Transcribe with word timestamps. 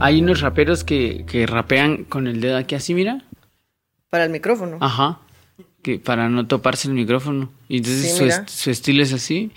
Hay 0.00 0.20
unos 0.20 0.40
raperos 0.40 0.84
que, 0.84 1.24
que 1.26 1.46
rapean 1.46 2.04
con 2.04 2.26
el 2.26 2.40
dedo 2.40 2.56
aquí 2.56 2.74
así, 2.74 2.94
mira. 2.94 3.22
Para 4.08 4.24
el 4.24 4.30
micrófono. 4.30 4.78
Ajá. 4.80 5.20
Que 5.82 5.98
para 5.98 6.28
no 6.28 6.46
toparse 6.46 6.88
el 6.88 6.94
micrófono. 6.94 7.50
Y 7.68 7.78
entonces 7.78 8.10
Sí, 8.12 8.18
su, 8.18 8.24
est- 8.24 8.48
su 8.48 8.70
estilo 8.70 9.02
es 9.02 9.12
así. 9.12 9.50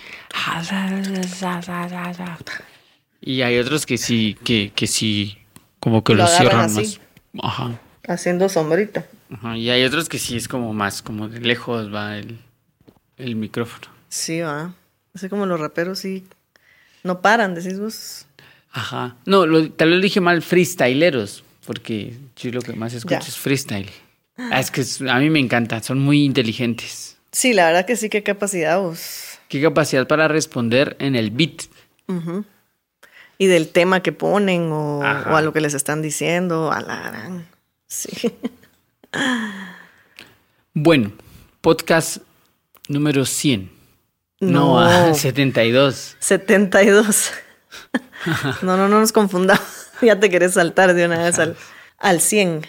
Y 3.21 3.41
hay 3.41 3.57
otros 3.59 3.85
que 3.85 3.97
sí, 3.97 4.37
que, 4.43 4.71
que 4.75 4.87
sí, 4.87 5.37
como 5.79 6.03
que 6.03 6.13
Lo 6.13 6.23
lo, 6.23 6.27
cierran 6.29 6.65
así. 6.65 6.99
más. 7.33 7.45
Ajá. 7.45 7.79
Haciendo 8.07 8.49
sombrita. 8.49 9.05
Ajá. 9.31 9.57
Y 9.57 9.69
hay 9.69 9.83
otros 9.83 10.09
que 10.09 10.19
sí 10.19 10.35
es 10.35 10.47
como 10.47 10.73
más, 10.73 11.01
como 11.01 11.29
de 11.29 11.39
lejos 11.39 11.93
va 11.93 12.17
el, 12.17 12.39
el 13.17 13.35
micrófono. 13.35 13.87
Sí, 14.09 14.41
va. 14.41 14.73
Así 15.15 15.29
como 15.29 15.45
los 15.45 15.59
raperos 15.59 15.99
sí. 15.99 16.25
No 17.03 17.21
paran, 17.21 17.55
decís 17.55 17.79
vos. 17.79 18.25
Ajá. 18.73 19.15
No, 19.25 19.45
lo- 19.45 19.71
tal 19.71 19.89
vez 19.89 19.97
lo 19.97 20.03
dije 20.03 20.19
mal, 20.19 20.41
freestyleros, 20.41 21.43
porque 21.65 22.13
yo 22.35 22.51
lo 22.51 22.61
que 22.61 22.73
más 22.73 22.93
escucho 22.93 23.19
Ya. 23.21 23.27
es 23.27 23.37
freestyle. 23.37 23.89
Ah, 24.37 24.59
es 24.59 24.71
que 24.71 24.83
a 25.09 25.19
mí 25.19 25.29
me 25.29 25.39
encanta, 25.39 25.81
son 25.81 25.99
muy 25.99 26.23
inteligentes. 26.25 27.17
Sí, 27.31 27.53
la 27.53 27.67
verdad 27.67 27.85
que 27.85 27.95
sí, 27.95 28.09
qué 28.09 28.23
capacidad 28.23 28.79
vos. 28.79 29.37
Qué 29.47 29.61
capacidad 29.61 30.07
para 30.07 30.27
responder 30.27 30.95
en 30.99 31.15
el 31.15 31.29
beat. 31.31 31.63
Y 33.37 33.45
del 33.47 33.69
tema 33.69 34.01
que 34.01 34.11
ponen 34.11 34.71
o, 34.71 34.99
o 34.99 35.03
a 35.35 35.41
lo 35.41 35.53
que 35.53 35.61
les 35.61 35.73
están 35.75 36.01
diciendo, 36.01 36.71
a 36.71 36.81
la 36.81 36.99
gran. 37.01 37.47
Sí. 37.87 38.09
Bueno, 40.73 41.11
podcast 41.61 42.17
número 42.87 43.25
100. 43.25 43.69
No, 44.39 44.49
No. 44.49 44.79
ah, 44.79 45.13
72. 45.13 46.15
72. 46.19 47.31
no, 48.61 48.77
no, 48.77 48.87
no 48.87 48.99
nos 48.99 49.11
confundamos. 49.11 49.63
ya 50.01 50.19
te 50.19 50.29
querés 50.29 50.53
saltar 50.53 50.93
de 50.93 51.05
una 51.05 51.19
vez 51.19 51.39
al, 51.39 51.55
al 51.97 52.21
100. 52.21 52.65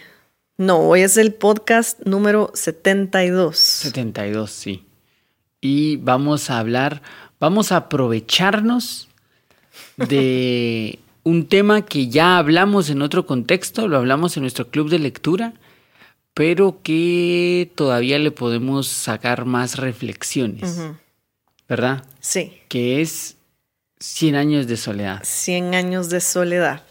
No, 0.57 0.79
hoy 0.79 1.01
es 1.01 1.17
el 1.17 1.33
podcast 1.33 1.99
número 2.05 2.51
72. 2.53 3.57
72, 3.57 4.51
sí. 4.51 4.85
Y 5.61 5.97
vamos 5.97 6.49
a 6.49 6.59
hablar, 6.59 7.01
vamos 7.39 7.71
a 7.71 7.77
aprovecharnos 7.77 9.09
de 9.97 10.99
un 11.23 11.47
tema 11.47 11.83
que 11.83 12.07
ya 12.07 12.37
hablamos 12.37 12.89
en 12.89 13.01
otro 13.01 13.25
contexto, 13.25 13.87
lo 13.87 13.97
hablamos 13.97 14.37
en 14.37 14.43
nuestro 14.43 14.69
club 14.69 14.89
de 14.89 14.99
lectura, 14.99 15.53
pero 16.33 16.79
que 16.83 17.71
todavía 17.75 18.19
le 18.19 18.31
podemos 18.31 18.87
sacar 18.87 19.45
más 19.45 19.77
reflexiones. 19.77 20.79
¿verdad? 21.67 22.05
Sí, 22.19 22.53
Que 22.67 23.01
es 23.01 23.37
100 23.99 24.35
años 24.35 24.67
de 24.67 24.77
soledad. 24.77 25.21
100 25.23 25.73
años 25.75 26.09
de 26.09 26.21
soledad. 26.21 26.83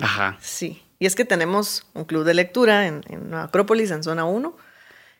Ajá. 0.00 0.38
Sí. 0.40 0.82
Y 0.98 1.06
es 1.06 1.14
que 1.16 1.24
tenemos 1.24 1.86
un 1.94 2.04
club 2.04 2.24
de 2.24 2.34
lectura 2.34 2.86
en, 2.86 3.02
Acrópolis, 3.34 3.90
en 3.90 4.02
zona 4.04 4.24
1, 4.24 4.56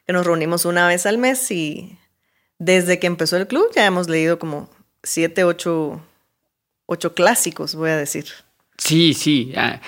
que 0.07 0.12
nos 0.12 0.25
reunimos 0.25 0.65
una 0.65 0.87
vez 0.87 1.07
al 1.07 1.19
mes 1.19 1.51
y 1.51 1.99
desde 2.59 2.99
que 3.01 3.09
empezó 3.09 3.37
el 3.37 3.49
club 3.49 3.67
ya 3.75 3.84
hemos 3.87 4.09
leído 4.09 4.39
como 4.39 4.71
7, 5.03 5.43
8, 5.45 6.01
ocho 6.87 7.15
clásicos, 7.15 7.75
voy 7.75 7.91
a 7.91 7.97
decir. 7.97 8.27
Sí, 8.79 9.15
sí. 9.15 9.53
ah, 9.56 9.81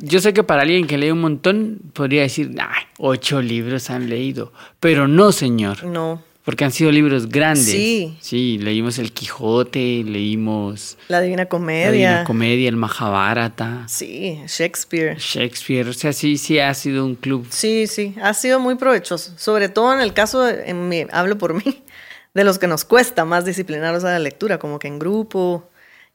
Yo 0.00 0.20
sé 0.20 0.32
que 0.32 0.42
para 0.44 0.62
alguien 0.62 0.86
que 0.86 0.98
lee 0.98 1.10
un 1.10 1.20
montón 1.20 1.80
podría 1.94 2.22
decir, 2.22 2.54
"Ay, 2.58 2.84
ocho 2.98 3.40
libros 3.42 3.90
han 3.90 4.08
leído. 4.08 4.52
Pero 4.80 5.08
no, 5.08 5.32
señor. 5.32 5.84
No, 5.84 6.22
Porque 6.44 6.64
han 6.64 6.72
sido 6.72 6.90
libros 6.90 7.28
grandes. 7.28 7.66
Sí. 7.66 8.16
Sí, 8.20 8.58
leímos 8.58 8.98
El 8.98 9.12
Quijote, 9.12 10.02
leímos 10.04 10.96
la 11.08 11.20
Divina 11.20 11.42
La 11.42 11.48
Comedia. 11.48 11.90
Divina 11.90 12.24
Comedia, 12.24 12.68
el 12.68 12.76
Mahabharata, 12.76 13.84
Sí, 13.88 14.40
Shakespeare. 14.46 15.16
Shakespeare. 15.18 15.86
O 15.88 15.92
sea, 15.92 16.12
sí, 16.14 16.38
sí 16.38 16.58
ha 16.58 16.72
sido 16.72 17.04
un 17.04 17.14
club. 17.14 17.46
Sí, 17.50 17.86
sí, 17.86 18.14
ha 18.22 18.32
sido 18.32 18.58
muy 18.58 18.76
provechoso. 18.76 19.34
Sobre 19.36 19.68
todo 19.68 19.92
en 19.92 20.00
el 20.00 20.14
caso, 20.14 20.48
en 20.48 20.88
mi, 20.88 21.04
hablo 21.12 21.36
por 21.36 21.52
mí, 21.54 21.82
de 22.34 22.44
los 22.44 22.58
que 22.58 22.66
nos 22.66 22.84
cuesta 22.84 23.24
más 23.26 23.44
disciplinarnos 23.44 24.04
a 24.04 24.08
la 24.12 24.18
lectura, 24.18 24.58
como 24.58 24.78
que 24.78 24.88
en 24.88 24.98
grupo, 24.98 25.68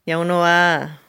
ya 0.06 0.18
uno 0.18 0.40
va 0.40 1.00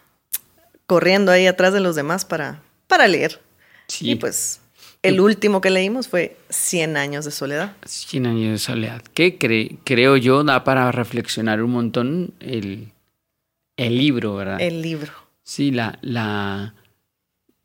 corriendo 0.86 1.32
ahí 1.32 1.48
atrás 1.48 1.74
de 1.74 1.80
los 1.80 1.96
demás 1.96 2.24
para, 2.24 2.62
para 2.88 3.08
leer. 3.08 3.42
Sí, 3.88 4.12
Y 4.12 4.16
pues 4.16 4.60
el 5.04 5.20
último 5.20 5.62
que 5.62 5.70
leímos 5.70 6.08
fue 6.08 6.38
Cien 6.50 6.98
años 6.98 7.26
de 7.26 7.32
soledad. 7.32 7.76
100 7.86 8.26
años 8.28 8.52
de 8.52 8.58
soledad. 8.58 9.02
Que 9.14 9.38
cre- 9.40 9.78
creo 9.84 10.18
yo 10.18 10.44
da 10.44 10.64
para 10.64 10.92
reflexionar 10.92 11.62
un 11.62 11.72
montón 11.72 12.34
el, 12.40 12.92
el 13.78 13.98
libro, 13.98 14.36
¿verdad? 14.36 14.60
El 14.62 14.82
libro. 14.82 15.12
Sí, 15.44 15.72
la, 15.72 15.98
la... 16.02 16.74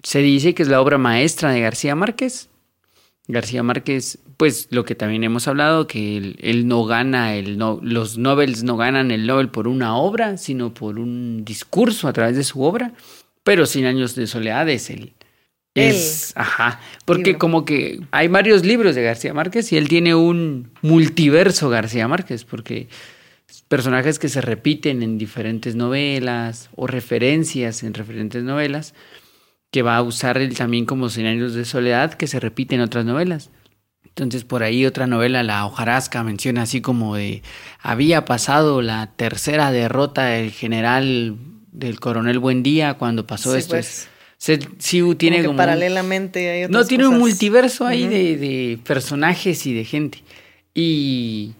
Se 0.02 0.20
dice 0.20 0.54
que 0.54 0.62
es 0.62 0.68
la 0.68 0.80
obra 0.80 0.98
maestra 0.98 1.50
de 1.52 1.60
García 1.60 1.94
Márquez. 1.94 2.48
García 3.28 3.62
Márquez, 3.62 4.18
pues 4.36 4.66
lo 4.70 4.84
que 4.84 4.94
también 4.96 5.22
hemos 5.24 5.46
hablado, 5.46 5.86
que 5.86 6.16
él, 6.16 6.36
él 6.40 6.66
no 6.66 6.84
gana, 6.84 7.34
el 7.36 7.56
no, 7.56 7.78
los 7.82 8.18
Nobels 8.18 8.64
no 8.64 8.76
ganan 8.76 9.10
el 9.12 9.26
Nobel 9.26 9.48
por 9.48 9.68
una 9.68 9.96
obra, 9.96 10.36
sino 10.38 10.74
por 10.74 10.98
un 10.98 11.44
discurso 11.44 12.08
a 12.08 12.12
través 12.12 12.36
de 12.36 12.42
su 12.44 12.62
obra. 12.62 12.92
Pero 13.44 13.64
Cien 13.66 13.86
años 13.86 14.14
de 14.16 14.26
soledad 14.26 14.68
es 14.68 14.90
el... 14.90 15.12
Es, 15.74 16.32
ajá, 16.36 16.80
porque 17.06 17.32
libro. 17.32 17.38
como 17.38 17.64
que 17.64 18.00
hay 18.10 18.28
varios 18.28 18.64
libros 18.64 18.94
de 18.94 19.02
García 19.02 19.32
Márquez 19.32 19.72
y 19.72 19.78
él 19.78 19.88
tiene 19.88 20.14
un 20.14 20.70
multiverso 20.82 21.70
García 21.70 22.06
Márquez, 22.08 22.44
porque 22.44 22.88
personajes 23.68 24.18
que 24.18 24.28
se 24.28 24.42
repiten 24.42 25.02
en 25.02 25.16
diferentes 25.18 25.74
novelas 25.74 26.68
o 26.76 26.86
referencias 26.86 27.82
en 27.82 27.92
diferentes 27.94 28.42
novelas, 28.42 28.94
que 29.70 29.80
va 29.82 29.96
a 29.96 30.02
usar 30.02 30.36
él 30.36 30.54
también 30.56 30.84
como 30.84 31.08
Cien 31.08 31.26
años 31.26 31.54
de 31.54 31.64
soledad 31.64 32.12
que 32.14 32.26
se 32.26 32.38
repite 32.40 32.74
en 32.74 32.82
otras 32.82 33.06
novelas. 33.06 33.50
Entonces 34.04 34.44
por 34.44 34.62
ahí 34.62 34.84
otra 34.84 35.06
novela, 35.06 35.42
La 35.42 35.64
hojarasca, 35.64 36.22
menciona 36.22 36.62
así 36.62 36.82
como 36.82 37.16
de 37.16 37.42
había 37.80 38.26
pasado 38.26 38.82
la 38.82 39.06
tercera 39.16 39.72
derrota 39.72 40.26
del 40.26 40.50
general 40.50 41.36
del 41.72 41.98
coronel 41.98 42.38
Buendía 42.38 42.94
cuando 42.94 43.26
pasó 43.26 43.52
Sí, 43.52 43.60
esto. 43.60 43.70
pues. 43.70 44.10
Tiene 44.44 45.36
Como 45.36 45.48
como 45.48 45.56
paralelamente 45.56 46.50
hay 46.50 46.68
no, 46.68 46.84
tiene 46.84 47.06
un 47.06 47.18
multiverso 47.18 47.86
ahí 47.86 48.08
de, 48.08 48.36
de 48.36 48.78
personajes 48.84 49.66
y 49.66 49.72
de 49.72 49.84
gente. 49.84 50.18
Y, 50.74 51.52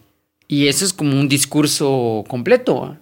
y 0.49 0.67
eso 0.67 0.83
es 0.83 0.91
como 0.91 1.17
un 1.17 1.29
discurso 1.29 2.25
completo. 2.27 2.97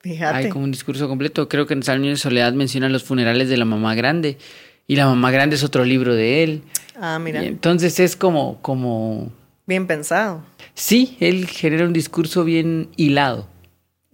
Fíjate. 0.00 0.36
Hay 0.38 0.48
como 0.48 0.64
un 0.64 0.70
discurso 0.70 1.06
completo. 1.06 1.50
Creo 1.50 1.66
que 1.66 1.74
en 1.74 1.82
Salón 1.82 2.04
de 2.04 2.16
Soledad 2.16 2.54
menciona 2.54 2.88
los 2.88 3.04
funerales 3.04 3.50
de 3.50 3.58
la 3.58 3.66
mamá 3.66 3.94
grande. 3.94 4.38
Y 4.86 4.96
la 4.96 5.04
mamá 5.04 5.30
grande 5.30 5.56
es 5.56 5.64
otro 5.64 5.84
libro 5.84 6.14
de 6.14 6.42
él. 6.42 6.62
Ah, 6.98 7.18
mira, 7.18 7.44
Y 7.44 7.46
entonces 7.46 8.00
es 8.00 8.16
como, 8.16 8.60
como. 8.62 9.30
bien 9.66 9.86
pensado. 9.86 10.42
Sí, 10.72 11.18
él 11.20 11.46
genera 11.46 11.84
un 11.84 11.92
discurso 11.92 12.42
bien 12.42 12.88
hilado. 12.96 13.46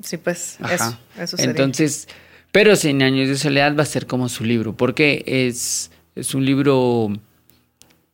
Sí, 0.03 0.17
pues, 0.17 0.59
Ajá. 0.61 0.75
eso, 0.75 0.99
eso 1.23 1.37
sería. 1.37 1.51
Entonces, 1.53 2.09
pero 2.57 2.75
Cien 2.75 3.03
años 3.03 3.29
de 3.29 3.37
soledad 3.37 3.77
va 3.77 3.83
a 3.83 3.85
ser 3.85 4.07
como 4.07 4.31
su 4.31 4.43
libro, 4.43 4.75
porque 4.75 5.23
es, 5.27 5.91
es 6.15 6.35
un 6.35 6.47
libro 6.47 7.13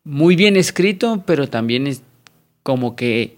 muy 0.02 0.34
bien 0.34 0.56
escrito, 0.56 1.22
pero 1.24 1.48
también 1.48 1.86
es 1.86 2.02
como 2.64 2.96
que 2.96 3.36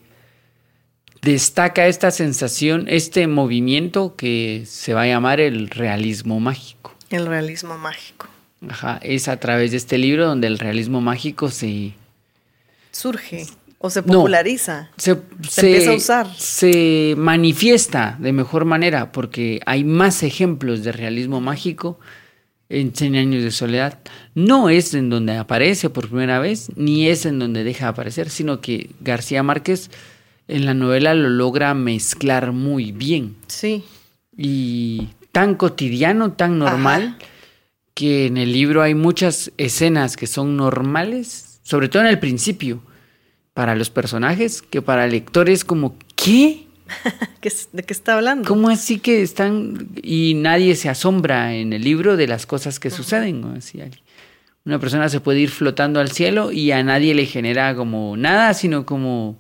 destaca 1.21 1.89
esta 1.89 2.11
sensación, 2.11 2.87
este 2.89 3.27
movimiento 3.27 4.17
que 4.17 4.63
se 4.65 4.95
va 4.95 5.03
a 5.03 5.07
llamar 5.07 5.41
el 5.41 5.69
realismo 5.69 6.41
mágico. 6.41 6.95
El 7.11 7.27
realismo 7.27 7.77
mágico. 7.77 8.29
Ajá, 8.67 8.99
es 9.03 9.29
a 9.29 9.39
través 9.39 9.73
de 9.73 9.77
este 9.77 9.99
libro 9.99 10.27
donde 10.27 10.47
el 10.47 10.59
realismo 10.59 11.03
mágico 11.03 11.51
se, 11.51 11.93
Surge 12.93 13.45
o 13.85 13.91
se 13.91 14.01
No. 14.01 14.07
populariza. 14.15 14.89
se, 14.97 15.15
Se 15.47 15.61
empieza 15.67 15.91
a 15.91 15.95
usar. 15.97 16.27
se 16.39 17.15
manifiesta 17.19 18.17
de 18.19 18.33
mejor 18.33 18.65
manera 18.65 19.13
porque 19.13 19.61
hay 19.67 19.85
más 19.85 20.23
ejemplos 20.23 20.83
de 20.85 20.93
realismo 20.93 21.43
mágico 21.43 22.01
en 22.71 22.95
Cien 22.97 23.15
años 23.15 23.43
de 23.43 23.51
soledad. 23.51 23.99
No 24.35 24.71
es 24.71 24.95
en 24.95 25.11
donde 25.11 25.37
aparece 25.37 25.91
por 25.91 26.09
primera 26.09 26.39
vez, 26.39 26.71
ni 26.77 27.09
es 27.09 27.27
en 27.27 27.39
donde 27.39 27.63
deja 27.63 27.85
de 27.85 27.91
aparecer, 27.91 28.31
sino 28.31 28.63
que 28.63 28.89
García 29.01 29.43
Márquez 29.43 29.91
en 30.49 30.65
la 30.65 30.73
novela 30.73 31.13
lo 31.13 31.29
logra 31.29 31.75
mezclar 31.75 32.53
muy 32.53 32.91
bien 32.91 33.37
Sí, 33.49 33.85
y 34.35 35.09
tan 35.31 35.57
cotidiano, 35.57 36.33
tan 36.33 36.59
normal, 36.59 37.19
que 37.93 38.25
en 38.27 38.39
el 38.39 38.51
libro 38.55 38.81
hay 38.81 38.95
muchas 38.95 39.53
escenas 39.59 40.17
que 40.17 40.27
son 40.27 40.57
normales, 40.57 41.61
sobre 41.63 41.91
todo 41.91 42.03
en 42.03 42.09
el 42.09 42.19
principio, 42.19 42.81
para 43.55 43.75
los 43.77 43.89
personajes, 43.89 44.63
que 44.63 44.83
para 44.83 45.07
lectores 45.07 45.65
como, 45.65 45.97
¿qué? 46.17 46.67
¿Qué 47.41 47.49
es- 47.49 47.69
¿de 47.73 47.83
qué 47.83 47.93
está 47.93 48.15
hablando? 48.15 48.47
¿Cómo 48.49 48.69
así 48.69 48.99
que 48.99 49.23
están? 49.23 49.89
Y 50.03 50.35
nadie 50.35 50.75
se 50.77 50.89
asombra 50.89 51.55
en 51.55 51.73
el 51.73 51.83
libro 51.83 52.17
de 52.17 52.27
las 52.27 52.47
cosas 52.47 52.79
que 52.79 52.91
suceden. 52.91 53.41
¿no? 53.41 53.55
Así, 53.57 53.81
una 54.65 54.79
persona 54.79 55.09
se 55.09 55.21
puede 55.21 55.41
ir 55.41 55.51
flotando 55.51 56.01
al 56.01 56.11
cielo 56.11 56.51
y 56.53 56.73
a 56.73 56.83
nadie 56.83 57.15
le 57.15 57.27
genera 57.27 57.75
como 57.75 58.17
nada, 58.17 58.55
sino 58.55 58.85
como... 58.85 59.39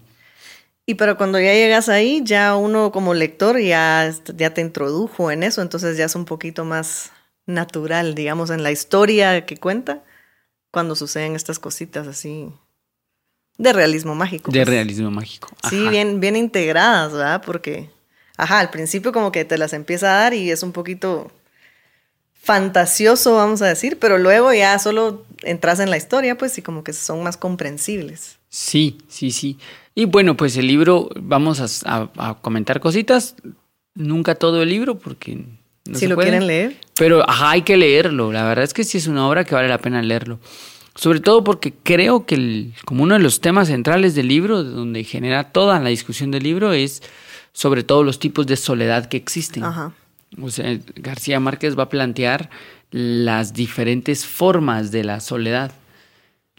Y 0.86 0.94
pero 0.94 1.16
cuando 1.16 1.40
ya 1.40 1.54
llegas 1.54 1.88
ahí, 1.88 2.20
ya 2.24 2.56
uno 2.56 2.92
como 2.92 3.14
lector 3.14 3.58
ya, 3.58 4.12
ya 4.36 4.52
te 4.52 4.60
introdujo 4.60 5.30
en 5.30 5.42
eso, 5.42 5.62
entonces 5.62 5.96
ya 5.96 6.04
es 6.04 6.14
un 6.14 6.26
poquito 6.26 6.66
más 6.66 7.10
natural, 7.46 8.14
digamos, 8.14 8.50
en 8.50 8.62
la 8.62 8.70
historia 8.70 9.46
que 9.46 9.56
cuenta, 9.56 10.04
cuando 10.70 10.94
suceden 10.94 11.36
estas 11.36 11.58
cositas 11.58 12.06
así 12.06 12.48
de 13.58 13.72
realismo 13.72 14.14
mágico. 14.14 14.50
De 14.50 14.58
pues. 14.60 14.68
realismo 14.68 15.10
mágico. 15.10 15.48
Sí, 15.68 15.88
bien, 15.88 16.20
bien 16.20 16.36
integradas, 16.36 17.12
¿verdad? 17.12 17.42
Porque, 17.44 17.90
ajá, 18.36 18.58
al 18.60 18.70
principio 18.70 19.12
como 19.12 19.30
que 19.32 19.44
te 19.44 19.58
las 19.58 19.72
empieza 19.72 20.08
a 20.16 20.20
dar 20.22 20.34
y 20.34 20.50
es 20.50 20.62
un 20.62 20.72
poquito 20.72 21.30
fantasioso, 22.42 23.36
vamos 23.36 23.62
a 23.62 23.66
decir, 23.66 23.98
pero 23.98 24.18
luego 24.18 24.52
ya 24.52 24.78
solo 24.78 25.24
entras 25.42 25.80
en 25.80 25.90
la 25.90 25.96
historia, 25.96 26.36
pues, 26.36 26.58
y 26.58 26.62
como 26.62 26.84
que 26.84 26.92
son 26.92 27.22
más 27.22 27.36
comprensibles. 27.36 28.36
Sí, 28.50 28.98
sí, 29.08 29.30
sí. 29.30 29.58
Y 29.94 30.04
bueno, 30.06 30.36
pues 30.36 30.56
el 30.56 30.66
libro, 30.66 31.08
vamos 31.16 31.60
a, 31.60 31.90
a- 31.90 32.10
a 32.30 32.34
comentar 32.40 32.80
cositas. 32.80 33.36
Nunca 33.94 34.34
todo 34.34 34.62
el 34.62 34.68
libro, 34.68 34.98
porque 34.98 35.36
no 35.36 35.94
si 35.94 36.00
se 36.00 36.08
lo 36.08 36.16
puede. 36.16 36.30
quieren 36.30 36.46
leer. 36.48 36.76
Pero 36.96 37.28
ajá, 37.28 37.50
hay 37.52 37.62
que 37.62 37.76
leerlo. 37.76 38.32
La 38.32 38.44
verdad 38.44 38.64
es 38.64 38.74
que 38.74 38.82
sí 38.84 38.98
es 38.98 39.06
una 39.06 39.26
obra 39.28 39.44
que 39.44 39.54
vale 39.54 39.68
la 39.68 39.78
pena 39.78 40.02
leerlo. 40.02 40.40
Sobre 40.94 41.20
todo 41.20 41.42
porque 41.42 41.72
creo 41.82 42.24
que 42.24 42.36
el- 42.36 42.74
como 42.84 43.02
uno 43.02 43.14
de 43.14 43.20
los 43.20 43.40
temas 43.40 43.68
centrales 43.68 44.14
del 44.14 44.28
libro, 44.28 44.62
donde 44.62 45.02
genera 45.04 45.44
toda 45.50 45.80
la 45.80 45.88
discusión 45.88 46.30
del 46.30 46.42
libro, 46.44 46.72
es 46.72 47.02
sobre 47.52 47.82
todos 47.82 48.04
los 48.04 48.18
tipos 48.18 48.46
de 48.46 48.56
soledad 48.56 49.06
que 49.06 49.16
existen. 49.16 49.64
Ajá. 49.64 49.92
O 50.40 50.50
sea, 50.50 50.76
García 50.96 51.38
Márquez 51.40 51.78
va 51.78 51.84
a 51.84 51.88
plantear 51.88 52.50
las 52.90 53.54
diferentes 53.54 54.24
formas 54.26 54.90
de 54.92 55.04
la 55.04 55.20
soledad. 55.20 55.72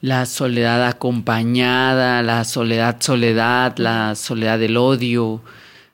La 0.02 0.26
soledad 0.26 0.86
acompañada, 0.86 2.22
la 2.22 2.44
soledad 2.44 2.98
soledad, 3.02 3.78
la 3.78 4.16
soledad 4.16 4.60
del 4.60 4.78
odio, 4.78 5.42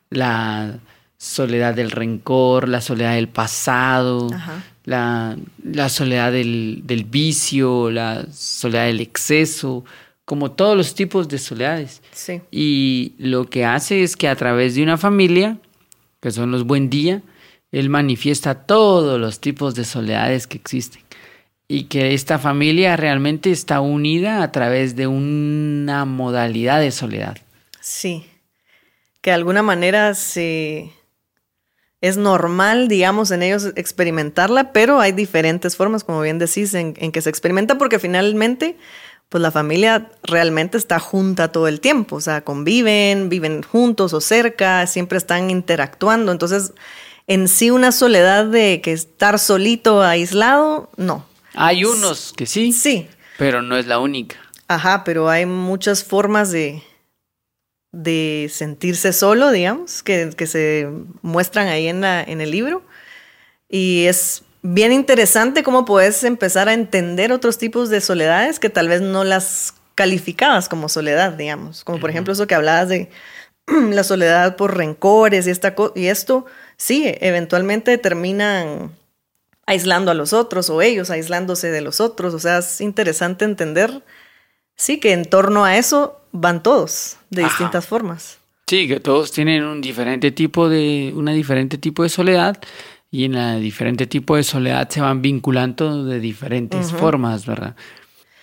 la 0.10 0.80
soledad 1.18 1.76
del 1.76 1.92
rencor, 1.92 2.68
la 2.68 2.82
soledad 2.82 3.14
del 3.14 3.28
pasado, 3.30 4.30
Ajá. 4.34 4.64
La, 4.84 5.38
la 5.64 5.90
soledad 5.90 6.32
del, 6.32 6.82
del 6.84 7.04
vicio, 7.04 7.92
la 7.92 8.26
soledad 8.32 8.86
del 8.86 9.00
exceso, 9.00 9.86
como 10.26 10.52
todos 10.52 10.78
los 10.78 10.96
tipos 10.96 11.28
de 11.28 11.38
soledades. 11.38 12.02
Sí. 12.12 12.42
Y 12.52 13.14
lo 13.18 13.50
que 13.50 13.66
hace 13.66 14.04
es 14.04 14.16
que 14.16 14.28
a 14.28 14.36
través 14.36 14.76
de 14.76 14.84
una 14.84 14.98
familia, 14.98 15.58
que 16.22 16.32
son 16.32 16.52
los 16.52 16.66
buen 16.66 16.90
día, 16.90 17.22
él 17.72 17.90
manifiesta 17.90 18.66
todos 18.66 19.20
los 19.20 19.40
tipos 19.40 19.76
de 19.76 19.86
soledades 19.86 20.48
que 20.48 20.58
existen. 20.58 21.02
Y 21.68 21.86
que 21.86 22.14
esta 22.14 22.38
familia 22.38 22.98
realmente 22.98 23.50
está 23.50 23.80
unida 23.80 24.44
a 24.44 24.52
través 24.52 24.96
de 24.98 25.08
una 25.08 26.04
modalidad 26.04 26.82
de 26.82 26.92
soledad. 26.92 27.38
Sí. 27.80 28.26
Que 29.22 29.30
de 29.30 29.36
alguna 29.36 29.64
manera 29.64 30.14
se... 30.14 30.92
Es 32.02 32.18
normal, 32.18 32.88
digamos, 32.88 33.32
en 33.32 33.44
ellos 33.44 33.70
experimentarla, 33.76 34.74
pero 34.74 35.00
hay 35.00 35.12
diferentes 35.12 35.76
formas, 35.76 36.04
como 36.04 36.22
bien 36.22 36.40
decís, 36.40 36.74
en, 36.74 36.96
en 36.98 37.12
que 37.12 37.22
se 37.22 37.30
experimenta, 37.30 37.78
porque 37.78 38.00
finalmente, 38.00 38.76
pues 39.30 39.42
la 39.42 39.52
familia 39.52 40.10
realmente 40.24 40.78
está 40.78 41.00
junta 41.00 41.52
todo 41.52 41.68
el 41.68 41.80
tiempo, 41.80 42.16
o 42.18 42.22
sea, 42.22 42.42
conviven, 42.42 43.30
viven 43.30 43.62
juntos 43.62 44.14
o 44.14 44.22
cerca, 44.22 44.88
siempre 44.88 45.20
están 45.20 45.52
interactuando. 45.52 46.32
Entonces, 46.32 46.74
en 47.28 47.48
sí 47.48 47.70
una 47.70 47.92
soledad 47.92 48.46
de 48.46 48.82
que 48.82 48.92
estar 48.92 49.40
solito, 49.40 50.02
aislado, 50.02 50.90
no. 50.98 51.26
Hay 51.54 51.86
unos 51.86 52.34
que 52.36 52.46
sí, 52.46 52.74
Sí, 52.74 53.08
pero 53.38 53.62
no 53.62 53.78
es 53.78 53.88
la 53.88 54.00
única. 54.00 54.38
Ajá, 54.68 55.04
pero 55.04 55.30
hay 55.30 55.46
muchas 55.46 56.04
formas 56.04 56.52
de, 56.52 56.84
de 57.92 58.50
sentirse 58.52 59.14
solo, 59.14 59.52
digamos, 59.52 60.04
que, 60.04 60.30
que 60.36 60.48
se 60.48 60.88
muestran 61.22 61.68
ahí 61.68 61.88
en, 61.88 62.02
la, 62.02 62.24
en 62.24 62.42
el 62.42 62.52
libro. 62.52 62.84
Y 63.70 64.06
es 64.06 64.44
bien 64.62 64.92
interesante 64.94 65.64
cómo 65.64 65.86
puedes 65.86 66.24
empezar 66.24 66.70
a 66.70 66.74
entender 66.74 67.32
otros 67.32 67.58
tipos 67.58 67.90
de 67.90 68.02
soledades 68.02 68.60
que 68.60 68.70
tal 68.70 68.88
vez 68.88 69.02
no 69.02 69.24
las 69.24 69.74
calificabas 69.96 70.70
como 70.70 70.90
soledad, 70.90 71.34
digamos. 71.34 71.84
Como 71.84 72.00
por 72.00 72.10
ejemplo 72.10 72.34
eso 72.34 72.48
que 72.48 72.56
hablabas 72.56 72.90
de 72.90 73.10
la 73.68 74.04
soledad 74.04 74.56
por 74.56 74.78
rencores 74.78 75.48
y, 75.48 75.50
esta 75.52 75.76
co- 75.76 75.94
y 75.96 76.08
esto, 76.08 76.46
sí, 76.78 77.04
eventualmente 77.20 77.98
terminan 77.98 78.92
aislando 79.66 80.12
a 80.12 80.16
los 80.16 80.34
otros 80.34 80.70
o 80.70 80.82
ellos 80.82 81.10
aislándose 81.10 81.72
de 81.72 81.82
los 81.82 82.00
otros. 82.02 82.34
O 82.34 82.40
sea, 82.40 82.60
es 82.60 82.82
interesante 82.82 83.46
entender, 83.46 84.04
sí, 84.82 85.00
que 85.00 85.14
en 85.14 85.26
torno 85.26 85.64
a 85.66 85.78
eso 85.78 86.20
van 86.32 86.64
todos 86.64 87.18
de 87.30 87.44
Ajá. 87.44 87.50
distintas 87.52 87.86
formas. 87.86 88.40
Sí, 88.68 88.88
que 88.88 89.00
todos 89.00 89.32
tienen 89.32 89.64
un 89.64 89.82
diferente 89.82 90.32
tipo 90.32 90.70
de, 90.70 91.12
una 91.16 91.34
diferente 91.34 91.78
tipo 91.78 92.04
de 92.04 92.10
soledad 92.10 92.58
y 93.12 93.26
en 93.26 93.34
la 93.34 93.56
diferente 93.58 94.08
tipo 94.08 94.36
de 94.38 94.44
soledad 94.44 94.88
se 94.90 95.02
van 95.02 95.22
vinculando 95.22 96.06
de 96.06 96.20
diferentes 96.20 96.92
formas, 96.92 97.46
¿verdad? 97.46 97.76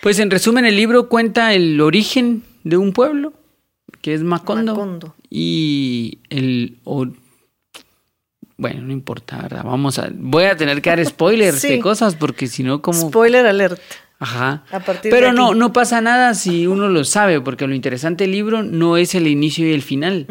Pues 0.01 0.19
en 0.19 0.29
resumen 0.29 0.65
el 0.65 0.75
libro 0.75 1.09
cuenta 1.09 1.53
el 1.53 1.81
origen 1.81 2.43
de 2.63 2.77
un 2.77 2.93
pueblo 2.93 3.33
que 4.01 4.13
es 4.13 4.21
Macondo, 4.21 4.73
Macondo. 4.75 5.15
y 5.29 6.19
el 6.29 6.77
o- 6.83 7.07
bueno, 8.57 8.81
no 8.81 8.91
importa, 8.93 9.37
¿verdad? 9.41 9.63
Vamos 9.63 9.97
a 9.99 10.09
voy 10.13 10.43
a 10.43 10.55
tener 10.57 10.81
que 10.81 10.89
dar 10.89 11.03
spoilers 11.05 11.59
Sí. 11.59 11.69
de 11.69 11.79
cosas 11.79 12.15
porque 12.15 12.47
si 12.47 12.61
no 12.63 12.81
como 12.81 13.09
Spoiler 13.09 13.45
alert. 13.47 13.79
Ajá. 14.19 14.63
A 14.71 14.79
partir 14.81 15.11
Pero 15.11 15.27
de 15.27 15.33
no, 15.33 15.53
no 15.53 15.71
pasa 15.73 16.01
nada 16.01 16.33
si 16.33 16.67
uno 16.67 16.89
lo 16.89 17.03
sabe, 17.05 17.39
porque 17.41 17.65
lo 17.67 17.73
interesante 17.73 18.25
del 18.25 18.31
libro 18.31 18.63
no 18.63 18.97
es 18.97 19.15
el 19.15 19.27
inicio 19.27 19.67
y 19.67 19.73
el 19.73 19.81
final. 19.81 20.27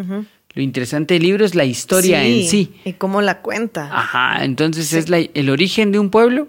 Lo 0.54 0.62
interesante 0.62 1.14
del 1.14 1.22
libro 1.22 1.44
es 1.44 1.54
la 1.54 1.64
historia 1.64 2.24
en 2.24 2.46
sí. 2.46 2.74
Y 2.84 2.94
cómo 2.94 3.22
la 3.22 3.40
cuenta. 3.40 3.88
Ajá, 3.92 4.44
entonces 4.44 4.92
es 4.92 5.08
la- 5.08 5.18
el 5.18 5.50
origen 5.50 5.92
de 5.92 5.98
un 5.98 6.10
pueblo, 6.10 6.46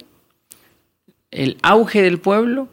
el 1.32 1.58
auge 1.62 2.02
del 2.02 2.20
pueblo, 2.20 2.68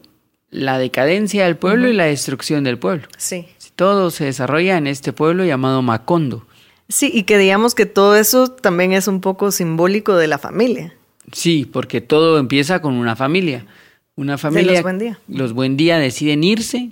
la 0.51 0.79
decadencia 0.79 1.45
del 1.45 1.57
pueblo 1.57 1.89
y 1.89 1.93
la 1.93 2.05
destrucción 2.05 2.65
del 2.65 2.79
pueblo. 2.79 3.07
Sí. 3.19 3.47
Todo 3.75 4.11
se 4.11 4.25
desarrolla 4.25 4.79
en 4.79 4.87
este 4.87 5.13
pueblo 5.13 5.45
llamado 5.45 5.83
Macondo. 5.83 6.47
Sí, 6.89 7.11
y 7.13 7.25
que 7.25 7.37
digamos 7.37 7.75
que 7.75 7.85
todo 7.85 8.17
eso 8.17 8.49
también 8.49 8.93
es 8.93 9.07
un 9.09 9.21
poco 9.21 9.51
simbólico 9.51 10.17
de 10.17 10.29
la 10.29 10.39
familia. 10.39 10.95
Sí, 11.33 11.69
porque 11.71 12.01
todo 12.01 12.39
empieza 12.39 12.81
con 12.81 12.95
una 12.95 13.17
familia. 13.17 13.67
Una 14.17 14.39
familia. 14.39 14.73
los 14.73 14.83
Buendía. 14.83 15.19
Los 15.29 15.53
Buendía 15.53 15.99
deciden 15.99 16.43
irse. 16.45 16.91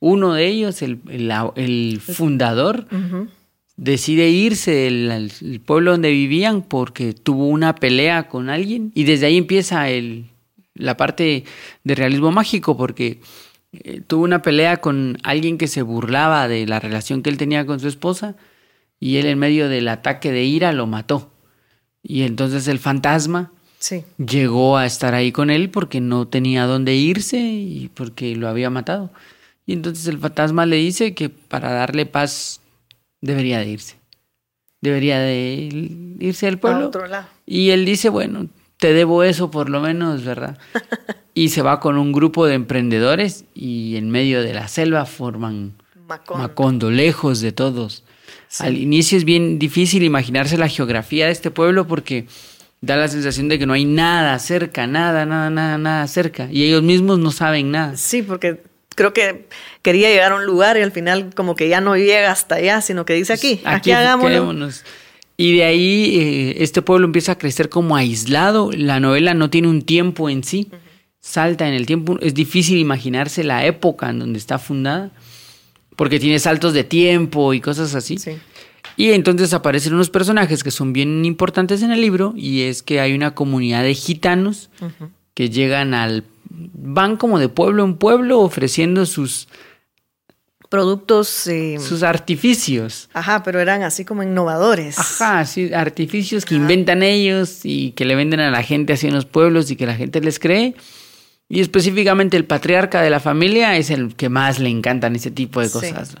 Uno 0.00 0.34
de 0.34 0.46
ellos, 0.46 0.82
el, 0.82 0.98
el- 1.08 1.32
el 1.56 2.00
fundador, 2.00 2.86
decide 3.76 4.28
irse 4.28 4.70
del 4.72 5.30
el 5.40 5.60
pueblo 5.60 5.92
donde 5.92 6.10
vivían 6.10 6.62
porque 6.62 7.12
tuvo 7.14 7.46
una 7.48 7.74
pelea 7.74 8.28
con 8.28 8.48
alguien. 8.50 8.92
Y 8.94 9.04
desde 9.04 9.26
ahí 9.26 9.36
empieza 9.36 9.88
el, 9.90 10.26
la 10.74 10.96
parte 10.96 11.44
de 11.84 11.94
realismo 11.94 12.30
mágico, 12.32 12.76
porque 12.76 13.20
eh, 13.72 14.00
tuvo 14.06 14.22
una 14.24 14.40
pelea 14.42 14.78
con 14.78 15.18
alguien 15.24 15.58
que 15.58 15.66
se 15.68 15.82
burlaba 15.82 16.46
de 16.48 16.66
la 16.66 16.78
relación 16.80 17.22
que 17.22 17.30
él 17.30 17.36
tenía 17.36 17.66
con 17.66 17.80
su 17.80 17.88
esposa. 17.88 18.36
Y 19.00 19.16
él, 19.16 19.26
en 19.26 19.38
medio 19.38 19.68
del 19.68 19.86
ataque 19.88 20.32
de 20.32 20.44
ira, 20.44 20.72
lo 20.72 20.86
mató. 20.86 21.32
Y 22.02 22.22
entonces 22.22 22.66
el 22.68 22.78
fantasma 22.78 23.52
Sí. 23.78 24.04
llegó 24.18 24.76
a 24.76 24.86
estar 24.86 25.14
ahí 25.14 25.30
con 25.32 25.50
él 25.50 25.70
porque 25.70 26.00
no 26.00 26.26
tenía 26.26 26.66
dónde 26.66 26.94
irse 26.94 27.38
y 27.38 27.90
porque 27.94 28.34
lo 28.34 28.48
había 28.48 28.70
matado. 28.70 29.10
Y 29.66 29.72
entonces 29.72 30.06
el 30.06 30.18
fantasma 30.18 30.66
le 30.66 30.76
dice 30.76 31.14
que 31.14 31.28
para 31.28 31.72
darle 31.72 32.06
paz 32.06 32.60
debería 33.20 33.58
de 33.58 33.68
irse. 33.68 33.96
Debería 34.80 35.18
de 35.20 35.68
irse 36.20 36.46
del 36.46 36.56
A 36.56 36.60
pueblo. 36.60 36.86
otro 36.88 37.06
lado. 37.06 37.26
Y 37.46 37.70
él 37.70 37.84
dice, 37.84 38.08
bueno, 38.08 38.46
te 38.78 38.92
debo 38.92 39.22
eso 39.24 39.50
por 39.50 39.68
lo 39.68 39.80
menos, 39.80 40.24
¿verdad? 40.24 40.58
y 41.34 41.50
se 41.50 41.62
va 41.62 41.80
con 41.80 41.98
un 41.98 42.12
grupo 42.12 42.46
de 42.46 42.54
emprendedores 42.54 43.44
y 43.54 43.96
en 43.96 44.10
medio 44.10 44.42
de 44.42 44.54
la 44.54 44.68
selva 44.68 45.04
forman 45.04 45.74
Macondo. 46.06 46.42
Macondo, 46.42 46.90
lejos 46.90 47.40
de 47.40 47.52
todos. 47.52 48.02
Al 48.60 48.76
inicio 48.78 49.18
es 49.18 49.24
bien 49.24 49.58
difícil 49.58 50.02
imaginarse 50.04 50.56
la 50.56 50.68
geografía 50.68 51.26
de 51.26 51.32
este 51.32 51.50
pueblo 51.50 51.86
porque 51.86 52.26
da 52.80 52.96
la 52.96 53.08
sensación 53.08 53.48
de 53.48 53.58
que 53.58 53.66
no 53.66 53.72
hay 53.72 53.84
nada 53.84 54.38
cerca, 54.38 54.86
nada, 54.86 55.26
nada, 55.26 55.50
nada, 55.50 55.78
nada 55.78 56.06
cerca. 56.06 56.48
Y 56.50 56.64
ellos 56.64 56.82
mismos 56.82 57.18
no 57.18 57.30
saben 57.30 57.70
nada. 57.70 57.96
Sí, 57.96 58.22
porque 58.22 58.62
creo 58.94 59.12
que 59.12 59.46
quería 59.82 60.08
llegar 60.10 60.32
a 60.32 60.36
un 60.36 60.44
lugar 60.44 60.76
y 60.76 60.82
al 60.82 60.92
final 60.92 61.30
como 61.34 61.54
que 61.54 61.68
ya 61.68 61.80
no 61.80 61.96
llega 61.96 62.30
hasta 62.30 62.56
allá, 62.56 62.80
sino 62.80 63.04
que 63.04 63.14
dice 63.14 63.32
aquí, 63.32 63.60
aquí, 63.64 63.92
hagámoslo. 63.92 64.30
quedémonos. 64.30 64.84
Y 65.36 65.56
de 65.56 65.64
ahí 65.64 66.18
eh, 66.18 66.56
este 66.64 66.82
pueblo 66.82 67.06
empieza 67.06 67.32
a 67.32 67.38
crecer 67.38 67.68
como 67.68 67.96
aislado. 67.96 68.70
La 68.72 68.98
novela 68.98 69.34
no 69.34 69.50
tiene 69.50 69.68
un 69.68 69.82
tiempo 69.82 70.28
en 70.28 70.42
sí, 70.42 70.68
salta 71.20 71.68
en 71.68 71.74
el 71.74 71.86
tiempo. 71.86 72.18
Es 72.20 72.34
difícil 72.34 72.78
imaginarse 72.78 73.44
la 73.44 73.64
época 73.64 74.10
en 74.10 74.18
donde 74.18 74.38
está 74.38 74.58
fundada, 74.58 75.12
porque 75.94 76.18
tiene 76.18 76.40
saltos 76.40 76.74
de 76.74 76.82
tiempo 76.82 77.54
y 77.54 77.60
cosas 77.60 77.94
así. 77.94 78.18
Sí. 78.18 78.32
Y 78.98 79.12
entonces 79.12 79.54
aparecen 79.54 79.94
unos 79.94 80.10
personajes 80.10 80.64
que 80.64 80.72
son 80.72 80.92
bien 80.92 81.24
importantes 81.24 81.82
en 81.82 81.92
el 81.92 82.00
libro 82.00 82.34
y 82.36 82.62
es 82.62 82.82
que 82.82 82.98
hay 82.98 83.14
una 83.14 83.32
comunidad 83.32 83.84
de 83.84 83.94
gitanos 83.94 84.70
que 85.34 85.50
llegan 85.50 85.94
al... 85.94 86.24
van 86.50 87.16
como 87.16 87.38
de 87.38 87.48
pueblo 87.48 87.84
en 87.84 87.94
pueblo 87.94 88.40
ofreciendo 88.40 89.06
sus 89.06 89.46
productos... 90.68 91.46
eh, 91.46 91.78
sus 91.78 92.02
artificios. 92.02 93.08
Ajá, 93.12 93.44
pero 93.44 93.60
eran 93.60 93.82
así 93.82 94.04
como 94.04 94.24
innovadores. 94.24 94.98
Ajá, 94.98 95.46
sí, 95.46 95.72
artificios 95.72 96.44
que 96.44 96.56
inventan 96.56 97.04
ellos 97.04 97.60
y 97.62 97.92
que 97.92 98.04
le 98.04 98.16
venden 98.16 98.40
a 98.40 98.50
la 98.50 98.64
gente 98.64 98.94
así 98.94 99.06
en 99.06 99.14
los 99.14 99.26
pueblos 99.26 99.70
y 99.70 99.76
que 99.76 99.86
la 99.86 99.94
gente 99.94 100.20
les 100.20 100.40
cree. 100.40 100.74
Y 101.48 101.60
específicamente 101.60 102.36
el 102.36 102.46
patriarca 102.46 103.00
de 103.00 103.10
la 103.10 103.20
familia 103.20 103.76
es 103.76 103.90
el 103.90 104.16
que 104.16 104.28
más 104.28 104.58
le 104.58 104.70
encantan 104.70 105.14
ese 105.14 105.30
tipo 105.30 105.60
de 105.60 105.70
cosas. 105.70 106.16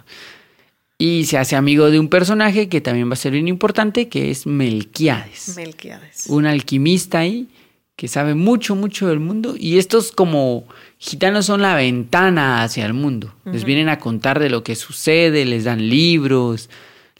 Y 0.98 1.26
se 1.26 1.38
hace 1.38 1.54
amigo 1.54 1.90
de 1.90 2.00
un 2.00 2.08
personaje 2.08 2.68
que 2.68 2.80
también 2.80 3.08
va 3.08 3.12
a 3.12 3.16
ser 3.16 3.32
bien 3.32 3.46
importante, 3.46 4.08
que 4.08 4.30
es 4.32 4.46
Melquiades. 4.46 5.54
Melquiades. 5.56 6.26
un 6.28 6.44
alquimista 6.46 7.20
ahí 7.20 7.46
que 7.94 8.08
sabe 8.08 8.34
mucho, 8.34 8.74
mucho 8.76 9.06
del 9.08 9.20
mundo. 9.20 9.54
Y 9.58 9.78
estos 9.78 10.10
como 10.12 10.64
gitanos 10.98 11.46
son 11.46 11.62
la 11.62 11.74
ventana 11.76 12.62
hacia 12.62 12.84
el 12.86 12.94
mundo. 12.94 13.32
Les 13.44 13.64
vienen 13.64 13.88
a 13.88 13.98
contar 14.00 14.38
de 14.40 14.50
lo 14.50 14.62
que 14.64 14.74
sucede, 14.76 15.44
les 15.44 15.64
dan 15.64 15.88
libros, 15.88 16.68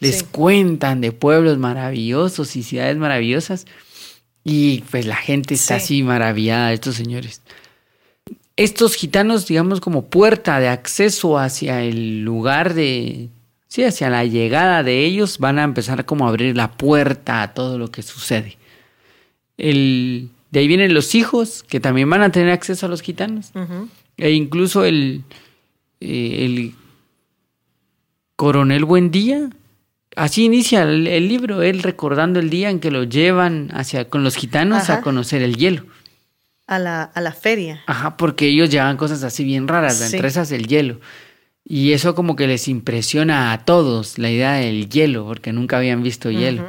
les 0.01 0.19
Sí. 0.19 0.25
cuentan 0.31 1.01
de 1.01 1.13
pueblos 1.13 1.59
maravillosos 1.59 2.55
y 2.57 2.63
ciudades 2.65 2.97
maravillosas. 2.97 3.67
Y 4.45 4.83
pues 4.91 5.07
la 5.07 5.17
gente 5.17 5.55
está 5.55 5.79
Sí. 5.79 5.85
así 5.85 6.03
maravillada 6.03 6.73
estos 6.73 6.95
señores. 6.97 7.43
Estos 8.57 8.95
gitanos, 8.97 9.47
digamos, 9.47 9.81
como 9.81 10.07
puerta 10.07 10.59
de 10.59 10.69
acceso 10.69 11.39
hacia 11.39 11.83
el 11.83 12.23
lugar 12.25 12.75
de... 12.75 13.29
Sí, 13.69 13.85
hacia 13.85 14.09
la 14.11 14.25
llegada 14.25 14.83
de 14.83 15.05
ellos, 15.05 15.39
van 15.39 15.59
a 15.59 15.63
empezar 15.65 16.05
como 16.07 16.25
a 16.27 16.31
abrir 16.31 16.57
la 16.57 16.73
puerta 16.73 17.43
a 17.43 17.53
todo 17.55 17.79
lo 17.79 17.91
que 17.91 18.03
sucede. 18.03 18.57
El, 19.59 20.31
de 20.51 20.61
ahí 20.61 20.69
vienen 20.69 20.95
los 20.95 21.15
hijos, 21.15 21.63
que 21.69 21.79
también 21.79 22.09
van 22.09 22.23
a 22.23 22.33
tener 22.33 22.51
acceso 22.51 22.87
a 22.87 22.89
los 22.89 23.03
gitanos. 23.03 23.51
E 24.17 24.31
incluso 24.33 24.85
el, 24.85 25.23
eh, 26.01 26.45
el 26.47 26.75
coronel 28.37 28.85
Buendía. 28.85 29.51
Así 30.17 30.45
inicia 30.45 30.83
el, 30.83 31.07
el 31.07 31.29
libro, 31.29 31.63
él 31.63 31.83
recordando 31.83 32.41
el 32.41 32.51
día 32.51 32.71
en 32.71 32.81
que 32.81 32.91
lo 32.91 33.05
llevan 33.05 33.71
hacia 33.73 34.09
con 34.09 34.25
los 34.25 34.35
gitanos 34.37 34.85
Ajá. 34.85 34.95
a 34.95 35.01
conocer 35.03 35.43
el 35.43 35.57
hielo. 35.57 35.85
A 36.67 36.79
la, 36.79 37.03
a 37.05 37.21
la 37.21 37.33
feria. 37.33 37.83
Ajá, 37.87 38.17
porque 38.17 38.47
ellos 38.49 38.69
llevan 38.71 38.97
cosas 38.97 39.23
así 39.23 39.45
bien 39.45 39.69
raras, 39.69 39.99
Sí. 39.99 40.17
entre 40.17 40.29
esas 40.29 40.51
el 40.53 40.67
hielo. 40.67 41.01
Y 41.71 41.93
eso 41.93 42.15
como 42.15 42.35
que 42.35 42.47
les 42.47 42.67
impresiona 42.67 43.53
a 43.53 43.67
todos, 43.67 44.19
la 44.19 44.31
idea 44.31 44.55
del 44.55 44.89
hielo, 44.89 45.27
porque 45.27 45.53
nunca 45.53 45.77
habían 45.77 46.03
visto 46.03 46.31
hielo. 46.31 46.67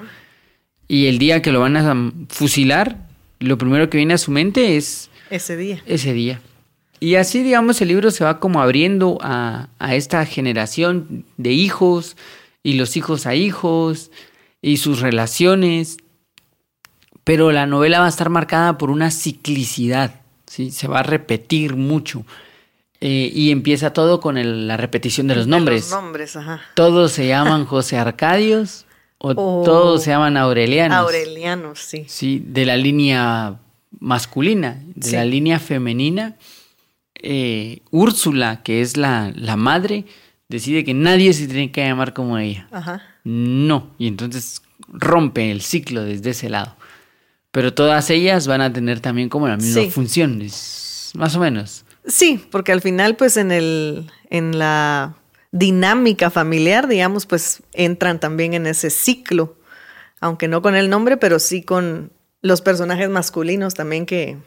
Y 0.89 1.05
el 1.05 1.19
día 1.19 1.41
que 1.41 1.53
lo 1.53 1.61
van 1.61 1.77
a 1.77 2.11
fusilar, 2.27 3.07
lo 3.39 3.57
primero 3.57 3.89
que 3.89 3.95
viene 3.95 4.15
a 4.15 4.17
su 4.17 4.31
mente 4.31 4.75
es 4.75 5.09
Ese 5.29 5.55
día. 5.55 5.81
ese 5.85 6.11
día. 6.11 6.41
Y 6.99 7.15
así, 7.15 7.43
digamos, 7.43 7.79
el 7.81 7.87
libro 7.87 8.11
se 8.11 8.25
va 8.25 8.41
como 8.41 8.61
abriendo 8.61 9.19
a, 9.21 9.69
a 9.79 9.95
esta 9.95 10.25
generación 10.25 11.23
de 11.37 11.53
hijos 11.53 12.17
y 12.61 12.73
los 12.73 12.97
hijos 12.97 13.25
a 13.25 13.35
hijos 13.35 14.11
y 14.61 14.77
sus 14.77 14.99
relaciones. 14.99 15.95
Pero 17.23 17.53
la 17.53 17.67
novela 17.67 18.01
va 18.01 18.07
a 18.07 18.09
estar 18.09 18.29
marcada 18.29 18.77
por 18.77 18.91
una 18.91 19.11
ciclicidad, 19.11 20.19
¿sí? 20.45 20.71
se 20.71 20.89
va 20.89 20.99
a 20.99 21.03
repetir 21.03 21.77
mucho. 21.77 22.25
Eh, 23.01 23.31
y 23.33 23.51
empieza 23.51 23.93
todo 23.93 24.19
con 24.19 24.37
el- 24.37 24.67
la 24.67 24.75
repetición 24.75 25.27
de 25.27 25.35
los 25.35 25.47
nombres. 25.47 25.89
Los 25.89 26.01
nombres, 26.01 26.35
ajá. 26.35 26.61
Todos 26.75 27.13
se 27.13 27.27
llaman 27.27 27.65
José 27.65 27.97
Arcadios 27.97 28.85
o 29.19 29.33
todos 29.35 30.03
se 30.03 30.11
llaman 30.11 30.35
Aurelianos. 30.37 30.97
Aurelianos, 30.97 31.79
sí. 31.79 32.03
Sí, 32.07 32.43
de 32.45 32.65
la 32.65 32.75
línea 32.77 33.59
masculina, 33.99 34.81
de 34.95 35.09
Sí. 35.09 35.15
la 35.15 35.25
línea 35.25 35.59
femenina. 35.59 36.35
eh, 37.21 37.81
Úrsula, 37.91 38.63
que 38.63 38.79
es 38.81 38.95
la, 38.95 39.33
la 39.35 39.57
madre, 39.57 40.05
decide 40.47 40.85
que 40.85 40.93
nadie 40.93 41.33
se 41.33 41.47
tiene 41.47 41.69
que 41.69 41.81
llamar 41.85 42.13
como 42.13 42.37
ella. 42.37 42.69
Ajá. 42.71 43.01
No, 43.25 43.91
y 43.97 44.07
entonces 44.07 44.61
rompe 44.87 45.51
el 45.51 45.59
ciclo 45.61 46.05
desde 46.05 46.29
ese 46.29 46.49
lado. 46.49 46.77
Pero 47.51 47.73
todas 47.73 48.09
ellas 48.09 48.47
van 48.47 48.61
a 48.61 48.71
tener 48.71 49.01
también 49.01 49.27
como 49.27 49.49
la 49.49 49.57
misma 49.57 49.81
Sí. 49.81 49.89
función, 49.91 50.41
más 51.15 51.35
o 51.35 51.39
menos. 51.41 51.83
Sí, 52.05 52.45
porque 52.51 52.71
al 52.71 52.81
final, 52.81 53.15
pues 53.15 53.37
en 53.37 53.51
el, 53.51 54.11
en 54.29 54.57
la 54.57 55.15
dinámica 55.51 56.29
familiar, 56.29 56.87
digamos, 56.87 57.25
pues 57.25 57.61
entran 57.73 58.19
también 58.19 58.53
en 58.53 58.67
ese 58.67 58.89
ciclo, 58.89 59.55
aunque 60.19 60.47
no 60.47 60.61
con 60.61 60.75
el 60.75 60.89
nombre, 60.89 61.17
pero 61.17 61.39
sí 61.39 61.63
con 61.63 62.11
los 62.41 62.61
personajes 62.61 63.09
masculinos 63.09 63.73
también 63.73 64.05
que, 64.05 64.37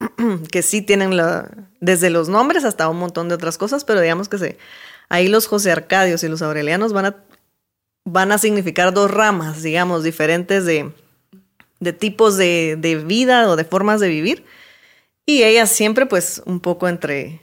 que 0.50 0.62
sí 0.62 0.82
tienen 0.82 1.16
la, 1.16 1.50
desde 1.80 2.10
los 2.10 2.28
nombres 2.28 2.64
hasta 2.64 2.88
un 2.88 2.98
montón 2.98 3.28
de 3.28 3.34
otras 3.34 3.58
cosas, 3.58 3.84
pero 3.84 4.00
digamos 4.00 4.28
que 4.28 4.38
se, 4.38 4.58
ahí 5.08 5.28
los 5.28 5.46
José 5.46 5.72
Arcadios 5.72 6.22
y 6.24 6.28
los 6.28 6.42
Aurelianos 6.42 6.92
van 6.92 7.06
a, 7.06 7.16
van 8.04 8.32
a 8.32 8.38
significar 8.38 8.92
dos 8.92 9.10
ramas, 9.10 9.62
digamos, 9.62 10.02
diferentes 10.02 10.64
de, 10.64 10.92
de 11.80 11.92
tipos 11.92 12.36
de, 12.36 12.76
de 12.78 12.96
vida 12.96 13.48
o 13.48 13.56
de 13.56 13.64
formas 13.64 14.00
de 14.00 14.08
vivir. 14.08 14.44
Y 15.26 15.42
ella 15.42 15.66
siempre, 15.66 16.06
pues, 16.06 16.40
un 16.46 16.60
poco 16.60 16.88
entre, 16.88 17.40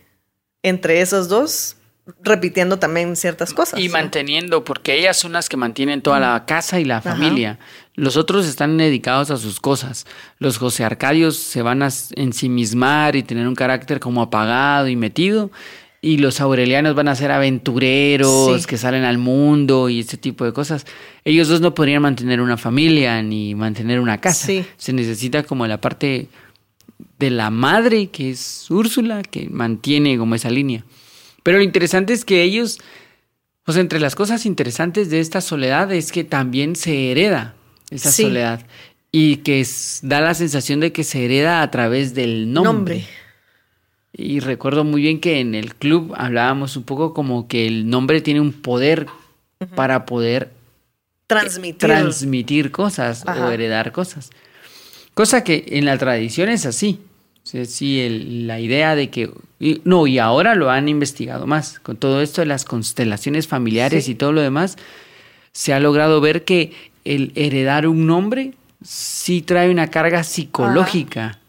entre 0.63 1.02
esos 1.02 1.28
dos, 1.28 1.75
repitiendo 2.22 2.80
también 2.80 3.16
ciertas 3.16 3.54
cosas. 3.54 3.80
Y 3.80 3.90
manteniendo, 3.90 4.63
porque 4.63 4.98
ellas 4.98 5.18
son 5.18 5.34
las 5.34 5.50
que 5.50 5.58
mantienen 5.58 6.02
toda 6.02 6.20
la 6.20 6.46
casa 6.46 6.80
y 6.80 6.86
la 6.86 6.98
Ajá. 6.98 7.12
familia. 7.12 7.60
Los 7.96 8.18
otros 8.18 8.48
están 8.48 8.78
dedicados 8.78 9.30
a 9.32 9.38
sus 9.38 9.60
cosas. 9.60 10.06
Los 10.40 10.58
José 10.58 10.84
Arcadios 10.84 11.38
se 11.38 11.62
van 11.62 11.84
a 11.84 11.90
ensimismar 12.16 13.16
y 13.16 13.24
tener 13.24 13.48
un 13.48 13.56
carácter 13.56 14.00
como 14.00 14.22
apagado 14.22 14.88
y 14.88 14.96
metido. 14.96 15.52
Y 16.02 16.18
los 16.18 16.42
aurelianos 16.42 16.96
van 16.96 17.08
a 17.08 17.16
ser 17.16 17.32
aventureros 17.32 18.62
Sí. 18.62 18.68
que 18.68 18.78
salen 18.78 19.04
al 19.06 19.18
mundo 19.18 19.88
y 19.90 20.02
ese 20.02 20.18
tipo 20.18 20.44
de 20.44 20.52
cosas. 20.52 20.86
Ellos 21.24 21.48
dos 21.48 21.62
no 21.62 21.74
podrían 21.74 22.02
mantener 22.02 22.42
una 22.42 22.58
familia 22.58 23.22
ni 23.22 23.56
mantener 23.56 24.00
una 24.02 24.20
casa. 24.20 24.48
Sí. 24.48 24.66
Se 24.75 24.92
necesita 24.92 25.44
como 25.44 25.66
la 25.68 25.80
parte 25.80 26.28
de 27.19 27.29
la 27.29 27.50
madre, 27.50 28.07
que 28.10 28.29
es 28.31 28.69
Úrsula, 28.69 29.22
que 29.24 29.50
mantiene 29.50 30.17
como 30.17 30.36
esa 30.36 30.50
línea. 30.50 30.83
Pero 31.43 31.57
lo 31.57 31.63
interesante 31.63 32.13
es 32.13 32.25
que 32.25 32.43
ellos, 32.43 32.79
o 33.65 33.74
sea, 33.74 33.81
entre 33.81 34.00
las 34.00 34.15
cosas 34.15 34.45
interesantes 34.45 35.10
de 35.10 35.19
esta 35.19 35.41
soledad 35.41 35.91
es 35.91 36.12
que 36.12 36.24
también 36.24 36.75
se 36.75 37.12
hereda 37.12 37.55
esa 37.89 38.12
Sí. 38.12 38.24
soledad. 38.24 38.65
Y 39.12 39.38
que 39.38 39.60
es- 39.62 40.00
da 40.03 40.22
la 40.22 40.33
sensación 40.33 40.79
de 40.79 40.91
que 40.91 41.03
se 41.03 41.24
hereda 41.25 41.62
a 41.62 41.69
través 41.69 42.13
del 42.15 42.51
nombre. 42.51 42.95
Nombre. 42.95 43.07
Y 44.15 44.39
recuerdo 44.39 44.83
muy 44.83 45.01
bien 45.01 45.19
que 45.19 45.39
en 45.39 45.55
el 45.55 45.75
club 45.75 46.13
hablábamos 46.15 46.77
un 46.77 46.83
poco 46.83 47.13
como 47.13 47.48
que 47.48 47.65
el 47.67 47.89
nombre 47.89 48.22
tiene 48.22 48.41
un 48.41 48.53
poder 48.53 49.07
para 49.75 50.05
poder 50.05 50.51
Transmitir. 51.27 51.77
transmitir 51.77 52.72
cosas 52.72 53.24
o 53.25 53.50
heredar 53.50 53.91
cosas. 53.91 54.29
Cosa 55.13 55.43
que 55.43 55.63
en 55.67 55.86
la 55.86 55.98
tradición 55.98 56.50
es 56.50 56.65
así. 56.65 57.01
Sí, 57.43 58.00
el- 58.01 58.48
la 58.48 58.60
idea 58.60 58.96
de 58.96 59.10
que... 59.10 59.29
y- 59.60 59.82
no, 59.84 60.08
y 60.08 60.17
ahora 60.17 60.55
lo 60.55 60.70
han 60.72 60.88
investigado 60.89 61.46
más. 61.46 61.79
Con 61.79 61.98
todo 61.98 62.22
esto 62.22 62.41
de 62.41 62.48
las 62.48 62.65
constelaciones 62.65 63.48
familiares 63.48 64.05
Sí. 64.05 64.12
y 64.12 64.15
todo 64.15 64.32
lo 64.32 64.41
demás, 64.41 64.77
se 65.51 65.74
ha 65.74 65.79
logrado 65.79 66.22
ver 66.22 66.46
que 66.46 66.72
el 67.05 67.32
heredar 67.36 67.86
un 67.88 68.08
nombre 68.08 68.53
sí 68.82 69.41
trae 69.41 69.70
una 69.70 69.89
carga 69.91 70.24
psicológica 70.24 71.39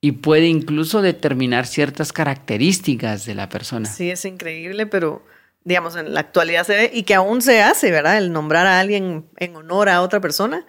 y 0.00 0.12
puede 0.12 0.46
incluso 0.46 1.02
determinar 1.02 1.66
ciertas 1.66 2.12
características 2.12 3.26
de 3.26 3.34
la 3.34 3.48
persona. 3.50 3.86
Sí, 3.88 4.10
es 4.10 4.24
increíble, 4.24 4.86
pero 4.86 5.22
digamos, 5.64 5.94
en 5.96 6.14
la 6.14 6.20
actualidad 6.20 6.66
se 6.66 6.74
ve 6.74 6.90
y 6.94 7.02
que 7.02 7.14
aún 7.14 7.42
se 7.42 7.60
hace, 7.62 7.90
¿verdad? 7.90 8.16
El 8.16 8.32
nombrar 8.32 8.66
a 8.66 8.80
alguien 8.80 9.26
en 9.36 9.54
honor 9.56 9.90
a 9.90 10.00
otra 10.00 10.18
persona. 10.20 10.64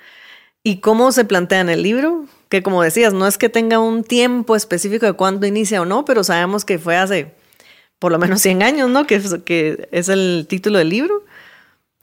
¿Y 0.63 0.77
cómo 0.77 1.11
se 1.11 1.25
plantea 1.25 1.61
en 1.61 1.69
el 1.69 1.83
libro? 1.83 2.25
Que 2.49 2.61
como 2.61 2.83
decías, 2.83 3.13
no 3.13 3.27
es 3.27 3.37
que 3.37 3.49
tenga 3.49 3.79
un 3.79 4.03
tiempo 4.03 4.55
específico 4.55 5.05
de 5.05 5.13
cuándo 5.13 5.47
inicia 5.47 5.81
o 5.81 5.85
no, 5.85 6.05
pero 6.05 6.23
sabemos 6.23 6.65
que 6.65 6.77
fue 6.77 6.97
hace 6.97 7.33
por 7.97 8.11
lo 8.11 8.19
menos 8.19 8.41
100 8.41 8.63
años, 8.63 8.89
¿no? 8.89 9.05
Que 9.05 9.21
que 9.45 9.87
es 9.91 10.09
el 10.09 10.45
título 10.49 10.79
del 10.79 10.89
libro. 10.89 11.23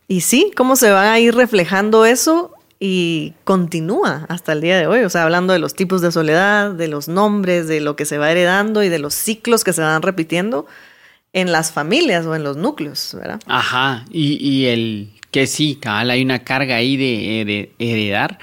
Y 0.09 0.23
sí, 0.23 0.53
cómo 0.57 0.77
se 0.77 0.91
va 0.91 1.13
a 1.13 1.21
ir 1.21 1.35
reflejando 1.35 2.07
eso 2.07 2.53
y 2.81 3.35
continúa 3.45 4.25
hasta 4.29 4.53
el 4.53 4.61
día 4.61 4.79
de 4.79 4.87
hoy. 4.87 5.01
O 5.01 5.11
sea, 5.11 5.25
hablando 5.25 5.53
de 5.53 5.59
los 5.59 5.75
tipos 5.75 6.01
de 6.01 6.13
soledad, 6.13 6.71
de 6.71 6.89
los 6.89 7.09
nombres, 7.09 7.69
de 7.69 7.81
lo 7.81 7.97
que 7.97 8.05
se 8.05 8.19
va 8.19 8.31
heredando 8.31 8.83
y 8.83 8.89
de 8.89 8.99
los 8.99 9.15
ciclos 9.15 9.65
que 9.65 9.73
se 9.73 9.83
van 9.83 10.03
repitiendo 10.03 10.67
en 11.41 11.53
las 11.53 11.73
familias 11.73 12.27
o 12.27 12.35
en 12.35 12.45
los 12.45 12.57
núcleos, 12.57 13.15
¿verdad? 13.15 13.41
Ajá, 13.47 14.05
y, 14.11 14.37
y 14.47 14.67
el 14.67 15.11
que 15.31 15.47
sí, 15.47 15.77
cabal, 15.81 16.11
hay 16.11 16.23
una 16.23 16.41
carga 16.45 16.77
ahí 16.77 16.97
de 16.97 17.43
here- 17.43 17.71
heredar, 17.79 18.39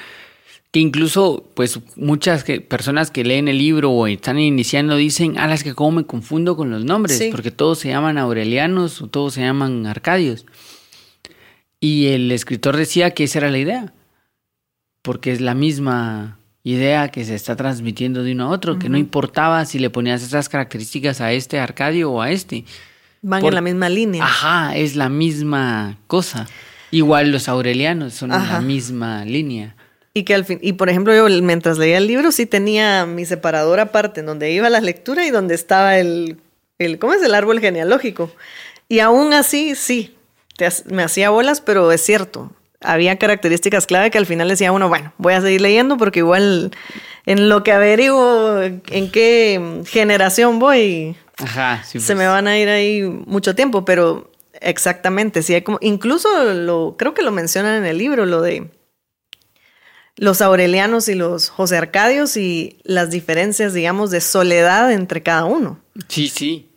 que 0.72 0.80
incluso, 0.80 1.50
pues, 1.56 1.80
muchas 1.96 2.44
que- 2.44 2.60
personas 2.62 3.10
que 3.10 3.24
leen 3.24 3.48
el 3.48 3.58
libro 3.58 3.92
o 3.92 4.08
están 4.08 4.38
iniciando 4.40 4.96
dicen, 4.98 5.36
ah, 5.38 5.54
es 5.54 5.64
que 5.64 5.74
cómo 5.74 5.92
me 5.98 6.06
confundo 6.06 6.56
con 6.58 6.70
los 6.70 6.84
nombres, 6.84 7.18
Sí. 7.18 7.30
porque 7.32 7.50
todos 7.52 7.80
se 7.80 7.90
llaman 7.90 8.18
Aurelianos 8.18 9.02
o 9.02 9.08
todos 9.08 9.34
se 9.36 9.42
llaman 9.42 9.86
Arcadios. 9.88 10.46
Y 11.80 12.08
el 12.08 12.32
escritor 12.32 12.78
decía 12.78 13.12
que 13.12 13.24
esa 13.26 13.40
era 13.40 13.52
la 13.52 13.58
idea, 13.60 13.94
porque 15.02 15.32
es 15.32 15.40
la 15.42 15.54
misma 15.56 16.40
idea 16.66 17.10
que 17.10 17.24
se 17.24 17.36
está 17.36 17.56
transmitiendo 17.56 18.24
de 18.24 18.34
uno 18.34 18.46
a 18.46 18.50
otro, 18.50 18.78
que 18.80 18.90
no 18.90 18.98
importaba 18.98 19.64
si 19.66 19.80
le 19.80 19.90
ponías 19.90 20.24
esas 20.24 20.50
características 20.50 21.22
a 21.22 21.32
este 21.32 21.60
Arcadio 21.60 22.12
o 22.12 22.22
a 22.22 22.32
este, 22.32 22.66
Van 23.22 23.44
en 23.44 23.56
la 23.56 23.62
misma 23.62 23.88
línea. 23.90 24.24
Ajá, 24.24 24.76
es 24.76 24.96
la 24.96 25.10
misma 25.10 25.98
cosa. 26.08 26.48
Igual 26.92 27.32
los 27.32 27.48
aurelianos 27.48 28.14
son 28.14 28.30
la 28.30 28.62
misma 28.62 29.26
línea. 29.26 29.76
Y 30.14 30.24
que 30.24 30.34
al 30.34 30.46
fin, 30.46 30.60
y 30.62 30.74
por 30.74 30.90
ejemplo, 30.90 31.14
yo 31.16 31.28
mientras 31.42 31.78
leía 31.78 31.98
el 31.98 32.08
libro 32.08 32.32
sí 32.32 32.46
tenía 32.46 33.06
mi 33.06 33.26
separador 33.26 33.80
aparte, 33.80 34.22
donde 34.22 34.52
iba 34.52 34.70
la 34.70 34.80
lectura 34.80 35.26
y 35.26 35.32
donde 35.32 35.56
estaba 35.56 35.98
el, 35.98 36.38
el 36.78 37.00
¿cómo 37.00 37.14
es? 37.14 37.24
El 37.24 37.36
árbol 37.36 37.60
genealógico. 37.60 38.32
Y 38.88 39.00
aún 39.00 39.34
así, 39.34 39.76
sí, 39.76 40.16
me 40.86 41.04
hacía 41.04 41.32
bolas, 41.32 41.62
pero 41.62 41.92
es 41.92 42.02
cierto. 42.02 42.52
Había 42.82 43.18
características 43.18 43.88
clave 43.88 44.12
que 44.12 44.18
al 44.18 44.26
final 44.26 44.50
decía 44.50 44.72
uno, 44.72 44.90
bueno, 44.90 45.14
voy 45.18 45.34
a 45.34 45.42
seguir 45.42 45.62
leyendo 45.62 45.98
porque 45.98 46.20
igual 46.20 46.72
en 47.26 47.50
lo 47.50 47.64
que 47.64 47.72
averiguo 47.72 48.62
en 48.62 49.12
qué 49.12 49.82
generación 49.88 50.60
voy, 50.60 51.16
se 51.84 52.16
me 52.16 52.26
pues. 52.26 52.28
van 52.28 52.48
a 52.48 52.58
ir 52.58 52.70
ahí 52.70 53.02
mucho 53.02 53.56
tiempo, 53.56 53.86
pero 53.86 54.32
exactamente, 54.62 55.42
sí 55.42 55.54
hay 55.54 55.62
como, 55.62 55.78
incluso 55.82 56.30
lo, 56.54 56.96
creo 56.98 57.14
que 57.14 57.24
lo 57.24 57.32
mencionan 57.32 57.78
en 57.78 57.86
el 57.86 57.98
libro, 57.98 58.26
lo 58.26 58.42
de 58.42 58.70
los 60.18 60.42
aurelianos 60.42 61.10
y 61.10 61.16
los 61.16 61.50
José 61.50 61.78
Arcadios 61.78 62.38
y 62.38 62.80
las 62.84 63.10
diferencias, 63.10 63.74
digamos, 63.74 64.12
de 64.12 64.22
soledad 64.22 64.92
entre 64.92 65.24
cada 65.24 65.44
uno. 65.44 65.80
Sí, 66.08 66.30
sí. 66.30 66.70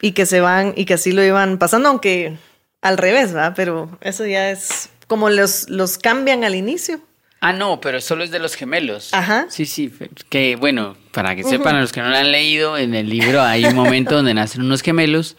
Y 0.00 0.12
que 0.12 0.26
se 0.26 0.40
van, 0.40 0.74
y 0.76 0.84
que 0.84 0.94
así 0.94 1.12
lo 1.12 1.24
iban 1.24 1.58
pasando, 1.58 1.88
aunque 1.88 2.36
al 2.82 2.98
revés, 2.98 3.34
¿va? 3.34 3.54
Pero 3.54 3.96
eso 4.02 4.26
ya 4.26 4.50
es 4.50 4.90
como 5.12 5.28
los, 5.28 5.68
los 5.68 5.98
cambian 5.98 6.42
al 6.42 6.54
inicio. 6.54 6.98
Ah, 7.42 7.52
no, 7.52 7.82
pero 7.82 8.00
solo 8.00 8.24
es 8.24 8.30
de 8.30 8.38
los 8.38 8.54
gemelos. 8.54 9.12
Ajá. 9.12 9.44
Sí, 9.50 9.66
sí. 9.66 9.92
Que 10.30 10.56
bueno, 10.56 10.96
para 11.10 11.36
que 11.36 11.44
sepan 11.44 11.76
a 11.76 11.82
los 11.82 11.92
que 11.92 12.00
no 12.00 12.08
lo 12.08 12.16
han 12.16 12.32
leído, 12.32 12.78
en 12.78 12.94
el 12.94 13.10
libro 13.10 13.42
hay 13.42 13.66
un 13.66 13.74
momento 13.74 14.14
donde 14.16 14.32
nacen 14.32 14.62
unos 14.62 14.80
gemelos 14.80 15.36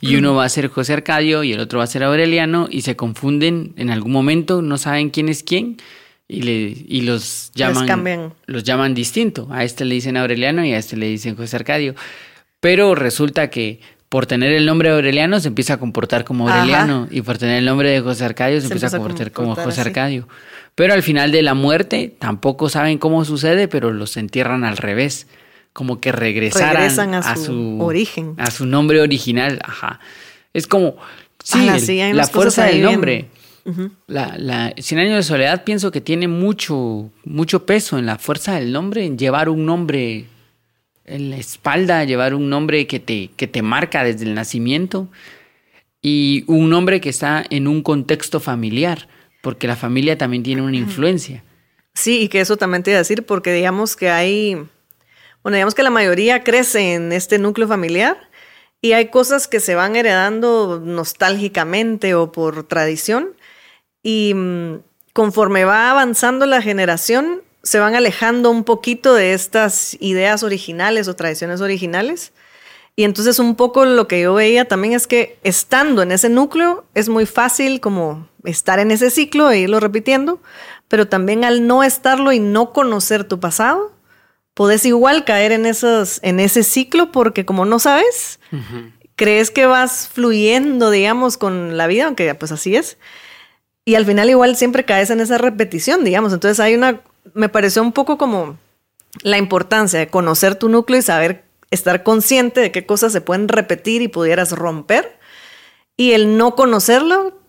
y 0.00 0.14
uno 0.14 0.36
va 0.36 0.44
a 0.44 0.48
ser 0.48 0.68
José 0.68 0.92
Arcadio 0.92 1.42
y 1.42 1.54
el 1.54 1.58
otro 1.58 1.78
va 1.78 1.84
a 1.86 1.88
ser 1.88 2.04
Aureliano 2.04 2.68
y 2.70 2.82
se 2.82 2.94
confunden 2.94 3.74
en 3.76 3.90
algún 3.90 4.12
momento, 4.12 4.62
no 4.62 4.78
saben 4.78 5.10
quién 5.10 5.28
es 5.28 5.42
quién 5.42 5.78
y, 6.28 6.42
le, 6.42 6.84
y 6.86 7.00
los 7.00 7.50
llaman 7.56 8.32
los 8.46 8.62
llaman 8.62 8.94
distinto. 8.94 9.48
A 9.50 9.64
este 9.64 9.84
le 9.84 9.96
dicen 9.96 10.16
Aureliano 10.16 10.64
y 10.64 10.72
a 10.72 10.78
este 10.78 10.96
le 10.96 11.06
dicen 11.06 11.34
José 11.34 11.56
Arcadio. 11.56 11.96
Pero 12.60 12.94
resulta 12.94 13.50
que 13.50 13.80
por 14.08 14.26
tener 14.26 14.52
el 14.52 14.66
nombre 14.66 14.88
de 14.88 14.94
Aureliano 14.94 15.40
se 15.40 15.48
empieza 15.48 15.74
a 15.74 15.76
comportar 15.78 16.24
como 16.24 16.48
Aureliano 16.48 17.08
y 17.10 17.22
por 17.22 17.38
tener 17.38 17.58
el 17.58 17.64
nombre 17.64 17.90
de 17.90 18.00
José 18.00 18.24
Arcadio 18.24 18.60
se, 18.60 18.66
empieza, 18.66 18.88
a 18.88 18.98
comportar, 18.98 19.32
como 19.32 19.54
José 19.56 19.80
Arcadio. 19.80 20.28
Pero 20.74 20.94
al 20.94 21.02
final 21.02 21.32
de 21.32 21.42
la 21.42 21.54
muerte 21.54 22.14
tampoco 22.18 22.68
saben 22.68 22.98
cómo 22.98 23.24
sucede, 23.24 23.66
pero 23.66 23.92
los 23.92 24.16
entierran 24.16 24.64
al 24.64 24.76
revés, 24.76 25.26
como 25.72 26.00
que 26.00 26.12
regresaran 26.12 27.14
a, 27.14 27.36
su, 27.36 27.80
origen, 27.80 28.34
a 28.38 28.50
su 28.50 28.66
nombre 28.66 29.00
original. 29.00 29.58
Ajá. 29.64 30.00
Es 30.52 30.66
como 30.66 30.96
sí, 31.42 31.66
la 32.12 32.26
fuerza 32.26 32.66
del 32.66 32.82
nombre. 32.82 33.28
La, 34.06 34.36
la 34.38 34.72
Cien 34.78 35.00
años 35.00 35.16
de 35.16 35.22
soledad 35.24 35.64
pienso 35.64 35.90
que 35.90 36.00
tiene 36.00 36.28
mucho, 36.28 37.10
mucho 37.24 37.66
peso 37.66 37.98
en 37.98 38.06
la 38.06 38.16
fuerza 38.16 38.54
del 38.54 38.70
nombre, 38.70 39.04
en 39.04 39.18
llevar 39.18 39.48
un 39.48 39.66
nombre 39.66 40.26
en 41.06 41.30
la 41.30 41.36
espalda, 41.36 42.04
llevar 42.04 42.34
un 42.34 42.50
nombre 42.50 42.86
que 42.86 43.00
te, 43.00 43.30
que 43.36 43.46
te 43.46 43.62
marca 43.62 44.04
desde 44.04 44.24
el 44.24 44.34
nacimiento 44.34 45.08
y 46.02 46.44
un 46.46 46.70
nombre 46.70 47.00
que 47.00 47.08
está 47.08 47.44
en 47.50 47.66
un 47.66 47.82
contexto 47.82 48.40
familiar, 48.40 49.08
porque 49.40 49.66
la 49.66 49.76
familia 49.76 50.18
también 50.18 50.42
tiene 50.42 50.62
una 50.62 50.76
influencia. 50.76 51.42
Sí, 51.94 52.22
y 52.22 52.28
que 52.28 52.40
eso 52.40 52.56
también 52.56 52.82
te 52.82 52.90
iba 52.90 52.98
a 52.98 53.00
decir, 53.00 53.24
porque 53.24 53.52
digamos 53.52 53.96
que 53.96 54.10
hay, 54.10 54.54
bueno, 55.42 55.56
digamos 55.56 55.74
que 55.74 55.82
la 55.82 55.90
mayoría 55.90 56.44
crece 56.44 56.94
en 56.94 57.12
este 57.12 57.38
núcleo 57.38 57.66
familiar 57.66 58.18
y 58.82 58.92
hay 58.92 59.08
cosas 59.08 59.48
que 59.48 59.60
se 59.60 59.74
van 59.74 59.96
heredando 59.96 60.80
nostálgicamente 60.84 62.14
o 62.14 62.32
por 62.32 62.64
tradición 62.68 63.30
y 64.02 64.34
mm, 64.34 64.80
conforme 65.12 65.64
va 65.64 65.90
avanzando 65.90 66.44
la 66.44 66.60
generación, 66.60 67.42
se 67.66 67.80
van 67.80 67.96
alejando 67.96 68.52
un 68.52 68.62
poquito 68.62 69.12
de 69.12 69.32
estas 69.32 69.96
ideas 69.98 70.44
originales 70.44 71.08
o 71.08 71.16
tradiciones 71.16 71.60
originales. 71.60 72.32
Y 72.94 73.02
entonces 73.02 73.40
un 73.40 73.56
poco 73.56 73.84
lo 73.84 74.06
que 74.06 74.20
yo 74.20 74.34
veía 74.34 74.66
también 74.66 74.94
es 74.94 75.08
que 75.08 75.38
estando 75.42 76.02
en 76.02 76.12
ese 76.12 76.28
núcleo 76.28 76.84
es 76.94 77.08
muy 77.08 77.26
fácil 77.26 77.80
como 77.80 78.28
estar 78.44 78.78
en 78.78 78.92
ese 78.92 79.10
ciclo 79.10 79.50
e 79.50 79.58
irlo 79.58 79.80
repitiendo, 79.80 80.40
pero 80.86 81.08
también 81.08 81.44
al 81.44 81.66
no 81.66 81.82
estarlo 81.82 82.30
y 82.30 82.38
no 82.38 82.72
conocer 82.72 83.24
tu 83.24 83.40
pasado, 83.40 83.92
podés 84.54 84.86
igual 84.86 85.24
caer 85.24 85.50
en, 85.50 85.66
esos, 85.66 86.20
en 86.22 86.38
ese 86.38 86.62
ciclo 86.62 87.10
porque 87.10 87.44
como 87.44 87.64
no 87.64 87.80
sabes, 87.80 88.38
crees 89.16 89.50
que 89.50 89.66
vas 89.66 90.08
fluyendo, 90.08 90.90
digamos, 90.90 91.36
con 91.36 91.76
la 91.76 91.88
vida, 91.88 92.06
aunque 92.06 92.32
pues 92.36 92.52
así 92.52 92.76
es, 92.76 92.96
y 93.84 93.96
al 93.96 94.06
final 94.06 94.30
igual 94.30 94.56
siempre 94.56 94.84
caes 94.84 95.10
en 95.10 95.20
esa 95.20 95.38
repetición, 95.38 96.04
digamos. 96.04 96.32
Entonces 96.32 96.58
hay 96.58 96.74
una, 96.74 97.02
me 97.34 97.48
pareció 97.48 97.82
un 97.82 97.92
poco 97.92 98.18
como 98.18 98.58
la 99.22 99.38
importancia 99.38 99.98
de 99.98 100.08
conocer 100.08 100.56
tu 100.56 100.68
núcleo 100.68 100.98
y 100.98 101.02
saber 101.02 101.44
estar 101.70 102.02
consciente 102.02 102.60
de 102.60 102.72
qué 102.72 102.86
cosas 102.86 103.12
se 103.12 103.20
pueden 103.20 103.48
repetir 103.48 104.02
y 104.02 104.08
pudieras 104.08 104.52
romper. 104.52 105.18
Y 105.96 106.12
el 106.12 106.36
no 106.36 106.54
conocerlo 106.54 107.40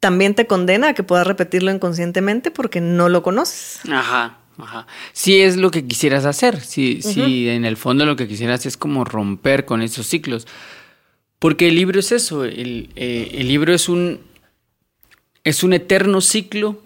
también 0.00 0.34
te 0.34 0.46
condena 0.46 0.88
a 0.88 0.94
que 0.94 1.02
puedas 1.02 1.26
repetirlo 1.26 1.70
inconscientemente 1.70 2.50
porque 2.50 2.80
no 2.80 3.08
lo 3.08 3.22
conoces. 3.22 3.80
Ajá. 3.90 4.38
Ajá. 4.58 4.86
Si 5.12 5.40
es 5.40 5.56
lo 5.56 5.70
que 5.70 5.84
quisieras 5.84 6.24
hacer, 6.26 6.60
si, 6.60 7.02
si 7.02 7.48
en 7.48 7.64
el 7.64 7.76
fondo 7.76 8.06
lo 8.06 8.14
que 8.14 8.28
quisieras 8.28 8.66
es 8.66 8.76
como 8.76 9.04
romper 9.04 9.64
con 9.64 9.82
esos 9.82 10.06
ciclos. 10.06 10.46
Porque 11.40 11.68
el 11.68 11.74
libro 11.74 11.98
es 11.98 12.12
eso, 12.12 12.44
el, 12.44 12.90
eh, 12.94 13.32
el 13.34 13.48
libro 13.48 13.74
es 13.74 13.88
un, 13.88 14.20
es 15.42 15.64
un 15.64 15.72
eterno 15.72 16.20
ciclo 16.20 16.80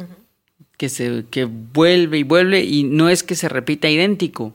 que, 0.79 0.89
se, 0.89 1.27
que 1.31 1.45
vuelve 1.45 2.19
y 2.19 2.23
vuelve 2.23 2.65
y 2.65 2.85
no 2.85 3.11
es 3.11 3.23
que 3.23 3.35
se 3.35 3.51
repita 3.51 3.91
idéntico, 3.91 4.55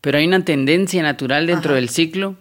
pero 0.00 0.16
hay 0.16 0.26
una 0.26 0.44
tendencia 0.44 1.02
natural 1.02 1.46
dentro 1.46 1.74
del 1.74 1.90
ciclo 1.90 2.36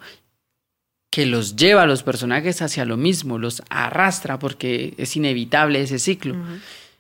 que 1.10 1.26
los 1.26 1.56
lleva 1.56 1.84
a 1.84 1.88
los 1.88 2.04
personajes 2.04 2.62
hacia 2.62 2.86
lo 2.86 2.98
mismo, 2.98 3.40
los 3.40 3.64
arrastra 3.70 4.38
porque 4.38 4.94
es 4.98 5.16
inevitable 5.16 5.82
ese 5.82 5.98
ciclo. 5.98 6.36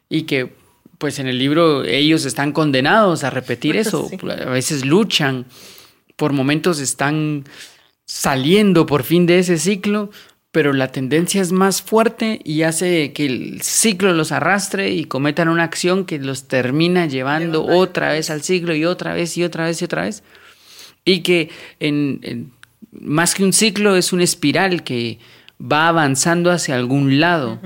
Y 0.10 0.24
que 0.24 0.54
pues 0.98 1.20
en 1.20 1.28
el 1.28 1.38
libro 1.38 1.84
ellos 1.84 2.26
están 2.26 2.52
condenados 2.52 3.24
a 3.24 3.30
repetir 3.30 3.76
eso, 3.78 4.10
a 4.24 4.50
veces 4.50 4.86
luchan, 4.86 5.46
por 6.16 6.34
momentos 6.34 6.80
están 6.80 7.44
saliendo 8.06 8.86
por 8.86 9.04
fin 9.04 9.26
de 9.26 9.40
ese 9.40 9.58
ciclo, 9.58 10.10
pero 10.56 10.72
la 10.72 10.90
tendencia 10.90 11.42
es 11.42 11.52
más 11.52 11.82
fuerte 11.82 12.40
y 12.46 12.62
hace 12.62 13.12
que 13.12 13.26
el 13.26 13.62
ciclo 13.62 14.14
los 14.14 14.32
arrastre 14.32 14.92
y 14.92 15.04
cometan 15.04 15.50
una 15.50 15.66
acción 15.66 16.06
que 16.06 16.18
los 16.18 16.48
termina 16.48 17.08
llevando 17.08 17.66
otra 17.66 18.14
vez 18.14 18.30
al 18.30 18.42
ciclo 18.42 18.74
y 18.74 18.86
otra 18.86 19.14
vez 19.14 19.36
y 19.38 19.44
otra 19.44 19.66
vez 19.66 19.82
y 19.82 19.84
otra 19.84 20.04
vez. 20.04 20.24
Y 21.04 21.24
que 21.24 21.50
en, 21.82 22.54
más 22.94 23.36
que 23.36 23.44
un 23.44 23.52
ciclo 23.52 23.98
es 23.98 24.14
una 24.14 24.24
espiral 24.24 24.86
que 24.86 25.20
va 25.62 25.90
avanzando 25.90 26.52
hacia 26.52 26.76
algún 26.76 27.20
lado. 27.20 27.60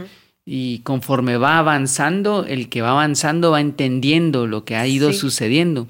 Y 0.43 0.79
conforme 0.79 1.37
va 1.37 1.59
avanzando, 1.59 2.43
el 2.43 2.69
que 2.69 2.81
va 2.81 2.89
avanzando 2.89 3.51
va 3.51 3.61
entendiendo 3.61 4.47
lo 4.47 4.65
que 4.65 4.75
ha 4.75 4.87
ido 4.87 5.13
sucediendo. 5.13 5.87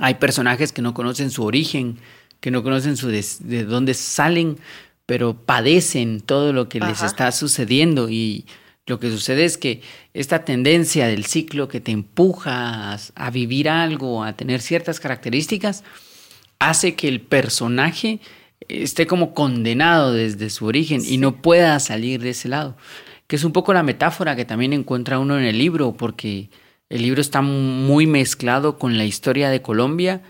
Hay 0.00 0.14
personajes 0.14 0.72
que 0.72 0.82
no 0.82 0.92
conocen 0.92 1.30
su 1.30 1.44
origen, 1.44 1.98
que 2.40 2.50
no 2.50 2.64
conocen 2.64 2.96
su 2.96 3.10
de 3.10 3.64
dónde 3.64 3.94
salen, 3.94 4.58
pero 5.06 5.34
padecen 5.34 6.20
todo 6.20 6.52
lo 6.52 6.68
que 6.68 6.80
les 6.80 7.02
está 7.02 7.30
sucediendo 7.32 8.08
y 8.08 8.46
lo 8.86 9.00
que 9.00 9.10
sucede 9.10 9.44
es 9.44 9.56
que 9.56 9.80
esta 10.12 10.44
tendencia 10.44 11.06
del 11.06 11.24
ciclo 11.24 11.68
que 11.68 11.80
te 11.80 11.92
empuja 11.92 12.98
a, 13.14 13.30
vivir 13.30 13.68
algo, 13.68 14.24
a 14.24 14.34
tener 14.34 14.60
ciertas 14.60 15.00
características, 15.00 15.84
hace 16.58 16.94
que 16.94 17.08
el 17.08 17.20
personaje 17.20 18.20
esté 18.68 19.06
como 19.06 19.34
condenado 19.34 20.12
desde 20.12 20.50
su 20.50 20.66
origen 20.66 21.02
y 21.06 21.18
no 21.18 21.40
pueda 21.40 21.78
salir 21.80 22.20
de 22.20 22.30
ese 22.30 22.48
lado. 22.48 22.76
Que 23.26 23.36
es 23.36 23.44
un 23.44 23.52
poco 23.52 23.72
la 23.72 23.82
metáfora 23.82 24.36
que 24.36 24.44
también 24.44 24.74
encuentra 24.74 25.18
uno 25.18 25.38
en 25.38 25.44
el 25.44 25.58
libro, 25.58 25.94
porque 25.94 26.50
el 26.90 27.02
libro 27.02 27.22
está 27.22 27.40
muy 27.40 28.06
mezclado 28.06 28.78
con 28.78 28.98
la 28.98 29.06
historia 29.06 29.48
de 29.48 29.62
Colombia 29.62 30.22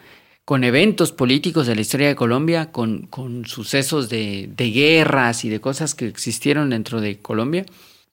con 0.45 0.63
eventos 0.65 1.13
políticos 1.13 1.67
de 1.67 1.75
la 1.75 1.81
historia 1.81 2.09
de 2.09 2.17
Colombia, 2.17 2.71
con, 2.71 3.07
con 3.07 3.47
sucesos 3.47 4.09
de, 4.09 4.51
de, 4.55 4.71
guerras 4.71 5.45
y 5.45 5.49
de 5.49 5.61
cosas 5.61 5.95
que 5.95 6.07
existieron 6.07 6.71
dentro 6.71 7.01
de 7.01 7.19
Colombia, 7.19 7.65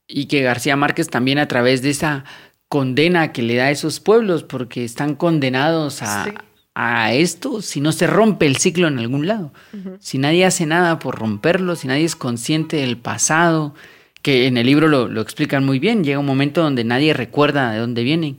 y 0.08 0.26
que 0.26 0.41
García 0.41 0.76
Márquez 0.76 1.10
también 1.10 1.39
a 1.39 1.48
través 1.48 1.82
de 1.82 1.89
esa 1.89 2.24
condena 2.70 3.34
que 3.34 3.41
le 3.41 3.56
da 3.56 3.65
a 3.65 3.72
esos 3.72 4.00
pueblos, 4.00 4.44
porque 4.44 4.86
están 4.86 5.15
condenados 5.15 6.02
a, 6.02 6.34
a 6.74 7.13
esto 7.13 7.62
si 7.62 7.82
no 7.82 7.91
se 7.91 8.08
rompe 8.08 8.46
el 8.46 8.58
ciclo 8.58 8.88
en 8.88 9.00
algún 9.00 9.28
lado, 9.28 9.54
si 10.00 10.17
nadie 10.17 10.46
hace 10.46 10.65
nada 10.65 11.00
por 11.00 11.20
romperlo, 11.20 11.76
si 11.76 11.88
nadie 11.88 12.06
es 12.06 12.15
consciente 12.15 12.78
del 12.78 12.98
pasado, 12.98 13.76
que 14.22 14.48
en 14.48 14.58
el 14.58 14.66
libro 14.66 14.88
lo, 14.88 15.22
explican 15.22 15.66
muy 15.66 15.80
bien. 15.80 16.04
Llega 16.04 16.20
un 16.20 16.26
momento 16.26 16.62
donde 16.62 16.84
nadie 16.84 17.14
recuerda 17.14 17.72
de 17.72 17.80
dónde 17.80 18.04
vienen. 18.04 18.38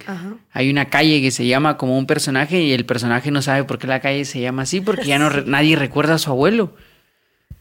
Hay 0.53 0.71
una 0.71 0.87
calle 0.87 1.21
que 1.21 1.31
se 1.31 1.47
llama 1.47 1.77
como 1.77 1.99
un 1.99 2.07
personaje 2.07 2.61
y 2.61 2.73
el 2.73 2.87
personaje 2.87 3.31
no 3.31 3.43
sabe 3.43 3.65
por 3.65 3.79
qué 3.79 3.87
la 3.87 4.01
calle 4.01 4.25
se 4.25 4.41
llama 4.41 4.63
así, 4.63 4.81
porque 4.81 5.07
ya 5.07 5.19
no 5.19 5.31
nadie 5.47 5.77
recuerda 5.77 6.15
a 6.15 6.19
su 6.19 6.31
abuelo. 6.31 6.75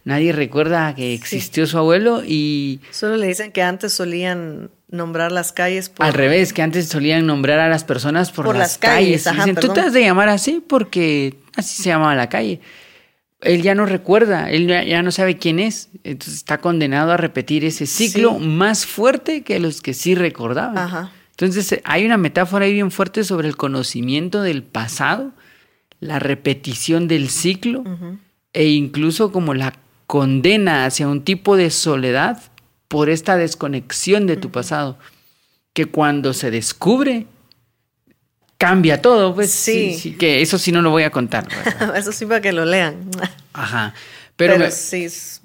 Nadie 0.04 0.34
recuerda 0.34 0.96
que 0.96 1.14
existió 1.14 1.68
su 1.68 1.78
abuelo 1.78 2.24
y... 2.26 2.80
Solo 2.90 3.18
le 3.18 3.28
dicen 3.28 3.52
que 3.52 3.62
antes 3.62 3.94
solían 3.94 4.72
nombrar 4.90 5.32
las 5.32 5.52
calles 5.52 5.90
por... 5.90 6.06
Al 6.06 6.14
revés, 6.14 6.54
que 6.54 6.64
antes 6.64 6.88
solían 6.88 7.28
nombrar 7.28 7.60
a 7.60 7.70
las 7.70 7.84
personas 7.84 8.32
por, 8.32 8.56
las, 8.56 8.80
calles. 8.80 9.26
dicen, 9.32 9.56
tú 9.56 9.70
te 9.70 9.82
has 9.82 9.94
de 9.94 10.02
llamar 10.02 10.30
así 10.30 10.64
porque 10.68 11.36
así 11.56 11.84
se 11.84 11.90
llamaba 11.90 12.16
la 12.16 12.30
calle. 12.30 12.62
Él 13.42 13.64
ya 13.64 13.74
no 13.74 13.86
recuerda, 13.86 14.52
él 14.52 14.68
ya, 14.68 15.02
no 15.02 15.12
sabe 15.12 15.38
quién 15.38 15.60
es. 15.60 15.90
Entonces 16.04 16.36
está 16.36 16.60
condenado 16.60 17.12
a 17.12 17.18
repetir 17.18 17.66
ese 17.66 17.86
ciclo 17.88 18.40
más 18.40 18.86
fuerte 18.86 19.42
que 19.44 19.60
los 19.60 19.82
que 19.82 19.94
sí 19.94 20.16
recordaban. 20.16 21.10
Entonces 21.32 21.82
hay 21.84 22.06
una 22.06 22.18
metáfora 22.18 22.66
ahí 22.66 22.74
bien 22.74 22.92
fuerte 22.92 23.24
sobre 23.24 23.48
el 23.48 23.58
conocimiento 23.58 24.42
del 24.44 24.64
pasado, 24.64 25.32
la 26.00 26.20
repetición 26.20 27.08
del 27.08 27.30
ciclo 27.30 27.84
e 28.54 28.68
incluso 28.68 29.32
como 29.32 29.54
la 29.54 29.74
condena 30.06 30.86
hacia 30.86 31.08
un 31.08 31.24
tipo 31.24 31.56
de 31.56 31.72
soledad 31.72 32.42
por 32.88 33.10
esta 33.10 33.38
desconexión 33.38 34.28
de 34.28 34.36
tu 34.36 34.52
pasado, 34.52 35.00
que 35.74 35.86
cuando 35.86 36.34
se 36.34 36.52
descubre, 36.52 37.26
cambia 38.62 39.02
todo, 39.02 39.34
pues 39.34 39.50
sí. 39.50 40.16
que 40.20 40.44
eso 40.44 40.60
sí 40.60 40.72
no 40.72 40.84
lo 40.84 40.92
voy 40.92 41.02
a 41.02 41.10
contar. 41.10 41.48
eso 41.96 42.12
sí 42.12 42.28
para 42.28 42.42
que 42.42 42.52
lo 42.52 42.64
lean. 42.64 43.10
Ajá. 43.54 43.96
Pero, 44.36 44.70
sí, 44.70 45.06
es 45.06 45.42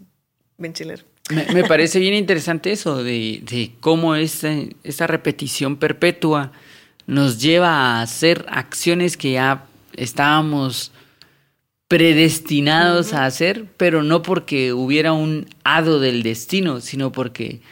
bien 0.59 0.75
chilero. 0.75 1.03
Me, 1.31 1.65
parece 1.65 1.99
bien 1.99 2.13
interesante 2.13 2.73
eso, 2.73 3.03
de, 3.03 3.41
de 3.43 3.73
cómo 3.81 4.17
esta, 4.17 4.53
esta 4.85 5.07
repetición 5.07 5.77
perpetua 5.77 6.53
nos 7.07 7.41
lleva 7.41 7.71
a 7.71 8.03
hacer 8.03 8.45
acciones 8.51 9.17
que 9.17 9.33
ya 9.33 9.65
estábamos 9.95 10.93
predestinados 11.89 13.15
a 13.15 13.25
hacer, 13.25 13.65
pero 13.79 14.03
no 14.03 14.21
porque 14.21 14.75
hubiera 14.75 15.15
un 15.15 15.49
hado 15.65 16.01
del 16.01 16.23
destino, 16.23 16.83
sino 16.83 17.13
porque 17.13 17.63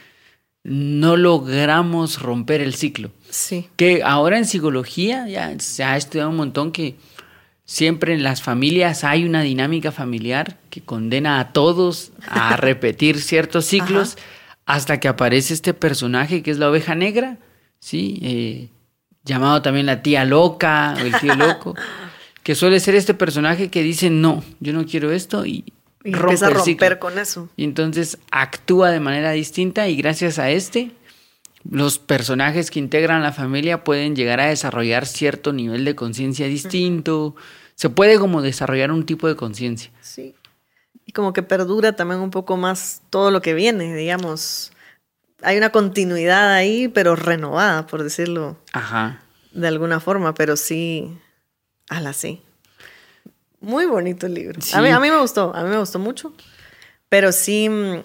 no 0.65 1.15
logramos 1.15 2.19
romper 2.19 2.59
el 2.59 2.73
ciclo. 2.73 3.11
Sí. 3.29 3.69
Que 3.75 4.01
ahora 4.03 4.39
en 4.39 4.45
psicología 4.45 5.27
ya 5.27 5.57
se 5.59 5.83
ha 5.83 5.95
estudiado 5.95 6.31
un 6.31 6.37
montón 6.37 6.71
que 6.71 6.95
siempre 7.65 8.13
en 8.13 8.23
las 8.23 8.41
familias 8.41 9.03
hay 9.03 9.25
una 9.25 9.43
dinámica 9.43 9.91
familiar 9.91 10.57
que 10.71 10.81
condena 10.81 11.39
a 11.39 11.53
todos 11.53 12.11
a 12.27 12.57
repetir 12.57 13.21
ciertos 13.21 13.65
ciclos 13.65 14.17
hasta 14.65 14.99
que 14.99 15.07
aparece 15.07 15.53
este 15.53 15.75
personaje 15.75 16.41
que 16.41 16.49
es 16.49 16.57
la 16.57 16.69
oveja 16.69 16.95
negra, 16.95 17.37
¿sí? 17.79 18.19
Eh, 18.23 18.69
llamado 19.23 19.61
también 19.61 19.85
la 19.85 20.01
tía 20.01 20.25
loca 20.25 20.95
o 20.97 21.01
el 21.01 21.13
tío 21.19 21.35
loco. 21.35 21.75
que 22.43 22.55
suele 22.55 22.79
ser 22.79 22.95
este 22.95 23.13
personaje 23.13 23.69
que 23.69 23.83
dice, 23.83 24.09
no, 24.09 24.43
yo 24.59 24.73
no 24.73 24.85
quiero 24.85 25.11
esto 25.11 25.45
y, 25.45 25.63
empieza 26.11 26.47
a 26.47 26.49
romper 26.51 26.99
con 26.99 27.17
eso. 27.17 27.49
Y 27.55 27.63
entonces 27.63 28.17
actúa 28.31 28.91
de 28.91 28.99
manera 28.99 29.31
distinta 29.31 29.87
y 29.87 29.95
gracias 29.95 30.39
a 30.39 30.49
este, 30.49 30.91
los 31.69 31.99
personajes 31.99 32.71
que 32.71 32.79
integran 32.79 33.23
la 33.23 33.31
familia 33.31 33.83
pueden 33.83 34.15
llegar 34.15 34.39
a 34.39 34.47
desarrollar 34.47 35.05
cierto 35.05 35.51
nivel 35.53 35.85
de 35.85 35.95
conciencia 35.95 36.47
distinto. 36.47 37.35
Se 37.75 37.89
puede 37.89 38.19
como 38.19 38.41
desarrollar 38.41 38.91
un 38.91 39.05
tipo 39.05 39.27
de 39.27 39.35
conciencia. 39.35 39.91
Sí. 40.01 40.35
Y 41.05 41.11
como 41.11 41.33
que 41.33 41.43
perdura 41.43 41.95
también 41.95 42.21
un 42.21 42.31
poco 42.31 42.57
más 42.57 43.01
todo 43.09 43.31
lo 43.31 43.41
que 43.41 43.53
viene, 43.53 43.95
digamos. 43.95 44.71
Hay 45.41 45.57
una 45.57 45.71
continuidad 45.71 46.53
ahí, 46.53 46.87
pero 46.87 47.15
renovada, 47.15 47.87
por 47.87 48.03
decirlo. 48.03 48.57
Ajá. 48.71 49.21
De 49.51 49.67
alguna 49.67 49.99
forma, 49.99 50.33
pero 50.33 50.55
sí, 50.55 51.17
Ala, 51.89 52.13
sí. 52.13 52.41
Muy 53.65 53.87
bonito 53.87 54.27
el 54.27 54.35
libro. 54.35 54.59
A, 54.73 54.81
mí, 54.81 54.89
a 54.89 54.99
mí 54.99 55.09
me 55.09 55.19
gustó, 55.19 55.51
a 55.55 55.63
mí 55.63 55.69
me 55.71 55.79
gustó 55.79 55.97
mucho. 55.97 56.33
Pero 57.09 57.31
sí, 57.31 57.67
mm, 57.67 58.03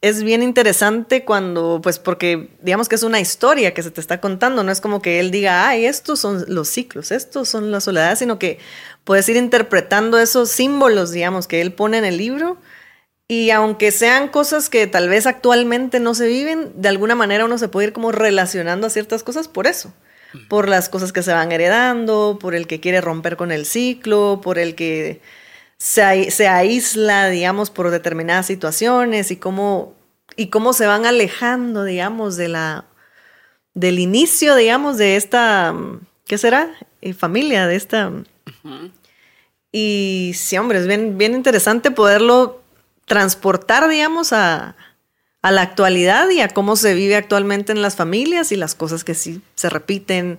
es 0.00 0.22
bien 0.22 0.42
interesante 0.42 1.26
cuando, 1.26 1.80
pues 1.82 1.98
porque 1.98 2.48
digamos 2.62 2.88
que 2.88 2.94
es 2.94 3.02
una 3.02 3.20
historia 3.20 3.74
que 3.74 3.82
se 3.82 3.90
te 3.90 4.00
está 4.00 4.22
contando, 4.22 4.64
no 4.64 4.72
es 4.72 4.80
como 4.80 5.02
que 5.02 5.20
él 5.20 5.30
diga, 5.30 5.68
ay, 5.68 5.84
estos 5.84 6.18
son 6.18 6.46
los 6.48 6.68
ciclos, 6.68 7.12
estos 7.12 7.46
son 7.46 7.70
las 7.70 7.84
soledades, 7.84 8.20
sino 8.20 8.38
que 8.38 8.58
puedes 9.04 9.28
ir 9.28 9.36
interpretando 9.36 10.18
esos 10.18 10.48
símbolos, 10.48 11.10
digamos, 11.10 11.46
que 11.46 11.60
él 11.60 11.74
pone 11.74 11.98
en 11.98 12.06
el 12.06 12.16
libro. 12.16 12.56
Y 13.28 13.50
aunque 13.50 13.90
sean 13.90 14.28
cosas 14.28 14.70
que 14.70 14.86
tal 14.86 15.10
vez 15.10 15.26
actualmente 15.26 16.00
no 16.00 16.14
se 16.14 16.26
viven, 16.26 16.72
de 16.74 16.88
alguna 16.88 17.14
manera 17.14 17.44
uno 17.44 17.58
se 17.58 17.68
puede 17.68 17.88
ir 17.88 17.92
como 17.92 18.12
relacionando 18.12 18.86
a 18.86 18.90
ciertas 18.90 19.22
cosas 19.22 19.46
por 19.46 19.66
eso 19.66 19.92
por 20.48 20.68
las 20.68 20.88
cosas 20.88 21.12
que 21.12 21.22
se 21.22 21.32
van 21.32 21.52
heredando, 21.52 22.38
por 22.40 22.54
el 22.54 22.66
que 22.66 22.80
quiere 22.80 23.00
romper 23.00 23.36
con 23.36 23.52
el 23.52 23.66
ciclo, 23.66 24.40
por 24.42 24.58
el 24.58 24.74
que 24.74 25.20
se, 25.78 26.30
se 26.30 26.48
aísla, 26.48 27.28
digamos, 27.28 27.70
por 27.70 27.90
determinadas 27.90 28.46
situaciones 28.46 29.30
y 29.30 29.36
cómo, 29.36 29.94
y 30.36 30.48
cómo 30.48 30.72
se 30.72 30.86
van 30.86 31.06
alejando, 31.06 31.84
digamos, 31.84 32.36
de 32.36 32.48
la, 32.48 32.86
del 33.74 33.98
inicio, 33.98 34.54
digamos, 34.54 34.98
de 34.98 35.16
esta, 35.16 35.74
¿qué 36.26 36.38
será? 36.38 36.70
Eh, 37.00 37.14
familia, 37.14 37.66
de 37.66 37.76
esta... 37.76 38.12
Y 39.74 40.32
sí, 40.34 40.58
hombre, 40.58 40.78
es 40.78 40.86
bien, 40.86 41.16
bien 41.16 41.34
interesante 41.34 41.90
poderlo 41.90 42.62
transportar, 43.06 43.88
digamos, 43.88 44.34
a, 44.34 44.76
a 45.42 45.50
la 45.50 45.62
actualidad 45.62 46.30
y 46.30 46.40
a 46.40 46.48
cómo 46.48 46.76
se 46.76 46.94
vive 46.94 47.16
actualmente 47.16 47.72
en 47.72 47.82
las 47.82 47.96
familias 47.96 48.52
y 48.52 48.56
las 48.56 48.74
cosas 48.76 49.02
que 49.02 49.14
sí 49.14 49.42
se 49.56 49.68
repiten, 49.68 50.38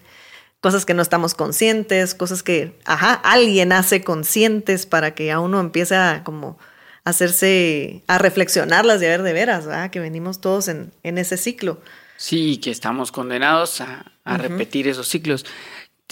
cosas 0.62 0.86
que 0.86 0.94
no 0.94 1.02
estamos 1.02 1.36
conscientes, 1.36 2.16
cosas 2.16 2.42
que, 2.42 2.74
ajá, 2.86 3.14
alguien 3.14 3.74
hace 3.74 4.02
conscientes 4.02 4.86
para 4.86 5.14
que 5.14 5.32
a 5.32 5.42
uno 5.42 5.60
empiece 5.60 5.96
a 5.96 6.24
como 6.24 6.58
hacerse, 7.04 8.02
a 8.08 8.18
reflexionarlas 8.18 9.02
y 9.02 9.06
a 9.06 9.10
ver 9.10 9.24
de 9.24 9.34
veras, 9.34 9.66
¿verdad? 9.66 9.92
Que 9.92 10.00
venimos 10.00 10.40
todos 10.40 10.70
en, 10.70 10.94
ese 11.04 11.36
ciclo. 11.36 11.82
Sí, 12.16 12.58
que 12.58 12.72
estamos 12.72 13.12
condenados 13.12 13.82
a, 13.82 14.06
repetir 14.26 14.88
esos 14.88 15.10
ciclos. 15.10 15.46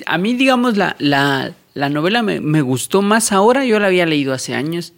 A 0.05 0.17
mí, 0.17 0.33
digamos, 0.33 0.75
la, 0.75 0.97
la, 0.99 1.53
la 1.73 1.87
novela 1.87 2.23
me, 2.23 2.41
me, 2.41 2.61
gustó 2.61 3.01
más 3.01 3.31
ahora, 3.31 3.63
yo 3.63 3.79
la 3.79 3.87
había 3.87 4.05
leído 4.05 4.33
hace 4.33 4.53
años. 4.53 4.91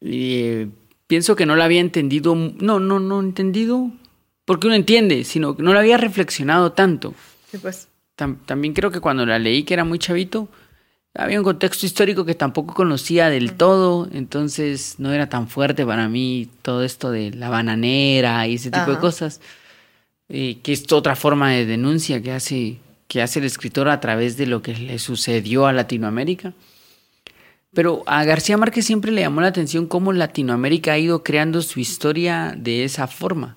Y 0.00 0.66
pienso 1.12 1.36
que 1.36 1.44
no 1.44 1.56
la 1.56 1.66
había 1.66 1.82
entendido, 1.82 2.34
no, 2.34 2.80
no, 2.80 2.98
no 2.98 3.20
entendido, 3.20 3.90
porque 4.46 4.66
uno 4.66 4.76
entiende, 4.76 5.24
sino 5.24 5.54
que 5.54 5.62
no 5.62 5.74
la 5.74 5.80
había 5.80 5.98
reflexionado 5.98 6.72
tanto. 6.72 7.12
Sí, 7.50 7.58
pues. 7.58 7.88
también 8.16 8.72
creo 8.72 8.90
que 8.90 9.00
cuando 9.00 9.26
la 9.26 9.38
leí, 9.38 9.64
que 9.64 9.74
era 9.74 9.84
muy 9.84 9.98
chavito, 9.98 10.48
había 11.12 11.38
un 11.38 11.44
contexto 11.44 11.84
histórico 11.84 12.24
que 12.24 12.34
tampoco 12.34 12.72
conocía 12.72 13.28
del 13.28 13.52
todo, 13.52 14.08
entonces 14.10 14.94
no 14.96 15.12
era 15.12 15.28
tan 15.28 15.48
fuerte 15.48 15.84
para 15.84 16.08
mí 16.08 16.48
todo 16.62 16.82
esto 16.82 17.10
de 17.10 17.30
la 17.30 17.50
bananera 17.50 18.46
y 18.46 18.54
ese 18.54 18.70
tipo 18.70 18.90
de 18.92 18.96
cosas, 18.96 19.42
eh, 20.30 20.60
que 20.62 20.72
es 20.72 20.90
otra 20.92 21.14
forma 21.14 21.50
de 21.50 21.66
denuncia 21.66 22.22
que 22.22 22.32
hace, 22.32 22.78
que 23.06 23.20
hace 23.20 23.40
el 23.40 23.44
escritor 23.44 23.90
a 23.90 24.00
través 24.00 24.38
de 24.38 24.46
lo 24.46 24.62
que 24.62 24.72
le 24.72 24.98
sucedió 24.98 25.66
a 25.66 25.74
Latinoamérica. 25.74 26.54
Pero 27.74 28.02
a 28.06 28.24
García 28.24 28.58
Márquez 28.58 28.84
siempre 28.84 29.12
le 29.12 29.22
llamó 29.22 29.40
la 29.40 29.48
atención 29.48 29.86
cómo 29.86 30.12
Latinoamérica 30.12 30.92
ha 30.92 30.98
ido 30.98 31.22
creando 31.22 31.62
su 31.62 31.80
historia 31.80 32.54
de 32.56 32.84
esa 32.84 33.06
forma. 33.06 33.56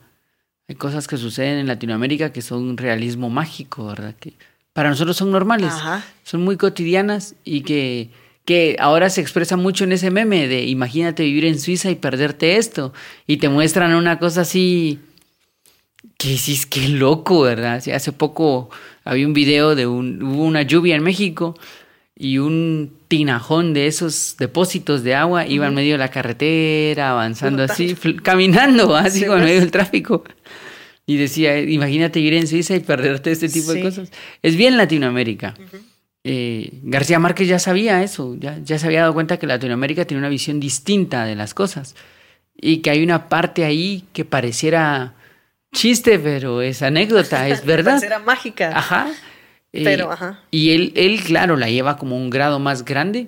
Hay 0.68 0.76
cosas 0.76 1.08
que 1.08 1.18
suceden 1.18 1.60
en 1.60 1.68
Latinoamérica 1.68 2.32
que 2.32 2.42
son 2.42 2.64
un 2.64 2.78
realismo 2.78 3.30
mágico, 3.30 3.88
¿verdad? 3.88 4.16
Que 4.20 4.34
para 4.74 4.90
nosotros 4.90 5.18
son 5.18 5.32
normales, 5.32 5.74
son 6.24 6.44
muy 6.44 6.58
cotidianas 6.58 7.36
y 7.44 7.62
que, 7.62 8.10
que 8.46 8.78
ahora 8.80 9.10
se 9.10 9.22
expresa 9.22 9.58
mucho 9.58 9.84
en 9.84 9.92
ese 9.92 10.12
meme 10.12 10.48
de 10.48 10.64
imagínate 10.64 11.24
vivir 11.24 11.46
en 11.46 11.60
Suiza 11.60 11.92
y 11.92 11.96
perderte 11.96 12.58
esto. 12.58 12.94
Y 13.28 13.38
te 13.38 13.50
muestran 13.50 13.94
una 13.96 14.18
cosa 14.18 14.42
así 14.42 15.00
que 16.18 16.30
dices, 16.30 16.66
qué 16.66 16.88
loco, 16.88 17.42
¿verdad? 17.42 17.84
hace 17.94 18.12
poco 18.14 18.70
había 19.04 19.28
un 19.28 19.34
video 19.34 19.76
de 19.76 19.88
un, 19.88 20.24
hubo 20.24 20.44
una 20.44 20.62
lluvia 20.62 20.96
en 20.96 21.04
México 21.04 21.56
y 22.18 22.38
un 22.38 22.94
tinajón 23.08 23.74
de 23.74 23.88
esos 23.88 24.36
depósitos 24.40 25.04
de 25.04 25.16
agua 25.16 25.46
iba 25.46 25.68
en 25.68 25.74
medio 25.74 25.94
de 25.94 25.98
la 25.98 26.10
carretera, 26.10 27.12
avanzando 27.12 27.64
así, 27.64 27.96
caminando 28.24 28.96
así 28.96 29.26
con 29.26 29.42
medio 29.42 29.60
del 29.60 29.72
tráfico. 29.72 30.24
Y 31.06 31.18
decía, 31.18 31.60
imagínate 31.60 32.20
ir 32.20 32.34
en 32.34 32.48
Suiza 32.48 32.76
y 32.76 32.80
perderte 32.80 33.32
este 33.32 33.50
tipo 33.50 33.74
de 33.74 33.82
cosas. 33.82 34.12
Es 34.42 34.56
bien 34.56 34.78
Latinoamérica. 34.78 35.54
Eh, 36.24 36.80
García 36.82 37.20
Márquez 37.20 37.48
ya 37.48 37.60
sabía 37.60 38.02
eso, 38.02 38.36
ya, 38.40 38.58
ya 38.64 38.80
se 38.80 38.88
había 38.88 39.02
dado 39.02 39.14
cuenta 39.14 39.38
que 39.38 39.46
Latinoamérica 39.46 40.06
tiene 40.06 40.20
una 40.20 40.30
visión 40.30 40.60
distinta 40.60 41.24
de 41.26 41.36
las 41.36 41.54
cosas 41.54 41.96
y 42.60 42.78
que 42.78 42.90
hay 42.90 43.04
una 43.04 43.30
parte 43.30 43.64
ahí 43.64 44.06
que 44.12 44.26
pareciera 44.26 45.14
chiste, 45.72 46.18
pero 46.18 46.64
es 46.64 46.82
anécdota, 46.82 47.48
es 47.48 47.64
verdad. 47.66 47.92
pareciera 47.92 48.20
mágica. 48.20 48.72
Ajá. 48.76 49.08
Pero, 49.84 50.12
ajá. 50.12 50.42
Y 50.52 50.72
él, 50.72 50.94
él, 50.96 51.22
claro, 51.24 51.58
la 51.58 51.70
lleva 51.70 51.98
como 51.98 52.16
un 52.18 52.30
grado 52.30 52.60
más 52.60 52.86
grande, 52.86 53.28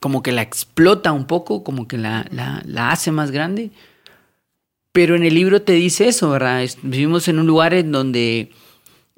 como 0.00 0.22
que 0.22 0.32
la 0.32 0.42
explota 0.42 1.12
un 1.12 1.26
poco, 1.26 1.64
como 1.64 1.88
que 1.88 1.98
la, 1.98 2.26
la, 2.30 2.90
hace 2.90 3.10
más 3.10 3.30
grande. 3.30 3.70
Pero 4.92 5.16
en 5.16 5.24
el 5.24 5.34
libro 5.34 5.62
te 5.62 5.72
dice 5.72 6.08
eso, 6.08 6.30
¿verdad? 6.30 6.66
Vivimos 6.82 7.28
en 7.28 7.38
un 7.38 7.46
lugar 7.46 7.74
en 7.74 7.92
donde, 7.92 8.50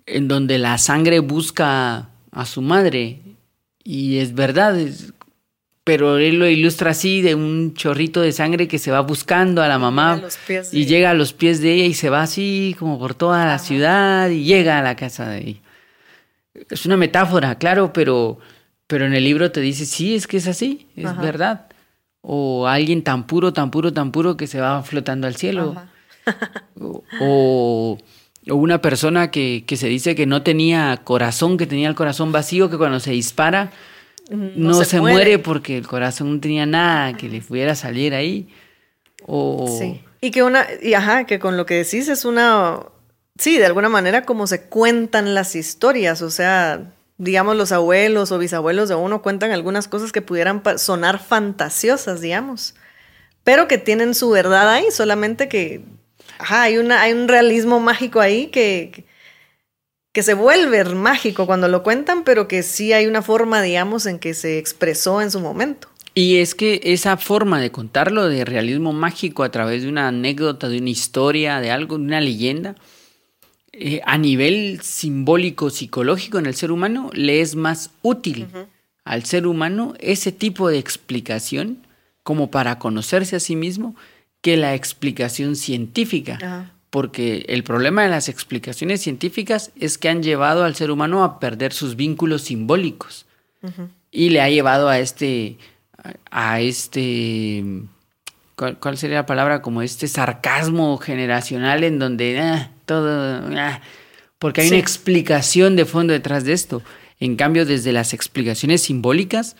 en 0.06 0.28
donde 0.28 0.58
la 0.58 0.78
sangre 0.78 1.20
busca 1.20 2.08
a 2.32 2.46
su 2.46 2.62
madre. 2.62 3.20
Y 3.82 4.18
es 4.18 4.34
verdad, 4.34 4.76
pero 5.84 6.18
él 6.18 6.38
lo 6.38 6.48
ilustra 6.48 6.90
así 6.90 7.22
de 7.22 7.34
un 7.34 7.74
chorrito 7.74 8.20
de 8.20 8.32
sangre 8.32 8.68
que 8.68 8.78
se 8.78 8.90
va 8.90 9.00
buscando 9.00 9.62
a 9.62 9.68
la 9.68 9.78
mamá 9.78 10.22
y 10.72 10.86
llega 10.86 11.10
a 11.10 11.14
los 11.14 11.32
pies 11.32 11.60
de 11.60 11.72
ella 11.72 11.84
y 11.84 11.94
se 11.94 12.10
va 12.10 12.22
así 12.22 12.76
como 12.78 12.98
por 12.98 13.14
toda 13.14 13.46
la 13.46 13.58
ciudad 13.58 14.28
y 14.28 14.44
llega 14.44 14.78
a 14.78 14.82
la 14.82 14.96
casa 14.96 15.28
de 15.28 15.38
ella. 15.38 15.60
Es 16.70 16.86
una 16.86 16.96
metáfora, 16.96 17.56
claro, 17.56 17.92
pero, 17.92 18.38
pero 18.86 19.06
en 19.06 19.14
el 19.14 19.24
libro 19.24 19.52
te 19.52 19.60
dice, 19.60 19.86
sí, 19.86 20.14
es 20.14 20.26
que 20.26 20.36
es 20.38 20.48
así, 20.48 20.88
es 20.96 21.06
Ajá. 21.06 21.22
verdad. 21.22 21.66
O 22.22 22.66
alguien 22.66 23.02
tan 23.02 23.26
puro, 23.26 23.52
tan 23.52 23.70
puro, 23.70 23.92
tan 23.92 24.12
puro 24.12 24.36
que 24.36 24.46
se 24.46 24.60
va 24.60 24.82
flotando 24.82 25.26
al 25.26 25.36
cielo. 25.36 25.74
O, 27.20 27.98
o 28.48 28.54
una 28.54 28.80
persona 28.80 29.30
que, 29.30 29.64
que 29.66 29.76
se 29.76 29.88
dice 29.88 30.14
que 30.14 30.26
no 30.26 30.42
tenía 30.42 30.98
corazón, 31.02 31.56
que 31.56 31.66
tenía 31.66 31.88
el 31.88 31.94
corazón 31.94 32.30
vacío, 32.30 32.70
que 32.70 32.76
cuando 32.78 33.00
se 33.00 33.10
dispara 33.10 33.72
no, 34.30 34.74
se 34.74 34.84
se, 34.84 35.00
muere. 35.00 35.14
muere. 35.16 35.38
porque 35.40 35.76
el 35.76 35.86
corazón 35.86 36.34
no 36.34 36.40
tenía 36.40 36.66
nada 36.66 37.16
que 37.16 37.28
le 37.28 37.40
pudiera 37.40 37.74
salir 37.74 38.14
ahí. 38.14 38.48
O 39.26 39.66
Sí. 39.78 40.00
Y 40.20 40.30
que 40.30 40.42
una, 40.42 40.66
y 40.82 40.94
ajá, 40.94 41.24
que 41.24 41.38
con 41.38 41.56
lo 41.56 41.66
que 41.66 41.74
decís 41.74 42.08
es 42.08 42.24
una, 42.24 42.78
sí, 43.40 43.58
de 43.58 43.66
alguna 43.66 43.88
manera 43.88 44.24
como 44.24 44.46
se 44.46 44.62
cuentan 44.62 45.34
las 45.34 45.56
historias, 45.56 46.22
o 46.22 46.30
sea, 46.30 46.92
digamos 47.18 47.56
los 47.56 47.72
abuelos 47.72 48.30
o 48.32 48.38
bisabuelos 48.38 48.88
de 48.88 48.94
uno 48.94 49.22
cuentan 49.22 49.50
algunas 49.50 49.88
cosas 49.88 50.12
que 50.12 50.22
pudieran 50.22 50.62
sonar 50.78 51.18
fantasiosas, 51.18 52.20
digamos, 52.20 52.74
pero 53.42 53.66
que 53.66 53.78
tienen 53.78 54.14
su 54.14 54.30
verdad 54.30 54.68
ahí, 54.68 54.90
solamente 54.90 55.48
que, 55.48 55.82
hay, 56.38 56.78
una, 56.78 57.02
hay 57.02 57.12
un 57.12 57.28
realismo 57.28 57.80
mágico 57.80 58.20
ahí 58.20 58.46
que, 58.48 58.90
que, 58.92 59.04
que 60.12 60.22
se 60.22 60.34
vuelve 60.34 60.84
mágico 60.84 61.46
cuando 61.46 61.68
lo 61.68 61.82
cuentan, 61.82 62.24
pero 62.24 62.48
que 62.48 62.62
sí 62.62 62.92
hay 62.92 63.06
una 63.06 63.22
forma, 63.22 63.62
digamos, 63.62 64.06
en 64.06 64.18
que 64.18 64.34
se 64.34 64.58
expresó 64.58 65.20
en 65.22 65.30
su 65.30 65.40
momento. 65.40 65.88
Y 66.14 66.38
es 66.38 66.54
que 66.54 66.80
esa 66.82 67.16
forma 67.16 67.60
de 67.60 67.70
contarlo 67.70 68.28
de 68.28 68.44
realismo 68.44 68.92
mágico 68.92 69.44
a 69.44 69.50
través 69.50 69.82
de 69.82 69.88
una 69.88 70.08
anécdota, 70.08 70.68
de 70.68 70.78
una 70.78 70.90
historia, 70.90 71.60
de 71.60 71.70
algo, 71.70 71.98
de 71.98 72.04
una 72.04 72.20
leyenda, 72.20 72.74
eh, 73.72 74.00
a 74.04 74.18
nivel 74.18 74.80
simbólico, 74.82 75.70
psicológico 75.70 76.38
en 76.38 76.46
el 76.46 76.54
ser 76.54 76.72
humano, 76.72 77.10
le 77.12 77.40
es 77.40 77.54
más 77.54 77.90
útil 78.02 78.48
al 79.04 79.24
ser 79.24 79.46
humano 79.46 79.94
ese 80.00 80.32
tipo 80.32 80.68
de 80.68 80.78
explicación 80.78 81.86
como 82.22 82.50
para 82.50 82.78
conocerse 82.78 83.36
a 83.36 83.40
sí 83.40 83.56
mismo 83.56 83.94
que 84.40 84.56
la 84.56 84.74
explicación 84.74 85.56
científica. 85.56 86.72
Porque 86.90 87.44
el 87.48 87.62
problema 87.62 88.02
de 88.02 88.08
las 88.08 88.28
explicaciones 88.28 89.00
científicas 89.00 89.70
es 89.76 89.96
que 89.96 90.08
han 90.08 90.24
llevado 90.24 90.64
al 90.64 90.74
ser 90.74 90.90
humano 90.90 91.22
a 91.22 91.38
perder 91.38 91.72
sus 91.72 91.94
vínculos 91.94 92.42
simbólicos 92.42 93.26
y 94.10 94.30
le 94.30 94.40
ha 94.40 94.50
llevado 94.50 94.88
a 94.88 94.98
este 94.98 95.58
a 96.30 96.54
a 96.54 96.60
este 96.60 97.62
¿cuál, 98.56 98.78
cuál 98.78 98.96
sería 98.96 99.18
la 99.18 99.26
palabra? 99.26 99.60
como 99.60 99.82
este 99.82 100.08
sarcasmo 100.08 100.96
generacional 100.96 101.84
en 101.84 101.98
donde 101.98 102.40
ah, 102.40 102.70
todo 102.90 103.08
ah, 103.56 103.80
porque 104.40 104.62
hay 104.62 104.68
Sí. 104.68 104.74
una 104.74 104.80
explicación 104.80 105.76
de 105.76 105.84
fondo 105.84 106.12
detrás 106.12 106.42
de 106.44 106.52
esto. 106.54 106.82
En 107.20 107.36
cambio, 107.36 107.64
desde 107.64 107.92
las 107.92 108.12
explicaciones 108.14 108.82
simbólicas 108.82 109.54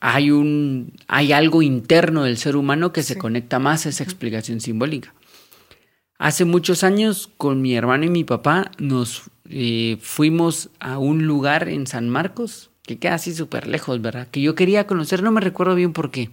hay 0.00 0.30
un 0.30 0.94
hay 1.06 1.32
algo 1.32 1.62
interno 1.62 2.24
del 2.24 2.38
ser 2.38 2.56
humano 2.56 2.92
que 2.92 3.02
se 3.04 3.16
conecta 3.16 3.58
más 3.60 3.86
a 3.86 3.90
esa 3.90 4.02
explicación 4.02 4.60
simbólica. 4.60 5.14
Hace 6.18 6.44
muchos 6.44 6.82
años 6.82 7.30
con 7.36 7.62
mi 7.62 7.74
hermano 7.76 8.04
y 8.04 8.10
mi 8.10 8.24
papá 8.24 8.72
nos 8.78 9.30
eh, 9.48 9.96
fuimos 10.00 10.70
a 10.80 10.98
un 10.98 11.26
lugar 11.26 11.68
en 11.68 11.86
San 11.86 12.08
Marcos 12.08 12.70
que 12.82 12.98
queda 12.98 13.14
así 13.14 13.32
súper 13.34 13.66
lejos, 13.68 14.00
¿verdad? 14.02 14.26
Que 14.30 14.40
yo 14.40 14.54
quería 14.54 14.86
conocer, 14.86 15.22
no 15.22 15.30
me 15.30 15.40
recuerdo 15.40 15.74
bien 15.76 15.92
por 15.92 16.10
qué. 16.10 16.30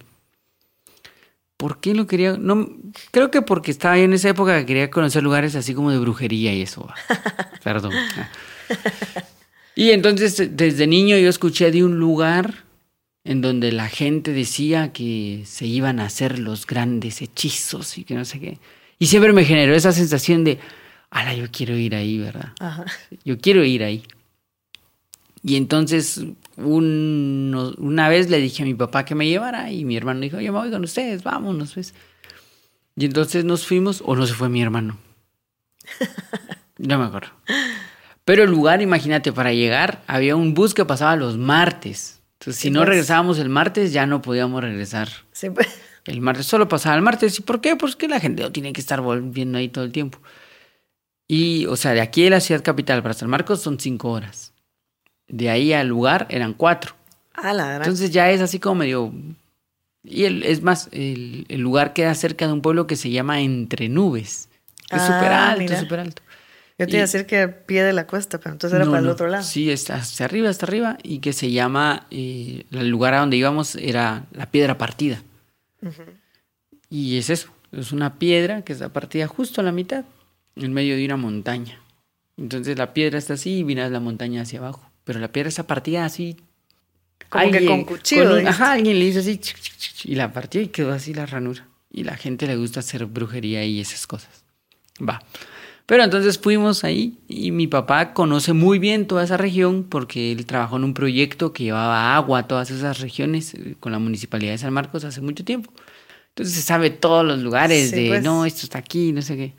¿Por 1.58 1.80
qué 1.80 1.96
lo 1.96 2.06
quería? 2.06 2.38
No, 2.38 2.70
creo 3.12 3.32
que 3.32 3.42
porque 3.42 3.72
estaba 3.72 3.98
yo 3.98 4.04
en 4.04 4.14
esa 4.14 4.30
época 4.30 4.60
que 4.60 4.66
quería 4.68 4.92
conocer 4.92 5.24
lugares 5.24 5.56
así 5.56 5.74
como 5.74 5.92
de 5.92 5.98
brujería 5.98 6.54
y 6.54 6.62
eso. 6.62 6.88
Perdón. 7.64 7.94
Y 9.76 9.92
entonces 9.92 10.56
desde 10.56 10.88
niño 10.88 11.18
yo 11.18 11.30
escuché 11.30 11.72
de 11.72 11.84
un 11.84 12.00
lugar 12.00 12.66
en 13.24 13.42
donde 13.42 13.72
la 13.72 13.90
gente 13.90 14.34
decía 14.34 14.94
que 14.94 15.44
se 15.46 15.66
iban 15.66 16.00
a 16.00 16.06
hacer 16.06 16.40
los 16.40 16.66
grandes 16.66 17.22
hechizos 17.22 17.98
y 17.98 18.04
que 18.04 18.16
no 18.16 18.24
sé 18.24 18.40
qué. 18.40 18.60
Y 19.00 19.08
siempre 19.08 19.34
me 19.34 19.44
generó 19.44 19.76
esa 19.76 19.92
sensación 19.92 20.44
de, 20.44 20.60
ala, 21.10 21.34
yo 21.34 21.46
quiero 21.52 21.76
ir 21.76 21.94
ahí, 21.94 22.18
¿verdad? 22.18 22.54
Ajá. 22.60 22.86
Yo 23.26 23.38
quiero 23.38 23.64
ir 23.64 23.84
ahí. 23.84 24.04
Y 25.44 25.56
entonces 25.56 26.22
un- 26.58 27.76
una 27.78 28.10
vez 28.10 28.30
le 28.30 28.40
dije 28.40 28.64
a 28.64 28.66
mi 28.66 28.74
papá 28.74 29.06
que 29.06 29.16
me 29.16 29.28
llevara 29.28 29.72
y 29.72 29.86
mi 29.86 29.96
hermano 29.96 30.20
dijo, 30.22 30.40
yo 30.40 30.52
me 30.52 30.60
voy 30.60 30.72
con 30.72 30.84
ustedes, 30.84 31.24
vámonos. 31.24 31.74
Pues. 31.74 31.94
Y 32.96 33.06
entonces 33.06 33.46
nos 33.46 33.66
fuimos, 33.66 34.02
o 34.06 34.16
no 34.16 34.26
se 34.26 34.34
fue 34.34 34.50
mi 34.50 34.62
hermano. 34.62 34.98
No 36.80 36.98
me 37.00 37.06
acuerdo. 37.06 37.30
Pero 38.26 38.44
el 38.44 38.50
lugar, 38.52 38.82
imagínate, 38.82 39.32
para 39.32 39.54
llegar 39.54 40.04
había 40.08 40.36
un 40.36 40.54
bus 40.54 40.74
que 40.74 40.86
pasaba 40.86 41.16
los 41.16 41.38
martes. 41.38 42.22
Entonces, 42.40 42.62
si 42.62 42.68
Sí, 42.68 42.72
no 42.72 42.82
pues. 42.82 42.90
regresábamos 42.90 43.40
el 43.40 43.50
martes, 43.50 43.94
ya 43.94 44.06
no 44.06 44.22
podíamos 44.22 44.62
regresar 44.62 45.10
Sí, 45.32 45.50
pues. 45.50 45.68
el 46.06 46.22
martes 46.22 46.46
solo 46.46 46.68
pasaba 46.68 46.96
el 46.96 47.02
martes. 47.02 47.40
¿Y 47.40 47.42
por 47.42 47.62
qué? 47.62 47.76
Pues 47.76 47.96
que 47.96 48.08
la 48.08 48.20
gente 48.20 48.44
no 48.44 48.52
tiene 48.52 48.74
que 48.74 48.82
estar 48.82 49.02
volviendo 49.02 49.58
ahí 49.58 49.70
todo 49.70 49.86
el 49.86 49.92
tiempo. 49.92 50.20
Y, 51.28 51.66
o 51.68 51.76
sea, 51.76 51.92
de 51.94 52.02
aquí 52.02 52.24
de 52.24 52.30
la 52.32 52.40
ciudad 52.40 52.64
capital 52.64 53.02
para 53.02 53.14
San 53.14 53.30
Marcos 53.30 53.62
son 53.62 53.80
cinco 53.80 54.12
horas. 54.12 54.54
De 55.28 55.50
ahí 55.50 55.74
al 55.74 55.88
lugar 55.88 56.26
eran 56.30 56.54
cuatro. 56.54 56.94
Ah, 57.34 57.54
la 57.54 57.66
gran. 57.68 57.82
Entonces 57.84 58.12
ya 58.12 58.32
es 58.32 58.42
así 58.42 58.60
como 58.60 58.76
medio... 58.76 59.14
Y 60.04 60.24
el- 60.24 60.44
es 60.44 60.62
más, 60.62 60.88
el, 60.94 61.46
el 61.50 61.60
lugar 61.62 61.94
queda 61.94 62.16
cerca 62.16 62.48
de 62.48 62.54
un 62.54 62.62
pueblo 62.62 62.88
que 62.88 62.96
se 62.96 63.10
llama 63.12 63.42
Entre 63.42 63.90
Nubes. 63.90 64.48
Es 64.90 65.02
Ah, 65.02 65.08
súper 65.08 65.34
alto, 65.34 65.78
súper 65.78 66.00
alto. 66.00 66.22
Yo 66.80 66.86
te 66.86 66.92
iba 66.92 67.00
a 67.00 67.02
decir 67.02 67.26
que 67.26 67.40
al 67.42 67.56
pie 67.56 67.84
de 67.84 67.92
la 67.92 68.06
cuesta, 68.08 68.38
pero 68.38 68.52
entonces 68.54 68.76
era 68.78 68.86
No, 68.86 68.92
para 68.92 69.02
el 69.04 69.10
otro 69.10 69.28
lado. 69.28 69.44
Sí, 69.44 69.70
está 69.72 69.96
hacia 69.96 70.26
arriba, 70.28 70.48
hasta 70.50 70.66
arriba. 70.66 70.98
Y 71.04 71.20
que 71.20 71.34
se 71.34 71.52
llama... 71.52 72.06
eh, 72.12 72.66
el 72.72 72.88
lugar 72.88 73.16
a 73.16 73.20
donde 73.20 73.36
íbamos 73.36 73.76
era 73.76 74.26
la 74.32 74.46
piedra 74.46 74.78
partida. 74.78 75.22
Y 76.90 77.18
es 77.18 77.30
eso, 77.30 77.50
es 77.72 77.92
una 77.92 78.16
piedra 78.18 78.62
que 78.62 78.74
está 78.74 78.90
partida 78.90 79.28
justo 79.28 79.62
a 79.62 79.64
la 79.64 79.72
mitad, 79.72 80.06
en 80.56 80.74
medio 80.74 80.96
de 80.96 81.06
una 81.06 81.18
montaña. 81.18 81.80
Entonces 82.38 82.78
la 82.78 82.94
piedra 82.94 83.18
está 83.18 83.34
así 83.34 83.60
y 83.60 83.64
miras 83.64 83.92
la 83.92 84.00
montaña 84.00 84.44
hacia 84.44 84.60
abajo. 84.60 84.87
Pero 85.08 85.20
la 85.20 85.32
piedra 85.32 85.50
está 85.50 85.66
partida 85.66 86.06
así. 86.06 86.38
Como 87.30 87.50
que 87.52 87.66
con 87.66 87.84
cuchillo, 87.86 88.24
un- 88.24 88.30
dijiste. 88.30 88.50
ajá, 88.50 88.74
alguien 88.74 89.00
le 89.00 89.06
hizo 89.06 89.20
así 89.20 89.40
y 90.04 90.14
la 90.16 90.32
partió 90.32 90.62
y 90.62 90.68
quedó 90.68 90.92
así 90.94 91.14
la 91.16 91.26
ranura. 91.26 91.68
Y 91.92 92.04
la 92.04 92.16
gente 92.16 92.46
le 92.46 92.56
gusta 92.58 92.82
hacer 92.82 93.06
brujería 93.08 93.66
y 93.66 93.80
esas 93.82 94.06
cosas. 94.06 94.44
Va. 95.02 95.22
Pero 95.86 96.04
entonces 96.04 96.38
fuimos 96.38 96.84
ahí 96.84 97.18
y 97.30 97.52
mi 97.52 97.66
papá 97.68 98.14
conoce 98.14 98.52
muy 98.54 98.78
bien 98.78 99.08
toda 99.08 99.24
esa 99.24 99.38
región 99.38 99.86
porque 99.86 100.32
él 100.34 100.46
trabajó 100.46 100.76
en 100.76 100.84
un 100.84 100.94
proyecto 100.94 101.54
que 101.54 101.64
llevaba 101.64 102.16
agua 102.16 102.40
a 102.40 102.48
todas 102.48 102.70
esas 102.72 103.00
regiones 103.00 103.54
eh, 103.54 103.76
con 103.80 103.94
la 103.94 104.00
municipalidad 104.00 104.52
de 104.52 104.58
San 104.58 104.74
Marcos 104.74 105.06
hace 105.06 105.22
mucho 105.22 105.46
tiempo. 105.46 105.72
Entonces 106.30 106.56
se 106.56 106.62
sabe 106.62 106.90
todos 106.90 107.26
los 107.26 107.40
lugares 107.40 107.90
Sí, 107.90 107.96
de, 108.04 108.08
pues. 108.10 108.24
no, 108.24 108.46
esto 108.46 108.62
está 108.64 108.80
aquí, 108.80 109.14
no 109.14 109.22
sé 109.22 109.38
qué. 109.38 109.54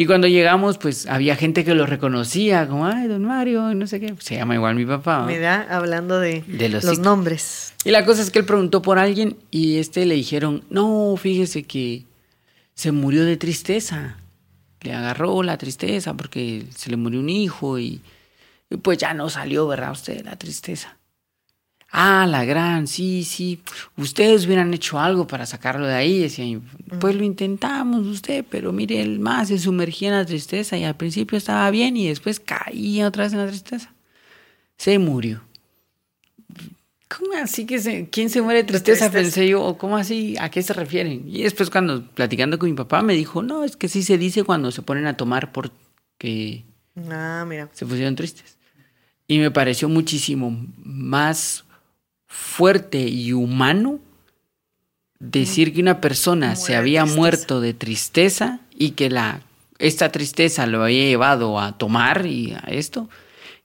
Y 0.00 0.06
cuando 0.06 0.28
llegamos, 0.28 0.78
pues 0.78 1.04
había 1.04 1.36
gente 1.36 1.62
que 1.62 1.74
lo 1.74 1.84
reconocía, 1.84 2.66
como, 2.66 2.86
ay, 2.86 3.06
don 3.06 3.22
Mario, 3.22 3.74
no 3.74 3.86
sé 3.86 4.00
qué. 4.00 4.14
Se 4.18 4.34
llama 4.34 4.54
igual 4.54 4.74
mi 4.74 4.86
papá. 4.86 5.18
¿no? 5.18 5.26
Mira, 5.26 5.66
hablando 5.68 6.18
de, 6.18 6.40
De 6.46 6.70
los 6.70 6.98
nombres. 7.00 7.74
Y 7.84 7.90
la 7.90 8.06
cosa 8.06 8.22
es 8.22 8.30
que 8.30 8.38
él 8.38 8.46
preguntó 8.46 8.80
por 8.80 8.98
alguien 8.98 9.36
y 9.50 9.76
este 9.76 10.06
le 10.06 10.14
dijeron, 10.14 10.64
no, 10.70 11.14
fíjese 11.18 11.64
que 11.64 12.06
se 12.72 12.92
murió 12.92 13.26
de 13.26 13.36
tristeza. 13.36 14.16
Le 14.80 14.94
agarró 14.94 15.42
la 15.42 15.58
tristeza 15.58 16.14
porque 16.14 16.64
se 16.74 16.88
le 16.88 16.96
murió 16.96 17.20
un 17.20 17.28
hijo 17.28 17.78
y, 17.78 18.00
y 18.70 18.78
pues 18.78 18.96
ya 18.96 19.12
no 19.12 19.28
salió, 19.28 19.66
¿verdad? 19.66 19.92
Usted 19.92 20.24
la 20.24 20.36
tristeza. 20.36 20.96
Ah, 21.92 22.26
la 22.28 22.44
gran, 22.44 22.86
sí, 22.86 23.24
sí. 23.24 23.60
Ustedes 23.96 24.46
hubieran 24.46 24.72
hecho 24.72 25.00
algo 25.00 25.26
para 25.26 25.44
sacarlo 25.44 25.86
de 25.86 25.94
ahí. 25.94 26.28
Papá. 26.88 26.98
pues 27.00 27.16
lo 27.16 27.24
intentamos 27.24 28.06
usted, 28.06 28.44
pero 28.48 28.72
mire, 28.72 29.00
él 29.00 29.18
más 29.18 29.48
se 29.48 29.58
sumergía 29.58 30.08
en 30.10 30.14
la 30.14 30.24
tristeza 30.24 30.76
y 30.78 30.84
al 30.84 30.96
principio 30.96 31.36
estaba 31.36 31.68
bien 31.72 31.96
y 31.96 32.06
después 32.06 32.38
caía 32.38 33.08
otra 33.08 33.24
vez 33.24 33.32
en 33.32 33.40
la 33.40 33.48
tristeza. 33.48 33.92
Se 34.76 34.98
murió. 35.00 35.42
¿Cómo 37.08 37.32
así 37.42 37.66
que 37.66 37.80
se, 37.80 38.08
quién 38.08 38.30
se 38.30 38.40
muere 38.40 38.62
de 38.62 38.68
tristeza? 38.68 39.10
tristeza. 39.10 39.22
Pensé 39.40 39.48
yo, 39.48 39.64
¿o 39.64 39.76
cómo 39.76 39.96
así? 39.96 40.36
¿A 40.38 40.48
qué 40.48 40.62
se 40.62 40.72
refieren? 40.72 41.24
Y 41.26 41.42
después 41.42 41.68
cuando 41.70 42.06
platicando 42.12 42.56
con 42.58 42.70
mi 42.70 42.76
papá 42.76 43.02
me 43.02 43.14
dijo, 43.14 43.42
no, 43.42 43.64
es 43.64 43.76
que 43.76 43.88
sí 43.88 44.04
se 44.04 44.16
dice 44.16 44.44
cuando 44.44 44.70
se 44.70 44.82
ponen 44.82 45.06
a 45.06 45.16
tomar 45.16 45.50
porque 45.50 46.64
Ah, 47.10 47.44
mira. 47.48 47.68
se 47.72 47.84
pusieron 47.84 48.14
tristes. 48.14 48.56
Y 49.26 49.38
me 49.38 49.50
pareció 49.50 49.88
muchísimo 49.88 50.56
más 50.78 51.64
fuerte 52.30 53.00
y 53.00 53.32
humano 53.32 53.98
decir 55.18 55.74
que 55.74 55.82
una 55.82 56.00
persona 56.00 56.56
se 56.56 56.72
Muere 56.72 56.76
había 56.78 57.00
tristeza. 57.02 57.20
muerto 57.20 57.60
de 57.60 57.74
tristeza 57.74 58.60
y 58.74 58.92
que 58.92 59.10
la 59.10 59.42
esta 59.78 60.12
tristeza 60.12 60.66
lo 60.66 60.84
había 60.84 61.04
llevado 61.04 61.58
a 61.58 61.76
tomar 61.76 62.26
y 62.26 62.52
a 62.52 62.68
esto, 62.68 63.08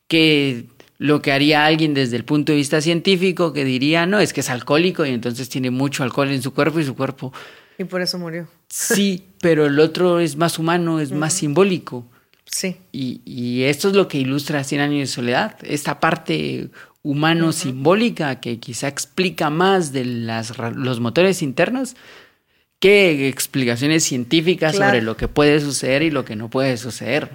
que 0.07 0.65
lo 0.97 1.21
que 1.21 1.33
haría 1.33 1.65
alguien 1.65 1.93
desde 1.93 2.15
el 2.15 2.23
punto 2.23 2.53
de 2.53 2.57
vista 2.57 2.79
científico 2.81 3.51
que 3.53 3.65
diría, 3.65 4.05
no, 4.05 4.19
es 4.19 4.31
que 4.31 4.39
es 4.39 4.49
alcohólico 4.49 5.05
y 5.05 5.09
entonces 5.09 5.49
tiene 5.49 5.71
mucho 5.71 6.03
alcohol 6.03 6.31
en 6.31 6.41
su 6.41 6.53
cuerpo 6.53 6.79
y 6.79 6.85
su 6.85 6.95
cuerpo... 6.95 7.33
Y 7.77 7.83
por 7.83 8.01
eso 8.01 8.17
murió. 8.17 8.47
Sí, 8.69 9.25
pero 9.41 9.65
el 9.65 9.77
otro 9.81 10.21
es 10.21 10.37
más 10.37 10.57
humano, 10.57 11.01
es 11.01 11.11
más 11.11 11.33
simbólico. 11.33 12.05
Sí. 12.45 12.77
Y, 12.93 13.21
y, 13.25 13.63
esto 13.63 13.89
es 13.89 13.95
lo 13.95 14.07
que 14.07 14.17
ilustra 14.17 14.63
Cien 14.63 14.79
años 14.79 14.99
de 14.99 15.13
soledad, 15.13 15.57
esta 15.61 15.99
parte 15.99 16.69
humano-simbólica 17.05 18.41
que 18.41 18.59
quizá 18.59 18.87
explica 18.87 19.51
más 19.51 19.93
de 19.93 20.05
las, 20.05 20.57
los 20.57 20.99
motores 20.99 21.43
internos 21.43 21.95
que 22.79 23.29
explicaciones 23.29 24.03
científicas 24.03 24.75
sobre 24.75 25.03
lo 25.03 25.15
que 25.15 25.27
puede 25.27 25.59
suceder 25.59 26.01
y 26.01 26.09
lo 26.09 26.25
que 26.25 26.35
no 26.35 26.49
puede 26.49 26.77
suceder. 26.77 27.29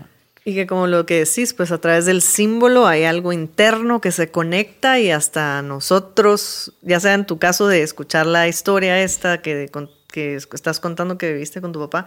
Y 0.44 0.54
que 0.54 0.66
como 0.66 0.88
lo 0.88 1.06
que 1.06 1.24
decís, 1.24 1.54
pues 1.54 1.70
a 1.70 1.80
través 1.80 2.04
del 2.04 2.20
símbolo 2.20 2.88
hay 2.88 3.04
algo 3.04 3.33
interno 3.33 4.00
que 4.00 4.11
se 4.11 4.30
conecta 4.30 4.98
y 4.98 5.11
hasta 5.11 5.62
nosotros, 5.62 6.72
ya 6.83 6.98
sea 6.98 7.14
en 7.14 7.24
tu 7.24 7.38
caso 7.38 7.68
de 7.68 7.83
escuchar 7.83 8.26
la 8.26 8.48
historia 8.48 9.00
esta 9.00 9.40
que, 9.40 9.70
que 10.12 10.35
estás 10.35 10.80
contando 10.80 11.16
que 11.16 11.33
viviste 11.33 11.61
con 11.61 11.72
tu 11.72 11.78
papá, 11.78 12.06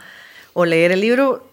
o 0.52 0.66
leer 0.66 0.92
el 0.92 1.00
libro, 1.00 1.50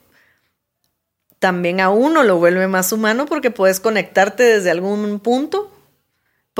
también 1.38 1.80
a 1.80 1.90
uno 1.90 2.24
lo 2.24 2.38
vuelve 2.38 2.66
más 2.66 2.92
humano 2.92 3.26
porque 3.26 3.50
puedes 3.50 3.78
conectarte 3.78 4.42
desde 4.42 4.70
algún 4.70 5.20
punto. 5.20 5.69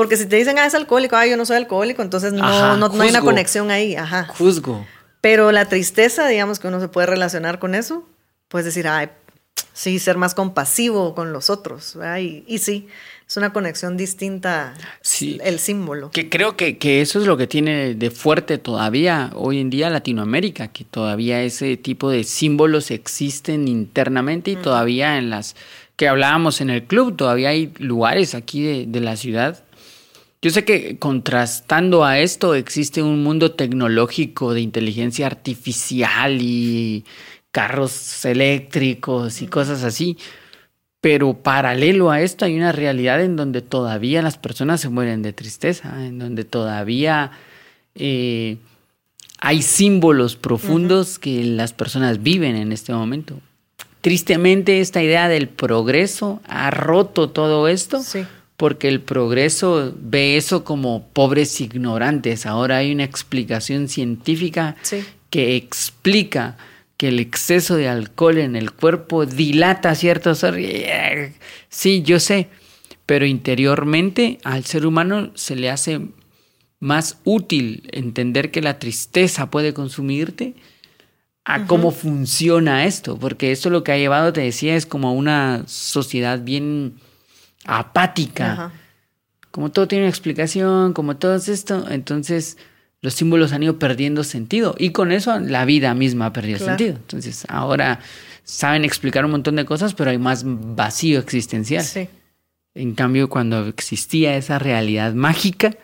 Porque 0.01 0.17
si 0.17 0.25
te 0.25 0.35
dicen, 0.35 0.57
ah, 0.57 0.65
es 0.65 0.73
alcohólico, 0.73 1.15
ah, 1.15 1.27
yo 1.27 1.37
no 1.37 1.45
soy 1.45 1.57
alcohólico, 1.57 2.01
entonces 2.01 2.33
no, 2.33 2.75
no, 2.75 2.89
no 2.89 3.03
hay 3.03 3.09
una 3.11 3.21
conexión 3.21 3.69
ahí. 3.69 3.95
Ajá. 3.95 4.25
Juzgo. 4.35 4.83
Pero 5.21 5.51
la 5.51 5.65
tristeza, 5.65 6.27
digamos 6.27 6.57
que 6.57 6.67
uno 6.69 6.79
se 6.79 6.87
puede 6.87 7.05
relacionar 7.05 7.59
con 7.59 7.75
eso, 7.75 8.09
puedes 8.47 8.65
decir, 8.65 8.87
ay, 8.87 9.09
sí, 9.73 9.99
ser 9.99 10.17
más 10.17 10.33
compasivo 10.33 11.13
con 11.13 11.33
los 11.33 11.51
otros. 11.51 11.95
Y, 12.19 12.43
y, 12.47 12.57
sí, 12.57 12.87
es 13.27 13.37
una 13.37 13.53
conexión 13.53 13.95
distinta 13.95 14.73
sí. 15.01 15.37
el 15.43 15.59
símbolo. 15.59 16.09
Que 16.09 16.27
creo 16.27 16.57
que, 16.57 16.79
que, 16.79 17.01
eso 17.01 17.19
es 17.19 17.27
lo 17.27 17.37
que 17.37 17.45
tiene 17.45 17.93
de 17.93 18.09
fuerte 18.09 18.57
todavía 18.57 19.29
hoy 19.35 19.59
en 19.59 19.69
día 19.69 19.91
Latinoamérica, 19.91 20.69
que 20.69 20.83
todavía 20.83 21.43
ese 21.43 21.77
tipo 21.77 22.09
de 22.09 22.23
símbolos 22.23 22.89
existen 22.89 23.67
internamente 23.67 24.49
y 24.49 24.55
todavía 24.55 25.19
en 25.19 25.29
las 25.29 25.55
que 25.95 26.07
hablábamos 26.07 26.59
en 26.59 26.71
el 26.71 26.85
club, 26.85 27.15
todavía 27.15 27.49
hay 27.49 27.71
lugares 27.77 28.33
aquí 28.33 28.63
de, 28.63 28.85
de 28.87 28.99
la 29.01 29.15
ciudad 29.15 29.63
yo 30.41 30.49
sé 30.49 30.65
que 30.65 30.97
contrastando 30.97 32.03
a 32.03 32.19
esto 32.19 32.55
existe 32.55 33.03
un 33.03 33.23
mundo 33.23 33.51
tecnológico 33.51 34.53
de 34.53 34.61
inteligencia 34.61 35.27
artificial 35.27 36.39
y 36.41 37.05
carros 37.51 38.25
eléctricos 38.25 39.41
y 39.43 39.47
cosas 39.47 39.83
así. 39.83 40.17
Pero 40.99 41.33
paralelo 41.33 42.11
a 42.11 42.21
esto 42.21 42.45
hay 42.45 42.55
una 42.55 42.71
realidad 42.71 43.23
en 43.23 43.35
donde 43.35 43.61
todavía 43.61 44.21
las 44.21 44.37
personas 44.37 44.81
se 44.81 44.89
mueren 44.89 45.21
de 45.21 45.33
tristeza, 45.33 46.05
en 46.05 46.19
donde 46.19 46.43
todavía 46.43 47.31
eh, 47.95 48.57
hay 49.39 49.61
símbolos 49.61 50.35
profundos 50.35 51.19
que 51.19 51.43
las 51.43 51.73
personas 51.73 52.21
viven 52.21 52.55
en 52.55 52.71
este 52.71 52.93
momento. 52.93 53.39
Tristemente 54.01 54.79
esta 54.79 55.03
idea 55.03 55.27
del 55.27 55.49
progreso 55.49 56.41
ha 56.47 56.71
roto 56.71 57.29
todo 57.29 57.67
esto. 57.67 58.01
Porque 58.61 58.87
el 58.89 59.01
progreso 59.01 59.91
ve 59.99 60.37
eso 60.37 60.63
como 60.63 61.07
pobres 61.13 61.59
ignorantes. 61.61 62.45
Ahora 62.45 62.77
hay 62.77 62.91
una 62.91 63.05
explicación 63.05 63.89
científica 63.89 64.75
que 65.31 65.55
explica 65.55 66.57
que 66.95 67.07
el 67.07 67.19
exceso 67.19 67.75
de 67.75 67.87
alcohol 67.87 68.37
en 68.37 68.55
el 68.55 68.69
cuerpo 68.69 69.25
dilata 69.25 69.95
ciertos... 69.95 70.45
Sí, 71.69 72.03
yo 72.03 72.19
sé, 72.19 72.49
pero 73.07 73.25
interiormente 73.25 74.37
al 74.43 74.63
ser 74.63 74.85
humano 74.85 75.31
se 75.33 75.55
le 75.55 75.71
hace 75.71 76.09
más 76.79 77.17
útil 77.23 77.89
entender 77.91 78.51
que 78.51 78.61
la 78.61 78.77
tristeza 78.77 79.49
puede 79.49 79.73
consumirte 79.73 80.53
a 81.45 81.65
cómo 81.65 81.89
funciona 81.89 82.85
esto, 82.85 83.17
porque 83.17 83.51
esto 83.51 83.71
lo 83.71 83.83
que 83.83 83.91
ha 83.91 83.97
llevado, 83.97 84.31
te 84.31 84.41
decía, 84.41 84.75
es 84.75 84.85
como 84.85 85.15
una 85.15 85.63
sociedad 85.65 86.43
bien 86.43 86.99
apática. 87.65 88.71
Como 89.51 89.71
todo 89.71 89.87
tiene 89.87 90.05
una 90.05 90.09
explicación, 90.09 90.93
como 90.93 91.17
todo 91.17 91.35
esto, 91.35 91.85
entonces 91.89 92.57
los 93.01 93.13
símbolos 93.13 93.51
han 93.51 93.63
ido 93.63 93.79
perdiendo 93.79 94.23
sentido 94.23 94.75
y 94.77 94.91
con 94.91 95.11
eso 95.11 95.39
la 95.39 95.65
vida 95.65 95.93
misma 95.93 96.27
ha 96.27 96.33
perdido 96.33 96.59
sentido. 96.59 96.95
Entonces 96.95 97.45
ahora 97.49 97.99
saben 98.43 98.85
explicar 98.85 99.25
un 99.25 99.31
montón 99.31 99.55
de 99.55 99.65
cosas, 99.65 99.93
pero 99.93 100.11
hay 100.11 100.17
más 100.17 100.43
vacío 100.45 101.19
existencial. 101.19 101.85
En 102.73 102.95
cambio, 102.95 103.29
cuando 103.29 103.67
existía 103.67 104.37
esa 104.37 104.57
realidad 104.57 105.13
mágica, 105.13 105.75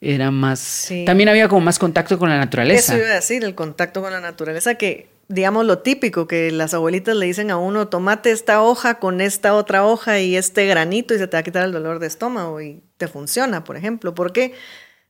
era 0.00 0.30
más... 0.30 0.92
También 1.06 1.30
había 1.30 1.48
como 1.48 1.62
más 1.62 1.78
contacto 1.78 2.18
con 2.18 2.28
la 2.28 2.36
naturaleza. 2.36 2.92
Eso 2.94 3.02
iba 3.02 3.12
a 3.12 3.14
decir, 3.14 3.42
el 3.42 3.54
contacto 3.54 4.02
con 4.02 4.12
la 4.12 4.20
naturaleza, 4.20 4.74
que 4.74 5.08
digamos 5.28 5.64
lo 5.66 5.78
típico, 5.78 6.26
que 6.26 6.50
las 6.50 6.74
abuelitas 6.74 7.16
le 7.16 7.26
dicen 7.26 7.50
a 7.50 7.56
uno, 7.56 7.88
tomate 7.88 8.30
esta 8.30 8.62
hoja 8.62 8.98
con 8.98 9.20
esta 9.20 9.54
otra 9.54 9.86
hoja 9.86 10.20
y 10.20 10.36
este 10.36 10.66
granito 10.66 11.14
y 11.14 11.18
se 11.18 11.26
te 11.26 11.36
va 11.36 11.40
a 11.40 11.44
quitar 11.44 11.64
el 11.64 11.72
dolor 11.72 11.98
de 11.98 12.06
estómago 12.06 12.60
y 12.60 12.82
te 12.96 13.08
funciona, 13.08 13.64
por 13.64 13.76
ejemplo. 13.76 14.14
Porque 14.14 14.54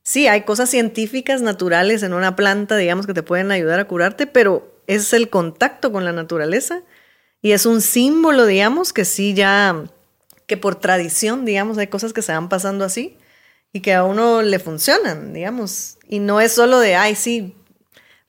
sí, 0.03 0.27
hay 0.29 0.43
cosas 0.43 0.71
científicas 0.71 1.43
naturales 1.43 2.03
en 2.03 2.15
una 2.15 2.37
planta, 2.37 2.77
digamos, 2.77 3.07
que 3.07 3.15
te 3.15 3.23
pueden 3.23 3.51
ayudar 3.51 3.81
a 3.81 3.89
curarte, 3.89 4.27
pero 4.27 4.81
es 4.87 5.13
el 5.13 5.31
contacto 5.31 5.93
con 5.93 6.05
la 6.05 6.13
naturaleza 6.13 6.83
y 7.43 7.53
es 7.53 7.67
un 7.67 7.81
símbolo, 7.81 8.47
digamos, 8.47 8.93
que 8.93 9.05
sí 9.05 9.35
ya, 9.35 9.85
que 10.47 10.57
por 10.57 10.77
tradición, 10.77 11.45
digamos, 11.45 11.79
hay 11.79 11.89
cosas 11.89 12.13
que 12.13 12.23
se 12.23 12.33
van 12.33 12.49
pasando 12.49 12.85
así 12.85 13.19
y 13.73 13.81
que 13.81 13.93
a 13.93 14.05
uno 14.05 14.43
le 14.43 14.59
funcionan, 14.59 15.33
digamos. 15.35 15.99
Y 16.09 16.21
no 16.21 16.41
es 16.41 16.53
solo 16.53 16.79
de, 16.79 16.95
ay, 16.95 17.17
sí, 17.17 17.57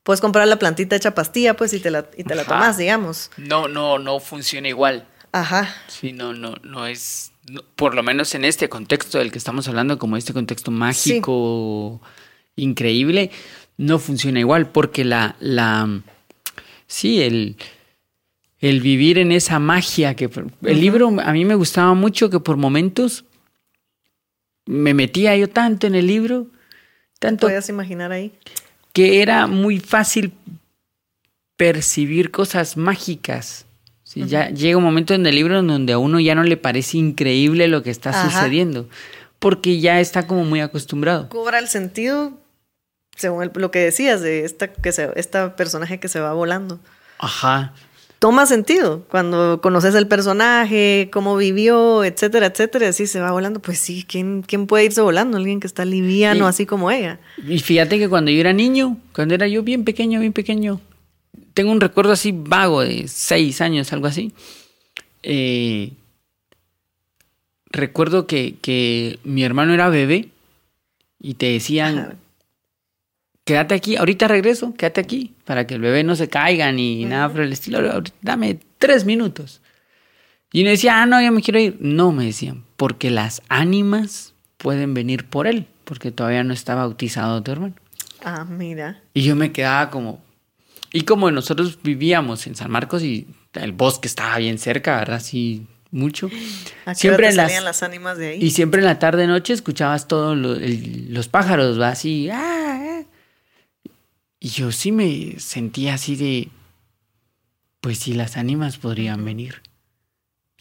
puedes 0.06 0.22
comprar 0.22 0.48
la 0.48 0.60
plantita 0.60 0.96
hecha 0.96 1.16
pastilla, 1.16 1.56
pues, 1.56 1.74
y 1.74 1.80
te 1.80 1.90
la, 1.90 2.06
y 2.16 2.24
te 2.24 2.36
la 2.36 2.46
tomas, 2.46 2.78
digamos. 2.78 3.32
No, 3.38 3.68
no, 3.68 3.98
no 3.98 4.20
funciona 4.20 4.70
igual. 4.70 5.08
Ajá. 5.32 5.68
Sí, 5.88 6.14
no, 6.14 6.32
no, 6.32 6.54
no 6.62 6.86
es 6.86 7.32
por 7.76 7.96
lo 7.96 8.04
menos 8.04 8.36
en 8.36 8.46
este 8.46 8.70
contexto 8.70 9.18
del 9.18 9.32
que 9.32 9.40
estamos 9.40 9.68
hablando, 9.68 9.98
como 9.98 10.16
este 10.16 10.32
contexto 10.32 10.70
mágico, 10.70 12.02
increíble, 12.56 13.32
no 13.78 13.98
funciona 13.98 14.40
igual, 14.40 14.70
porque 14.70 15.04
la, 15.04 15.36
la, 15.40 16.02
sí, 16.86 17.24
el, 17.24 17.58
el 18.60 18.82
vivir 18.82 19.18
en 19.18 19.32
esa 19.32 19.58
magia 19.58 20.16
que 20.16 20.30
el 20.62 20.80
libro 20.80 21.16
a 21.20 21.32
mí 21.34 21.46
me 21.46 21.56
gustaba 21.56 21.96
mucho 21.96 22.30
que 22.30 22.40
por 22.40 22.58
momentos 22.58 23.26
me 24.68 24.94
metía 24.94 25.36
yo 25.36 25.50
tanto 25.50 25.88
en 25.88 25.96
el 25.96 26.06
libro, 26.06 26.48
tanto. 27.20 27.48
Puedes 27.48 27.70
imaginar 27.70 28.12
ahí. 28.12 28.32
Que 28.96 29.22
era 29.22 29.46
muy 29.46 29.80
fácil 29.80 30.34
percibir 31.56 32.32
cosas 32.32 32.76
mágicas 32.78 33.66
ya 34.16 34.50
llega 34.50 34.78
un 34.78 34.84
momento 34.84 35.14
en 35.14 35.26
el 35.26 35.36
libro 35.36 35.60
en 35.60 35.68
donde 35.68 35.94
a 35.94 35.98
uno 35.98 36.20
ya 36.20 36.36
no 36.36 36.44
le 36.44 36.58
parece 36.58 36.98
increíble 36.98 37.68
lo 37.68 37.84
que 37.84 37.90
está 37.90 38.30
sucediendo, 38.30 38.88
porque 39.40 39.80
ya 39.80 40.00
está 40.00 40.26
como 40.26 40.46
muy 40.46 40.62
acostumbrado. 40.62 41.28
Cobra 41.30 41.60
el 41.60 41.68
sentido, 41.68 42.34
según 43.16 43.52
lo 43.54 43.72
que 43.72 43.80
decías, 43.80 44.22
de 44.22 44.46
esta, 44.46 44.72
que 44.72 44.92
se, 44.92 45.12
esta 45.16 45.56
personaje 45.56 46.00
que 46.00 46.08
se 46.08 46.20
va 46.20 46.34
volando. 46.34 46.80
Ajá. 47.20 47.74
Toma 48.26 48.48
sentido 48.48 49.06
cuando 49.12 49.62
conoces 49.62 49.94
el 49.94 50.08
personaje, 50.08 51.12
cómo 51.14 51.38
vivió, 51.38 52.04
etcétera, 52.04 52.48
etcétera. 52.48 52.90
Así 52.90 53.06
se 53.06 53.20
va 53.20 53.32
volando. 53.32 53.60
Pues 53.60 53.78
sí, 53.78 54.04
¿quién, 54.04 54.42
quién 54.42 54.66
puede 54.66 54.86
irse 54.86 55.00
volando? 55.02 55.38
Alguien 55.38 55.60
que 55.60 55.68
está 55.68 55.86
liviano, 55.86 56.48
así 56.48 56.66
como 56.66 56.90
ella. 56.90 57.20
Y 57.48 57.60
fíjate 57.60 58.00
que 58.00 58.10
cuando 58.10 58.32
yo 58.32 58.40
era 58.40 58.52
niño, 58.52 58.98
cuando 59.14 59.36
era 59.36 59.48
yo 59.48 59.62
bien 59.62 59.84
pequeño, 59.84 60.20
bien 60.22 60.34
pequeño, 60.34 60.82
tengo 61.54 61.72
un 61.72 61.80
recuerdo 61.80 62.14
así 62.14 62.34
vago 62.36 62.82
de 62.82 63.08
seis 63.08 63.62
años, 63.62 63.94
algo 63.94 64.08
así. 64.08 64.34
Eh, 65.22 65.92
recuerdo 67.70 68.26
que, 68.26 69.20
mi 69.24 69.44
hermano 69.44 69.72
era 69.72 69.88
bebé 69.90 70.30
y 71.20 71.36
te 71.36 71.52
decían, 71.52 72.18
quédate 73.46 73.76
aquí, 73.76 73.96
ahorita 73.96 74.28
regreso, 74.28 74.74
quédate 74.74 75.00
aquí, 75.00 75.34
para 75.46 75.66
que 75.66 75.76
el 75.76 75.82
bebé 75.82 76.04
no 76.04 76.16
se 76.16 76.28
caiga 76.28 76.72
ni 76.72 77.06
nada 77.06 77.30
por 77.30 77.42
el 77.42 77.54
estilo, 77.54 78.04
dame 78.22 78.60
tres 78.80 79.06
minutos. 79.06 79.62
Y 80.52 80.62
uno 80.62 80.72
decía, 80.72 81.02
ah, 81.02 81.06
no, 81.06 81.22
yo 81.22 81.32
me 81.32 81.42
quiero 81.42 81.60
ir. 81.60 81.78
No, 81.80 82.12
me 82.12 82.26
decían, 82.26 82.64
porque 82.76 83.12
las 83.12 83.42
ánimas 83.50 84.34
pueden 84.58 84.94
venir 84.94 85.26
por 85.26 85.48
él, 85.48 85.68
porque 85.84 86.12
todavía 86.12 86.44
no 86.44 86.54
está 86.54 86.76
bautizado 86.76 87.42
tu 87.44 87.52
hermano. 87.52 87.76
Ah, 88.24 88.46
mira. 88.46 89.02
Y 89.14 89.24
yo 89.24 89.36
me 89.36 89.52
quedaba 89.52 89.90
como, 89.90 90.24
y 90.92 91.02
como 91.02 91.30
nosotros 91.30 91.78
vivíamos 91.84 92.48
en 92.48 92.56
San 92.56 92.72
Marcos 92.72 93.04
y 93.04 93.28
el 93.54 93.74
bosque 93.74 94.08
estaba 94.08 94.38
bien 94.38 94.58
cerca, 94.58 94.98
¿verdad? 94.98 95.20
Sí, 95.22 95.68
mucho. 95.92 96.30
siempre 96.94 97.32
salían 97.32 97.64
las, 97.64 97.84
ánimas 97.84 98.18
de 98.18 98.30
ahí? 98.30 98.40
Y 98.42 98.52
siempre 98.52 98.80
en 98.80 98.86
la 98.86 98.98
tarde 98.98 99.28
noche 99.28 99.54
escuchabas 99.54 100.08
todos 100.08 100.38
los 100.38 101.28
pájaros, 101.28 101.80
¿va? 101.80 101.90
Así. 101.90 102.30
Ah, 102.32 102.80
ah. 102.82 103.02
Y 104.46 104.50
yo 104.50 104.72
sí 104.72 104.92
me 104.92 105.40
sentía 105.40 105.96
así 105.96 106.16
de. 106.16 106.50
Pues 107.82 107.98
sí, 107.98 108.14
las 108.14 108.38
ánimas 108.38 108.78
podrían 108.78 109.26
venir. 109.26 109.64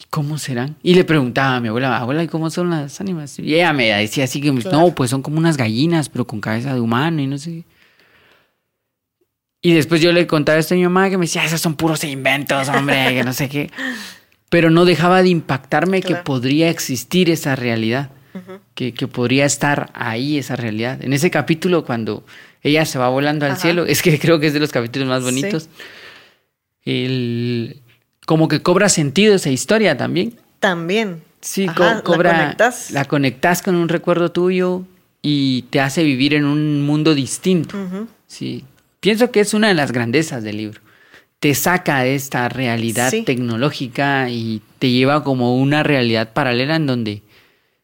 ¿Cómo 0.09 0.39
serán? 0.39 0.75
Y 0.81 0.95
le 0.95 1.03
preguntaba 1.03 1.57
a 1.57 1.59
mi 1.59 1.67
abuela, 1.67 1.95
abuela, 1.95 2.23
¿y 2.23 2.27
cómo 2.27 2.49
son 2.49 2.71
las 2.71 2.99
ánimas? 2.99 3.37
Y 3.37 3.53
ella 3.53 3.73
me 3.73 3.91
decía 3.91 4.23
así 4.23 4.41
que, 4.41 4.51
no, 4.51 4.95
pues 4.95 5.11
son 5.11 5.21
como 5.21 5.37
unas 5.37 5.55
gallinas, 5.55 6.09
pero 6.09 6.25
con 6.25 6.41
cabeza 6.41 6.73
de 6.73 6.79
humano 6.79 7.21
y 7.21 7.27
no 7.27 7.37
sé. 7.37 7.63
Y 9.61 9.73
después 9.73 10.01
yo 10.01 10.11
le 10.11 10.25
contaba 10.25 10.57
esto 10.57 10.73
a 10.73 10.77
mi 10.77 10.83
mamá 10.83 11.11
que 11.11 11.19
me 11.19 11.25
decía, 11.25 11.45
esos 11.45 11.61
son 11.61 11.75
puros 11.75 12.03
inventos, 12.05 12.67
hombre, 12.69 13.13
que 13.13 13.23
no 13.23 13.33
sé 13.33 13.49
qué. 13.49 13.69
Pero 14.49 14.71
no 14.71 14.85
dejaba 14.85 15.21
de 15.21 15.29
impactarme 15.29 16.01
que 16.01 16.15
podría 16.15 16.71
existir 16.71 17.29
esa 17.29 17.55
realidad, 17.55 18.09
que, 18.73 18.95
que, 18.95 19.07
podría 19.07 19.45
estar 19.45 19.91
ahí 19.93 20.37
esa 20.39 20.55
realidad. 20.55 21.03
En 21.03 21.13
ese 21.13 21.29
capítulo, 21.29 21.85
cuando 21.85 22.25
ella 22.65 22.83
se 22.85 22.97
va 22.97 23.09
volando 23.09 23.45
al 23.45 23.57
cielo, 23.57 23.85
es 23.87 24.01
que 24.01 24.19
creo 24.19 24.39
que 24.39 24.47
es 24.47 24.53
de 24.53 24.59
los 24.59 24.71
capítulos 24.71 25.07
más 25.07 25.23
bonitos. 25.23 25.69
El, 26.83 27.81
como 28.25 28.47
que 28.47 28.61
cobra 28.61 28.89
sentido 28.89 29.35
esa 29.35 29.51
historia 29.51 29.97
también. 29.97 30.35
También. 30.59 31.21
Sí, 31.41 31.67
cobra. 31.67 31.95
La 31.95 32.01
conectas. 32.01 32.91
la 32.91 33.05
conectas 33.05 33.61
con 33.61 33.75
un 33.75 33.87
recuerdo 33.87 34.31
tuyo 34.31 34.83
y 35.21 35.63
te 35.69 35.79
hace 35.79 36.03
vivir 36.03 36.33
en 36.33 36.45
un 36.45 36.81
mundo 36.81 37.13
distinto. 37.13 37.77
Sí. 38.25 38.65
Pienso 38.99 39.29
que 39.29 39.41
es 39.41 39.53
una 39.53 39.67
de 39.67 39.75
las 39.75 39.91
grandezas 39.91 40.43
del 40.43 40.57
libro. 40.57 40.81
Te 41.39 41.53
saca 41.53 42.01
de 42.01 42.15
esta 42.15 42.49
realidad 42.49 43.13
tecnológica 43.25 44.29
y 44.31 44.63
te 44.79 44.89
lleva 44.89 45.23
como 45.23 45.57
una 45.57 45.83
realidad 45.83 46.33
paralela 46.33 46.77
en 46.77 46.87
donde 46.87 47.21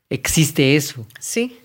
existe 0.10 0.76
eso. 0.76 1.06
Sí. 1.20 1.58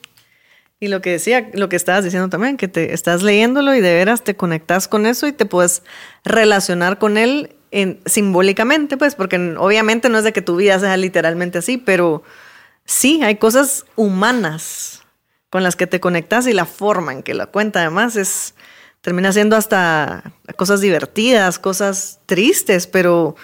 Y 0.78 0.88
lo 0.88 1.00
que 1.00 1.10
decía, 1.10 1.48
lo 1.54 1.68
que 1.70 1.76
estabas 1.76 2.04
diciendo 2.04 2.28
también, 2.28 2.58
que 2.58 2.68
te 2.68 2.92
estás 2.92 3.22
leyéndolo 3.22 3.74
y 3.74 3.80
de 3.80 3.94
veras 3.94 4.24
te 4.24 4.36
conectas 4.36 4.88
con 4.88 5.06
eso 5.06 5.26
y 5.26 5.32
te 5.32 5.46
puedes 5.46 5.82
relacionar 6.24 6.98
con 6.98 7.16
él 7.16 7.56
simbólicamente, 8.04 8.96
pues, 8.96 9.14
porque 9.14 9.54
obviamente 9.58 10.08
no 10.08 10.18
es 10.18 10.24
de 10.24 10.32
que 10.32 10.42
tu 10.42 10.56
vida 10.56 10.78
sea 10.78 10.96
literalmente 10.96 11.58
así, 11.58 11.78
pero 11.78 12.22
sí, 12.84 13.22
hay 13.22 13.36
cosas 13.36 13.84
humanas 13.96 15.02
con 15.50 15.62
las 15.62 15.76
que 15.76 15.86
te 15.86 16.00
conectas 16.00 16.46
y 16.46 16.52
la 16.52 16.66
forma 16.66 17.12
en 17.12 17.22
que 17.22 17.34
la 17.34 17.46
cuenta 17.46 17.80
además 17.80 18.16
es, 18.16 18.54
termina 19.00 19.32
siendo 19.32 19.56
hasta 19.56 20.32
cosas 20.56 20.80
divertidas, 20.80 21.58
cosas 21.58 22.20
tristes, 22.26 22.86
pero, 22.86 23.36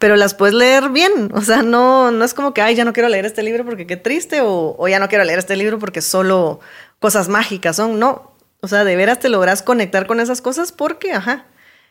pero 0.00 0.16
las 0.16 0.32
puedes 0.32 0.54
leer 0.54 0.88
bien, 0.88 1.30
o 1.34 1.42
sea, 1.42 1.62
no, 1.62 2.10
no 2.10 2.24
es 2.24 2.32
como 2.32 2.54
que, 2.54 2.62
ay, 2.62 2.74
ya 2.74 2.86
no 2.86 2.94
quiero 2.94 3.10
leer 3.10 3.26
este 3.26 3.42
libro 3.42 3.66
porque 3.66 3.86
qué 3.86 3.98
triste, 3.98 4.40
o, 4.42 4.88
ya 4.88 4.98
no 4.98 5.08
quiero 5.08 5.24
leer 5.24 5.38
este 5.38 5.56
libro 5.56 5.78
porque 5.78 6.00
solo 6.00 6.58
cosas 6.98 7.28
mágicas 7.28 7.76
son, 7.76 7.98
no, 7.98 8.32
o 8.62 8.66
sea, 8.66 8.84
de 8.84 8.96
veras 8.96 9.20
te 9.20 9.28
logras 9.28 9.62
conectar 9.62 10.06
con 10.06 10.18
esas 10.18 10.40
cosas 10.40 10.72
porque, 10.72 11.12
ajá, 11.12 11.44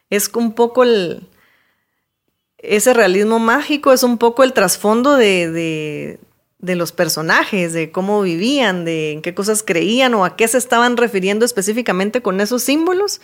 es 0.10 0.32
un 0.34 0.54
poco 0.54 0.82
el, 0.82 1.30
ese 2.58 2.96
realismo 2.96 3.38
mágico 3.38 3.94
es 3.94 4.02
un 4.02 4.18
poco 4.18 4.44
el 4.44 4.54
trasfondo 4.54 5.16
de, 5.16 6.20
los 6.60 6.92
personajes, 6.92 7.74
de 7.74 7.92
cómo 7.92 8.24
vivían, 8.24 8.86
de 8.86 9.12
en 9.12 9.22
qué 9.22 9.36
cosas 9.36 9.62
creían 9.62 10.16
o 10.16 10.26
a 10.26 10.36
qué 10.36 10.48
se 10.48 10.58
estaban 10.58 10.98
refiriendo 10.98 11.46
específicamente 11.46 12.24
con 12.24 12.42
esos 12.42 12.64
símbolos. 12.64 13.22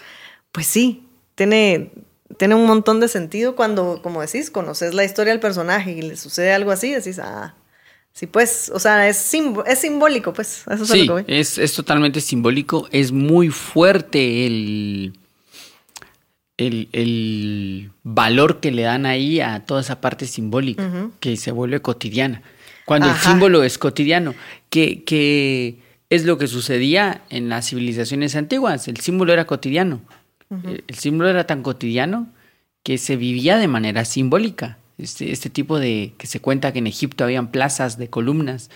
Pues 0.51 0.67
sí, 0.67 1.07
tiene, 1.33 1.91
tiene 2.37 2.55
un 2.55 2.65
montón 2.65 2.99
de 2.99 3.07
sentido 3.07 3.55
cuando, 3.55 4.01
como 4.01 4.21
decís, 4.21 4.49
conoces 4.49 4.93
la 4.93 5.03
historia 5.03 5.33
del 5.33 5.39
personaje 5.39 5.91
y 5.91 6.01
le 6.01 6.17
sucede 6.17 6.53
algo 6.53 6.71
así, 6.71 6.91
decís, 6.91 7.19
ah, 7.19 7.55
sí, 8.13 8.27
pues, 8.27 8.71
o 8.73 8.79
sea, 8.79 9.07
es, 9.07 9.33
es 9.65 9.79
simbólico, 9.79 10.33
pues. 10.33 10.63
Eso 10.69 10.83
es, 10.93 11.05
lo 11.07 11.25
que 11.25 11.39
es, 11.39 11.57
es 11.57 11.73
totalmente 11.73 12.21
simbólico, 12.21 12.87
es 12.91 13.11
muy 13.11 13.49
fuerte 13.49 14.45
el 14.45 15.13
el, 16.57 17.91
valor 18.03 18.59
que 18.59 18.71
le 18.71 18.83
dan 18.83 19.05
ahí 19.05 19.39
a 19.39 19.65
toda 19.65 19.81
esa 19.81 20.01
parte 20.01 20.25
simbólica, 20.25 21.09
que 21.19 21.37
se 21.37 21.51
vuelve 21.51 21.81
cotidiana. 21.81 22.41
Cuando 22.85 23.09
el 23.09 23.15
símbolo 23.15 23.63
es 23.63 23.77
cotidiano, 23.77 24.35
que, 24.69 25.03
que, 25.03 25.79
es 26.09 26.23
lo 26.23 26.37
que 26.37 26.47
sucedía 26.47 27.23
en 27.29 27.49
las 27.49 27.69
civilizaciones 27.69 28.35
antiguas, 28.35 28.87
el 28.87 28.97
símbolo 28.97 29.33
era 29.33 29.45
cotidiano. 29.45 30.01
El, 30.49 30.83
símbolo 30.95 31.29
era 31.29 31.45
tan 31.45 31.63
cotidiano 31.63 32.27
que 32.83 32.97
se 32.97 33.15
vivía 33.15 33.57
de 33.57 33.67
manera 33.67 34.05
simbólica. 34.05 34.77
Este, 34.97 35.31
este 35.31 35.49
tipo 35.49 35.79
de 35.79 36.13
que 36.17 36.27
se 36.27 36.39
cuenta 36.39 36.71
que 36.71 36.79
en 36.79 36.87
Egipto 36.87 37.23
habían 37.23 37.51
plazas 37.51 37.97
de 37.97 38.09
columnas 38.09 38.69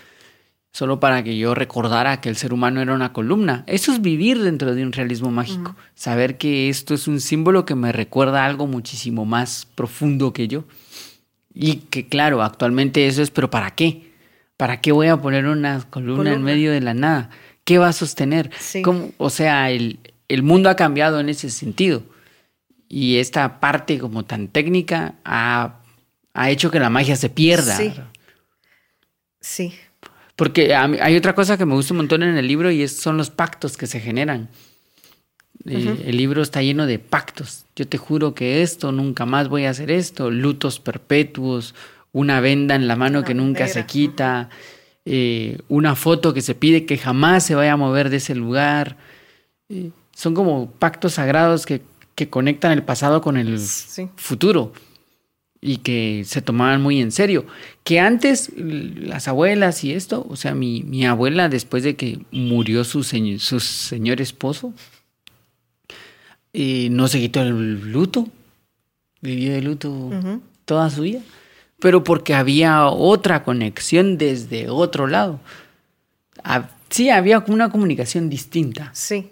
solo 0.72 1.00
para 1.00 1.24
que 1.24 1.38
yo 1.38 1.56
recordara 1.56 2.22
que 2.22 2.30
el 2.30 2.36
ser 2.36 2.54
humano 2.54 2.82
era 2.82 2.94
una 2.94 3.14
columna. 3.14 3.64
Eso 3.68 3.92
es 3.92 4.02
vivir 4.02 4.42
dentro 4.42 4.76
de 4.76 4.84
un 4.84 4.92
realismo 4.92 5.32
mágico, 5.32 5.76
saber 5.96 6.38
que 6.38 6.70
esto 6.70 6.94
es 6.94 7.08
un 7.08 7.20
símbolo 7.20 7.66
que 7.66 7.76
me 7.76 7.92
recuerda 7.92 8.46
algo 8.46 8.68
muchísimo 8.68 9.26
más 9.26 9.68
profundo 9.76 10.34
que 10.34 10.48
yo. 10.48 10.66
Y 11.54 11.76
que 11.90 12.08
claro, 12.08 12.44
actualmente 12.44 13.08
eso 13.08 13.22
es, 13.22 13.32
pero 13.32 13.50
¿para 13.50 13.72
qué? 13.72 14.14
¿Para 14.58 14.82
qué 14.82 14.92
voy 14.92 15.08
a 15.08 15.18
poner 15.18 15.48
una 15.48 15.82
columna, 15.90 16.34
en 16.34 16.44
medio 16.44 16.72
de 16.72 16.82
la 16.82 16.94
nada? 16.94 17.30
¿Qué 17.64 17.78
va 17.78 17.90
a 17.90 17.94
sostener? 17.94 18.52
O 19.18 19.30
sea, 19.30 19.72
el, 19.72 20.00
el 20.30 20.44
mundo 20.44 20.70
ha 20.70 20.76
cambiado 20.76 21.20
en 21.20 21.28
ese 21.28 21.50
sentido. 21.50 22.04
Y 22.88 23.18
esta 23.18 23.60
parte 23.60 24.00
como 24.00 24.24
tan 24.24 24.48
técnica 24.48 25.16
ha, 25.26 25.82
ha 26.34 26.50
hecho 26.50 26.72
que 26.72 26.80
la 26.80 26.90
magia 26.90 27.16
se 27.16 27.30
pierda. 27.30 27.76
Sí. 27.76 27.94
Sí, 29.42 29.74
porque 30.36 30.74
hay 30.74 31.18
otra 31.18 31.36
cosa 31.36 31.58
que 31.58 31.66
me 31.66 31.74
gusta 31.74 31.94
un 31.94 31.98
montón 31.98 32.24
en 32.24 32.38
el 32.38 32.48
libro 32.48 32.72
y 32.72 32.82
es, 32.82 32.96
son 32.96 33.18
los 33.18 33.30
pactos 33.30 33.76
que 33.76 33.88
se 33.88 34.00
generan. 34.00 34.48
Eh, 35.66 36.04
el 36.06 36.16
libro 36.16 36.42
está 36.42 36.62
lleno 36.62 36.86
de 36.86 36.98
pactos. 36.98 37.66
Yo 37.76 37.86
te 37.86 37.98
juro 37.98 38.34
que 38.34 38.62
esto, 38.62 38.94
nunca 38.94 39.26
más 39.26 39.50
voy 39.50 39.66
a 39.66 39.72
hacer 39.72 39.92
esto. 39.92 40.32
Lutos 40.32 40.80
perpetuos, 40.80 41.76
una 42.14 42.40
venda 42.40 42.76
en 42.76 42.88
la 42.88 42.96
mano 42.96 43.24
que 43.26 43.34
nunca 43.34 43.68
se 43.68 43.86
quita, 43.86 44.50
eh, 45.04 45.58
una 45.68 45.96
foto 45.96 46.34
que 46.34 46.42
se 46.42 46.56
pide 46.56 46.86
que 46.86 46.98
jamás 46.98 47.46
se 47.46 47.56
vaya 47.56 47.74
a 47.74 47.78
mover 47.78 48.10
de 48.10 48.18
ese 48.18 48.36
lugar. 48.36 48.96
Eh, 49.68 49.92
son 50.20 50.34
como 50.34 50.70
pactos 50.70 51.14
sagrados 51.14 51.66
que, 51.66 51.82
que, 52.14 52.30
conectan 52.30 52.74
el 52.74 52.84
pasado 52.84 53.22
con 53.22 53.38
el 53.38 53.58
futuro 54.18 54.74
y 55.62 55.78
que 55.78 56.24
se 56.26 56.42
tomaban 56.42 56.82
muy 56.82 57.00
en 57.00 57.14
serio. 57.14 57.46
Que 57.86 58.02
antes 58.02 58.52
las 58.58 59.30
abuelas 59.30 59.82
y 59.86 59.94
esto, 59.94 60.28
o 60.30 60.36
sea, 60.36 60.54
mi, 60.56 60.84
mi 60.84 61.06
abuela 61.06 61.48
después 61.48 61.84
de 61.84 61.96
que 61.96 62.20
murió 62.32 62.84
su, 62.84 63.06
señor, 63.06 63.40
su 63.40 63.62
señor 63.62 64.20
esposo, 64.20 64.74
eh, 66.52 66.90
no 66.92 67.08
se 67.08 67.22
quitó 67.22 67.42
el 67.42 67.90
luto, 67.90 68.28
vivió 69.22 69.54
de 69.54 69.62
luto 69.62 70.12
toda 70.66 70.90
su 70.90 71.04
vida, 71.04 71.22
pero 71.80 72.04
porque 72.04 72.34
había 72.34 72.88
otra 72.88 73.46
conexión 73.46 74.18
desde 74.18 74.68
otro 74.68 75.08
lado. 75.08 75.40
Sí, 76.90 77.10
había 77.10 77.42
una 77.48 77.72
comunicación 77.72 78.30
distinta. 78.30 78.92
Sí. 78.94 79.30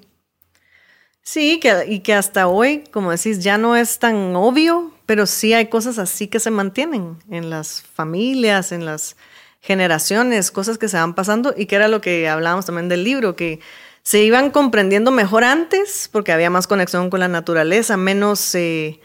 Sí, 1.30 1.59
que, 1.59 1.84
y 1.89 1.99
que 1.99 2.13
hasta 2.13 2.47
hoy, 2.47 2.86
como 2.89 3.11
decís, 3.11 3.39
ya 3.39 3.57
no 3.57 3.75
es 3.75 3.99
tan 3.99 4.34
obvio, 4.38 4.93
pero 5.05 5.25
sí 5.25 5.53
hay 5.53 5.67
cosas 5.67 5.99
así 5.99 6.30
que 6.30 6.39
se 6.39 6.51
mantienen 6.51 7.17
en 7.30 7.49
las 7.49 7.82
familias, 7.82 8.71
en 8.71 8.86
las 8.86 9.17
generaciones, 9.59 10.51
cosas 10.51 10.78
que 10.78 10.88
se 10.88 10.95
van 10.95 11.15
pasando 11.15 11.53
y 11.57 11.65
que 11.65 11.75
era 11.75 11.89
lo 11.89 11.99
que 11.99 12.30
hablábamos 12.30 12.65
también 12.65 12.88
del 12.88 13.03
libro, 13.03 13.36
que 13.36 13.59
se 14.03 14.23
iban 14.23 14.51
comprendiendo 14.51 15.11
mejor 15.11 15.43
antes 15.43 16.09
porque 16.13 16.32
había 16.32 16.49
más 16.49 16.65
conexión 16.65 17.09
con 17.09 17.19
la 17.19 17.28
naturaleza, 17.28 17.97
menos, 17.97 18.55
eh, 18.55 19.01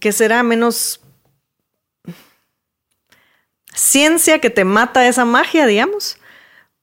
¿qué 0.00 0.12
será? 0.12 0.42
Menos 0.42 1.02
ciencia 3.74 4.38
que 4.38 4.48
te 4.48 4.64
mata 4.64 5.06
esa 5.06 5.26
magia, 5.26 5.66
digamos. 5.66 6.16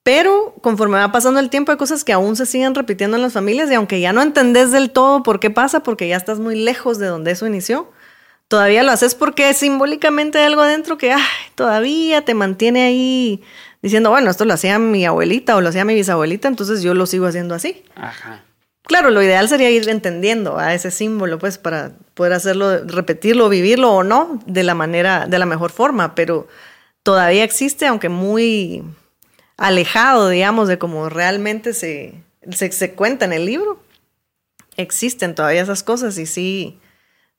Pero 0.07 0.55
conforme 0.61 0.99
va 0.99 1.11
pasando 1.11 1.41
el 1.41 1.49
tiempo 1.49 1.73
hay 1.73 1.77
cosas 1.77 2.05
que 2.05 2.13
aún 2.13 2.37
se 2.37 2.45
siguen 2.45 2.73
repitiendo 2.73 3.17
en 3.17 3.23
las 3.23 3.33
familias 3.33 3.69
y 3.69 3.73
aunque 3.73 3.99
ya 3.99 4.13
no 4.13 4.21
entendés 4.21 4.71
del 4.71 4.91
todo 4.91 5.21
por 5.21 5.41
qué 5.41 5.49
pasa, 5.49 5.83
porque 5.83 6.07
ya 6.07 6.15
estás 6.15 6.39
muy 6.39 6.55
lejos 6.55 6.97
de 6.97 7.07
donde 7.07 7.31
eso 7.31 7.45
inició, 7.45 7.91
todavía 8.47 8.83
lo 8.83 8.93
haces 8.93 9.15
porque 9.15 9.53
simbólicamente 9.53 10.37
hay 10.37 10.45
algo 10.45 10.61
adentro 10.61 10.97
que 10.97 11.13
todavía 11.55 12.23
te 12.23 12.35
mantiene 12.35 12.83
ahí 12.83 13.43
diciendo, 13.81 14.09
bueno, 14.09 14.31
esto 14.31 14.45
lo 14.45 14.53
hacía 14.53 14.79
mi 14.79 15.05
abuelita 15.05 15.57
o 15.57 15.61
lo 15.61 15.67
hacía 15.67 15.83
mi 15.83 15.93
bisabuelita, 15.93 16.47
entonces 16.47 16.81
yo 16.81 16.93
lo 16.93 17.05
sigo 17.05 17.25
haciendo 17.25 17.53
así. 17.53 17.83
Ajá. 17.97 18.45
Claro, 18.83 19.09
lo 19.09 19.21
ideal 19.21 19.49
sería 19.49 19.69
ir 19.71 19.89
entendiendo 19.89 20.57
a 20.57 20.73
ese 20.73 20.89
símbolo, 20.89 21.37
pues, 21.37 21.57
para 21.57 21.91
poder 22.13 22.31
hacerlo, 22.31 22.85
repetirlo, 22.85 23.49
vivirlo 23.49 23.91
o 23.91 24.03
no 24.05 24.39
de 24.45 24.63
la 24.63 24.73
manera, 24.73 25.27
de 25.27 25.37
la 25.37 25.45
mejor 25.45 25.71
forma, 25.71 26.15
pero 26.15 26.47
todavía 27.03 27.43
existe, 27.43 27.85
aunque 27.87 28.07
muy 28.07 28.85
alejado, 29.57 30.29
digamos, 30.29 30.67
de 30.67 30.77
cómo 30.77 31.09
realmente 31.09 31.73
se, 31.73 32.13
se, 32.51 32.93
cuenta 32.93 33.25
en 33.25 33.33
el 33.33 33.45
libro. 33.45 33.83
Existen 34.77 35.35
todavía 35.35 35.63
esas 35.63 35.83
cosas 35.83 36.17
y 36.17 36.27
sí 36.27 36.79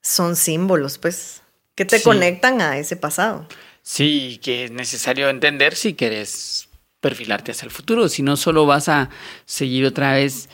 son 0.02 0.36
símbolos, 0.36 0.98
pues, 0.98 1.42
que 1.74 1.84
te 1.84 2.02
conectan 2.02 2.60
a 2.60 2.78
ese 2.78 2.96
pasado. 2.96 3.46
Sí, 3.82 4.40
que 4.42 4.64
es 4.64 4.70
necesario 4.70 5.28
entender 5.28 5.74
si 5.74 5.94
quieres 5.94 6.68
perfilarte 7.00 7.52
hacia 7.52 7.66
el 7.66 7.70
futuro, 7.70 8.08
si 8.08 8.22
no 8.22 8.36
solo 8.36 8.66
vas 8.66 8.88
a 8.88 9.08
seguir 9.46 9.86
otra 9.86 10.12
vez 10.12 10.48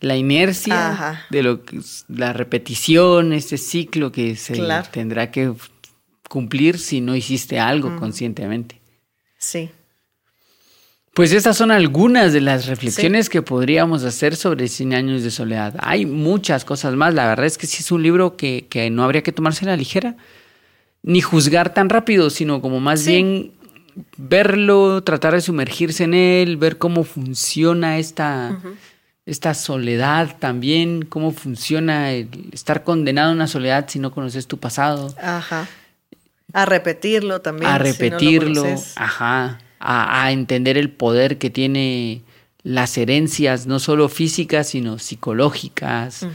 la 0.00 0.16
inercia 0.16 1.26
de 1.28 1.42
lo 1.42 1.62
que 1.62 1.78
la 2.08 2.32
repetición, 2.32 3.34
este 3.34 3.58
ciclo 3.58 4.10
que 4.10 4.34
se 4.34 4.58
tendrá 4.90 5.30
que 5.30 5.52
cumplir 6.28 6.78
si 6.78 7.02
no 7.02 7.14
hiciste 7.14 7.60
algo 7.60 7.98
conscientemente. 7.98 8.80
Sí. 9.36 9.70
Pues 11.20 11.32
estas 11.32 11.58
son 11.58 11.70
algunas 11.70 12.32
de 12.32 12.40
las 12.40 12.64
reflexiones 12.64 13.28
que 13.28 13.42
podríamos 13.42 14.04
hacer 14.04 14.36
sobre 14.36 14.68
100 14.68 14.94
años 14.94 15.22
de 15.22 15.30
soledad. 15.30 15.74
Hay 15.80 16.06
muchas 16.06 16.64
cosas 16.64 16.94
más. 16.94 17.12
La 17.12 17.26
verdad 17.26 17.44
es 17.44 17.58
que 17.58 17.66
sí 17.66 17.82
es 17.82 17.92
un 17.92 18.02
libro 18.02 18.38
que, 18.38 18.66
que 18.70 18.88
no 18.88 19.04
habría 19.04 19.22
que 19.22 19.30
tomarse 19.30 19.66
a 19.66 19.68
la 19.68 19.76
ligera, 19.76 20.16
ni 21.02 21.20
juzgar 21.20 21.74
tan 21.74 21.90
rápido, 21.90 22.30
sino 22.30 22.62
como 22.62 22.80
más 22.80 23.06
bien 23.06 23.52
verlo, 24.16 25.02
tratar 25.04 25.34
de 25.34 25.42
sumergirse 25.42 26.04
en 26.04 26.14
él, 26.14 26.56
ver 26.56 26.78
cómo 26.78 27.04
funciona 27.04 27.98
esta, 27.98 28.58
esta 29.26 29.52
soledad 29.52 30.38
también, 30.38 31.04
cómo 31.04 31.32
funciona 31.32 32.12
el 32.12 32.30
estar 32.50 32.82
condenado 32.82 33.32
a 33.32 33.34
una 33.34 33.46
soledad 33.46 33.84
si 33.90 33.98
no 33.98 34.10
conoces 34.10 34.46
tu 34.46 34.56
pasado. 34.56 35.14
Ajá. 35.22 35.68
A 36.54 36.64
repetirlo 36.64 37.42
también. 37.42 37.70
A 37.70 37.76
repetirlo, 37.76 38.64
ajá. 38.96 39.58
A, 39.80 40.30
entender 40.30 40.76
el 40.76 40.90
poder 40.90 41.38
que 41.38 41.48
tiene 41.48 42.22
las 42.62 42.98
herencias, 42.98 43.66
no 43.66 43.78
solo 43.78 44.08
físicas, 44.08 44.68
sino 44.68 44.98
psicológicas. 44.98 46.26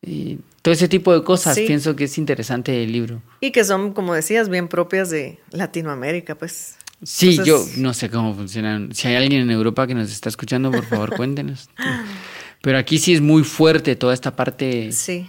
y 0.00 0.38
todo 0.62 0.74
ese 0.74 0.88
tipo 0.88 1.12
de 1.12 1.24
cosas, 1.24 1.58
pienso 1.58 1.96
que 1.96 2.04
es 2.04 2.18
interesante 2.18 2.84
el 2.84 2.92
libro. 2.92 3.22
Y 3.40 3.50
que 3.50 3.64
son, 3.64 3.92
como 3.92 4.14
decías, 4.14 4.48
bien 4.48 4.68
propias 4.68 5.10
de 5.10 5.38
Latinoamérica, 5.50 6.36
pues. 6.36 6.76
Sí, 7.02 7.38
yo 7.44 7.64
no 7.76 7.94
sé 7.94 8.10
cómo 8.10 8.34
funcionan. 8.34 8.92
Si 8.92 9.08
hay 9.08 9.14
alguien 9.16 9.42
en 9.42 9.50
Europa 9.50 9.86
que 9.86 9.94
nos 9.94 10.10
está 10.10 10.28
escuchando, 10.28 10.70
por 10.70 10.84
favor, 10.84 11.16
cuéntenos. 11.16 11.68
Pero 12.60 12.78
aquí 12.78 12.98
sí 12.98 13.14
es 13.14 13.20
muy 13.20 13.44
fuerte 13.44 13.96
toda 13.96 14.14
esta 14.14 14.34
parte. 14.34 14.92
Sí. 14.92 15.28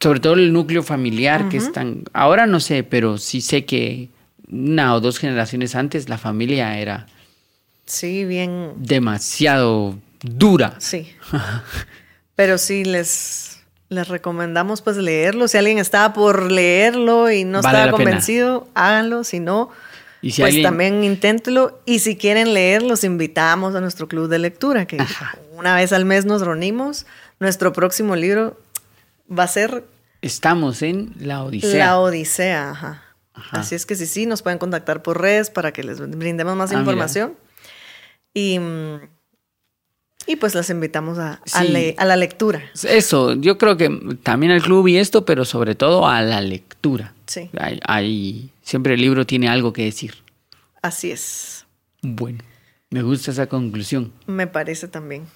Sobre 0.00 0.20
todo 0.20 0.34
el 0.34 0.52
núcleo 0.52 0.82
familiar, 0.82 1.48
que 1.48 1.56
es 1.56 1.72
tan. 1.72 2.04
Ahora 2.12 2.46
no 2.46 2.60
sé, 2.60 2.82
pero 2.82 3.18
sí 3.18 3.40
sé 3.40 3.64
que 3.64 4.10
una 4.52 4.94
o 4.94 5.00
dos 5.00 5.18
generaciones 5.18 5.74
antes 5.74 6.08
la 6.08 6.18
familia 6.18 6.78
era. 6.78 7.06
Sí, 7.86 8.24
bien. 8.24 8.74
Demasiado 8.76 9.98
dura. 10.22 10.74
Sí. 10.78 11.12
pero 12.36 12.58
sí 12.58 12.84
les, 12.84 13.60
les 13.88 14.08
recomendamos 14.08 14.82
pues 14.82 14.96
leerlo. 14.96 15.48
Si 15.48 15.58
alguien 15.58 15.78
estaba 15.78 16.12
por 16.12 16.52
leerlo 16.52 17.30
y 17.30 17.44
no 17.44 17.60
estaba 17.60 17.90
convencido, 17.90 18.68
háganlo. 18.74 19.24
Si 19.24 19.40
no 19.40 19.70
pues 20.36 20.62
también 20.62 21.02
inténtelo. 21.02 21.80
Y 21.84 21.98
si 21.98 22.16
quieren 22.16 22.54
leer, 22.54 22.82
los 22.82 23.04
invitamos 23.04 23.74
a 23.74 23.80
nuestro 23.80 24.06
club 24.06 24.28
de 24.28 24.38
lectura, 24.38 24.86
que 24.86 24.98
una 25.56 25.74
vez 25.74 25.92
al 25.92 26.04
mes 26.04 26.24
nos 26.24 26.42
reunimos. 26.42 27.06
Nuestro 27.40 27.72
próximo 27.72 28.14
libro 28.14 28.56
va 29.30 29.44
a 29.44 29.48
ser... 29.48 29.84
Estamos 30.20 30.82
en 30.82 31.12
La 31.18 31.42
Odisea. 31.42 31.86
La 31.86 31.98
Odisea, 31.98 32.70
ajá. 32.70 33.02
Así 33.34 33.74
es 33.74 33.86
que 33.86 33.94
sí, 33.94 34.06
sí, 34.06 34.26
nos 34.26 34.42
pueden 34.42 34.58
contactar 34.58 35.02
por 35.02 35.20
redes 35.20 35.50
para 35.50 35.72
que 35.72 35.82
les 35.82 36.00
brindemos 36.00 36.56
más 36.56 36.72
ah, 36.72 36.78
información. 36.78 37.34
Y, 38.34 38.58
y 40.26 40.36
pues 40.36 40.54
las 40.54 40.70
invitamos 40.70 41.18
a, 41.18 41.40
a, 41.52 41.64
la 41.64 42.16
lectura. 42.16 42.62
Eso, 42.84 43.34
yo 43.34 43.58
creo 43.58 43.76
que 43.76 44.16
también 44.22 44.52
al 44.52 44.62
club 44.62 44.88
y 44.88 44.98
esto, 44.98 45.24
pero 45.24 45.44
sobre 45.44 45.74
todo 45.74 46.06
a 46.06 46.22
la 46.22 46.40
lectura. 46.40 47.14
Sí. 47.26 47.50
hay 47.86 48.50
Siempre 48.62 48.94
el 48.94 49.00
libro 49.00 49.26
tiene 49.26 49.48
algo 49.48 49.72
que 49.72 49.84
decir. 49.84 50.14
Así 50.80 51.10
es. 51.10 51.66
Bueno, 52.00 52.38
me 52.90 53.02
gusta 53.02 53.30
esa 53.30 53.46
conclusión. 53.46 54.12
Me 54.26 54.46
parece 54.46 54.88
también. 54.88 55.26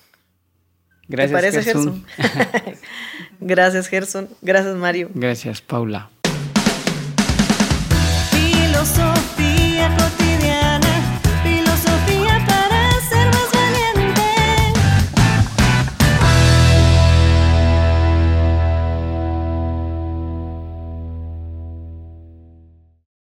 Gracias, 1.08 1.30
¿Te 1.30 1.34
parece, 1.34 1.62
Gerson? 1.62 2.04
Gracias, 3.40 3.88
Gerson. 3.88 4.28
Gracias, 4.42 4.74
Mario. 4.76 5.10
Gracias, 5.14 5.60
Paula. 5.60 6.10
Sophia. 8.86 10.15